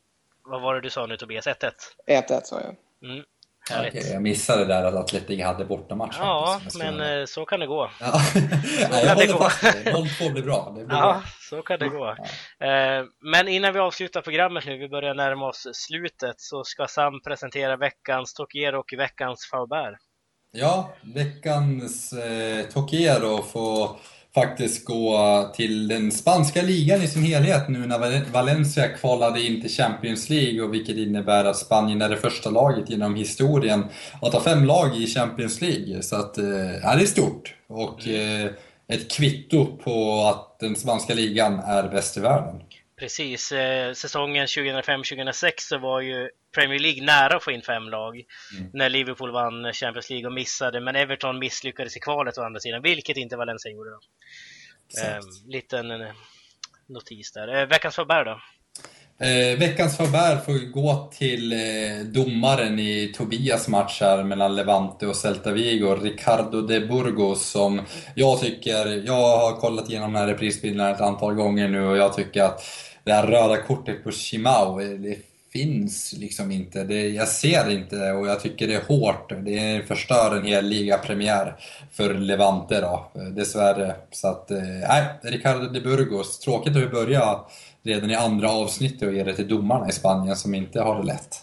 vad 0.45 0.61
var 0.61 0.75
det 0.75 0.81
du 0.81 0.89
sa 0.89 1.05
nu 1.05 1.17
Tobias? 1.17 1.47
1-1? 1.47 1.71
1-1 2.07 2.41
sa 2.43 2.61
jag. 2.61 2.75
Mm. 3.11 3.23
Okay, 3.71 4.11
jag 4.11 4.21
missade 4.21 4.65
där 4.65 4.83
att 4.83 4.95
Atletic 4.95 5.43
hade 5.43 5.65
bortamatch. 5.65 6.15
Ja, 6.19 6.61
men 6.77 7.01
eh, 7.01 7.25
så 7.25 7.45
kan 7.45 7.59
det 7.59 7.67
gå. 7.67 7.89
Ja. 7.99 8.19
Så 8.19 8.39
Nej, 8.89 9.05
jag 9.05 9.15
håller 9.15 9.37
fast 9.37 9.63
0-2 9.63 10.31
blir 10.33 10.43
bra. 10.43 10.73
Det 10.77 10.85
blir 10.85 10.97
ja, 10.97 11.01
bra. 11.01 11.21
så 11.49 11.61
kan 11.61 11.79
det 11.79 11.87
gå. 11.87 12.15
Ja. 12.59 12.67
Eh, 12.67 13.05
men 13.21 13.47
innan 13.47 13.73
vi 13.73 13.79
avslutar 13.79 14.21
programmet 14.21 14.65
nu, 14.65 14.77
vi 14.77 14.89
börjar 14.89 15.13
närma 15.13 15.47
oss 15.47 15.67
slutet, 15.73 16.41
så 16.41 16.63
ska 16.63 16.87
Sam 16.87 17.21
presentera 17.21 17.77
veckans 17.77 18.33
Tokiero 18.33 18.79
och 18.79 18.93
veckans 18.97 19.45
Faubert. 19.51 19.99
Ja, 20.51 20.93
veckans 21.15 22.13
eh, 22.13 22.65
Tokiero 22.65 23.41
får 23.41 23.99
faktiskt 24.35 24.85
gå 24.85 25.51
till 25.55 25.87
den 25.87 26.11
spanska 26.11 26.61
ligan 26.61 27.01
i 27.01 27.07
sin 27.07 27.23
helhet 27.23 27.69
nu 27.69 27.85
när 27.85 28.31
Valencia 28.31 28.87
kvalade 28.87 29.41
in 29.41 29.61
till 29.61 29.69
Champions 29.69 30.29
League 30.29 30.61
och 30.61 30.73
vilket 30.73 30.97
innebär 30.97 31.45
att 31.45 31.57
Spanien 31.57 32.01
är 32.01 32.09
det 32.09 32.17
första 32.17 32.49
laget 32.49 32.89
genom 32.89 33.15
historien 33.15 33.85
att 34.21 34.33
ha 34.33 34.41
fem 34.41 34.65
lag 34.65 34.97
i 34.97 35.07
Champions 35.07 35.61
League. 35.61 36.01
Så 36.01 36.15
att, 36.15 36.37
eh, 36.37 36.45
ja, 36.83 36.95
det 36.95 37.01
är 37.01 37.05
stort. 37.05 37.55
Och 37.67 38.07
eh, 38.07 38.51
ett 38.87 39.11
kvitto 39.11 39.77
på 39.77 40.21
att 40.21 40.59
den 40.59 40.75
spanska 40.75 41.13
ligan 41.13 41.59
är 41.59 41.89
bäst 41.89 42.17
i 42.17 42.19
världen. 42.19 42.61
Precis, 43.03 43.51
eh, 43.51 43.93
säsongen 43.93 44.47
2005-2006 44.47 45.51
så 45.57 45.77
var 45.77 46.01
ju 46.01 46.29
Premier 46.55 46.79
League 46.79 47.03
nära 47.03 47.37
att 47.37 47.43
få 47.43 47.51
in 47.51 47.61
fem 47.61 47.89
lag 47.89 48.23
mm. 48.57 48.69
när 48.73 48.89
Liverpool 48.89 49.31
vann 49.31 49.73
Champions 49.73 50.09
League 50.09 50.27
och 50.27 50.33
missade, 50.33 50.81
men 50.81 50.95
Everton 50.95 51.39
misslyckades 51.39 51.97
i 51.97 51.99
kvalet 51.99 52.37
å 52.37 52.43
andra 52.43 52.59
sidan, 52.59 52.81
vilket 52.81 53.17
inte 53.17 53.35
Valencia 53.35 53.71
gjorde. 53.71 53.89
Då. 53.89 53.99
Eh, 55.01 55.19
liten 55.47 55.91
eh, 55.91 56.11
notis 56.87 57.31
där. 57.31 57.55
Eh, 57.55 57.67
veckans 57.67 57.95
Faber 57.95 58.25
då? 58.25 58.39
Eh, 59.25 59.59
veckans 59.59 59.97
Faber 59.97 60.37
får 60.37 60.71
gå 60.71 61.11
till 61.17 61.53
eh, 61.53 62.05
domaren 62.05 62.79
i 62.79 63.13
Tobias 63.17 63.67
match 63.67 64.01
här 64.01 64.23
mellan 64.23 64.55
Levante 64.55 65.07
och 65.07 65.15
Celta 65.15 65.51
Vigo, 65.51 65.95
Ricardo 65.95 66.61
de 66.61 66.79
Burgos, 66.79 67.49
som 67.49 67.81
jag 68.15 68.41
tycker, 68.41 69.05
jag 69.05 69.37
har 69.37 69.59
kollat 69.59 69.89
igenom 69.89 70.13
den 70.13 70.21
här 70.21 70.27
reprisbilden 70.27 70.87
ett 70.87 71.01
antal 71.01 71.33
gånger 71.33 71.67
nu 71.67 71.85
och 71.85 71.97
jag 71.97 72.13
tycker 72.13 72.43
att 72.43 72.63
det 73.03 73.13
här 73.13 73.27
röda 73.27 73.57
kortet 73.57 74.03
på 74.03 74.11
Shimao, 74.11 74.81
eh, 74.81 74.89
det 74.89 75.17
finns 75.53 76.13
liksom 76.13 76.51
inte. 76.51 76.83
Det, 76.83 77.09
jag 77.09 77.27
ser 77.27 77.65
det 77.65 77.73
inte 77.73 78.11
och 78.11 78.27
jag 78.27 78.39
tycker 78.39 78.67
det 78.67 78.73
är 78.73 78.83
hårt. 78.87 79.33
Det 79.45 79.87
förstör 79.87 80.35
en 80.35 80.45
hel 80.45 80.65
ligapremiär 80.65 81.55
för 81.91 82.13
Levante 82.13 82.81
då, 82.81 83.11
eh, 83.15 83.27
dessvärre. 83.27 83.95
Så 84.11 84.27
att, 84.27 84.51
eh, 84.51 84.57
nej, 84.89 85.05
Ricardo 85.21 85.69
de 85.69 85.79
Burgos, 85.79 86.39
tråkigt 86.39 86.75
att 86.75 86.81
vi 86.81 86.87
börjar 86.87 87.39
redan 87.83 88.11
i 88.11 88.15
andra 88.15 88.51
avsnittet 88.51 89.07
och 89.07 89.13
ge 89.13 89.23
det 89.23 89.33
till 89.33 89.47
domarna 89.47 89.89
i 89.89 89.91
Spanien 89.91 90.35
som 90.35 90.55
inte 90.55 90.81
har 90.81 90.99
det 90.99 91.03
lätt. 91.03 91.42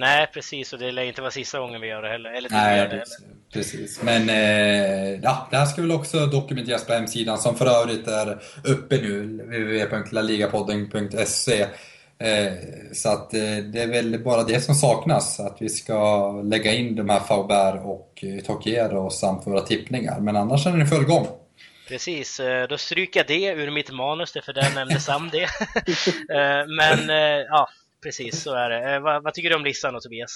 Nej, 0.00 0.30
precis, 0.34 0.72
och 0.72 0.78
det 0.78 0.92
lär 0.92 1.02
inte 1.02 1.20
vara 1.20 1.30
sista 1.30 1.58
gången 1.58 1.80
vi 1.80 1.86
gör 1.86 2.02
det 2.02 2.08
heller. 2.08 2.30
Eller 2.30 2.50
Nej, 2.50 2.76
det 2.76 2.82
heller. 2.88 3.04
precis. 3.52 4.02
Men 4.02 4.28
eh, 4.28 5.20
ja, 5.22 5.48
det 5.50 5.56
här 5.56 5.66
ska 5.66 5.80
väl 5.80 5.92
också 5.92 6.26
dokumenteras 6.26 6.86
på 6.86 6.92
hemsidan 6.92 7.38
som 7.38 7.56
för 7.56 7.66
övrigt 7.66 8.08
är 8.08 8.38
uppe 8.64 8.96
nu, 8.96 9.22
www.laligapodden.se. 9.22 11.66
Eh, 12.18 12.52
så 12.92 13.08
att 13.08 13.34
eh, 13.34 13.56
det 13.72 13.82
är 13.82 13.86
väl 13.86 14.18
bara 14.24 14.42
det 14.42 14.60
som 14.60 14.74
saknas, 14.74 15.40
att 15.40 15.56
vi 15.60 15.68
ska 15.68 16.32
lägga 16.42 16.74
in 16.74 16.96
de 16.96 17.08
här 17.08 17.20
Faubert 17.20 17.80
och 17.84 18.18
eh, 18.22 18.40
Tokiero 18.44 19.10
samt 19.10 19.46
våra 19.46 19.60
tippningar. 19.60 20.20
Men 20.20 20.36
annars 20.36 20.66
är 20.66 20.72
det 20.72 20.86
full 20.86 21.04
gång. 21.04 21.26
Precis, 21.88 22.40
då 22.68 22.78
stryker 22.78 23.20
jag 23.20 23.26
det 23.26 23.46
ur 23.62 23.70
mitt 23.70 23.92
manus, 23.92 24.32
för 24.32 24.52
där 24.52 24.74
nämnde 24.74 25.00
Sam 25.00 25.30
det. 25.32 25.48
Men 26.66 27.08
ja, 27.48 27.68
precis 28.02 28.42
så 28.42 28.54
är 28.54 28.70
det. 28.70 28.98
Vad, 28.98 29.22
vad 29.22 29.34
tycker 29.34 29.50
du 29.50 29.56
om 29.56 29.64
listan 29.64 29.94
då 29.94 30.00
Tobias? 30.00 30.30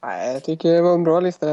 Jag 0.00 0.44
tycker 0.44 0.72
det 0.72 0.82
var 0.82 0.94
en 0.94 1.04
bra 1.04 1.20
lista. 1.20 1.46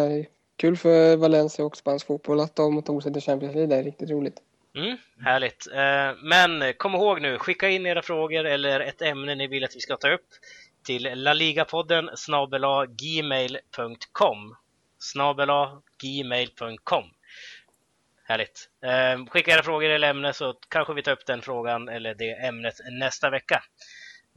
kul 0.57 0.77
för 0.77 1.17
Valencia 1.17 1.65
och 1.65 1.77
spansk 1.77 2.07
fotboll 2.07 2.39
att 2.39 2.55
de 2.55 2.83
tog 2.83 3.03
sig 3.03 3.13
till 3.13 3.21
Champions 3.21 3.55
League. 3.55 3.75
Det 3.75 3.75
är 3.75 3.83
riktigt 3.83 4.09
roligt. 4.09 4.37
Mm, 4.75 4.97
härligt. 5.25 5.67
Eh, 5.73 6.23
men 6.23 6.73
kom 6.73 6.95
ihåg 6.95 7.21
nu, 7.21 7.39
skicka 7.39 7.69
in 7.69 7.85
era 7.85 8.01
frågor 8.01 8.45
eller 8.45 8.79
ett 8.79 9.01
ämne 9.01 9.35
ni 9.35 9.47
vill 9.47 9.63
att 9.63 9.75
vi 9.75 9.79
ska 9.79 9.97
ta 9.97 10.09
upp 10.09 10.27
till 10.85 11.11
laligapodden 11.13 12.09
snabela 12.15 12.85
gmail.com 12.85 14.55
snabela 14.99 15.81
gmail.com 16.03 17.03
Härligt. 18.25 18.69
Eh, 18.83 19.25
skicka 19.25 19.51
era 19.51 19.63
frågor 19.63 19.89
eller 19.89 20.09
ämne 20.09 20.33
så 20.33 20.53
kanske 20.69 20.93
vi 20.93 21.03
tar 21.03 21.11
upp 21.11 21.25
den 21.25 21.41
frågan 21.41 21.89
eller 21.89 22.15
det 22.15 22.31
ämnet 22.31 22.75
nästa 22.91 23.29
vecka. 23.29 23.63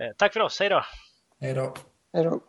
Eh, 0.03 0.11
tack 0.16 0.33
för 0.33 0.41
oss, 0.41 0.61
hej 0.61 0.68
då! 0.68 0.85
Hej 1.39 1.55
då. 1.55 1.74
Hej 2.12 2.24
då. 2.24 2.41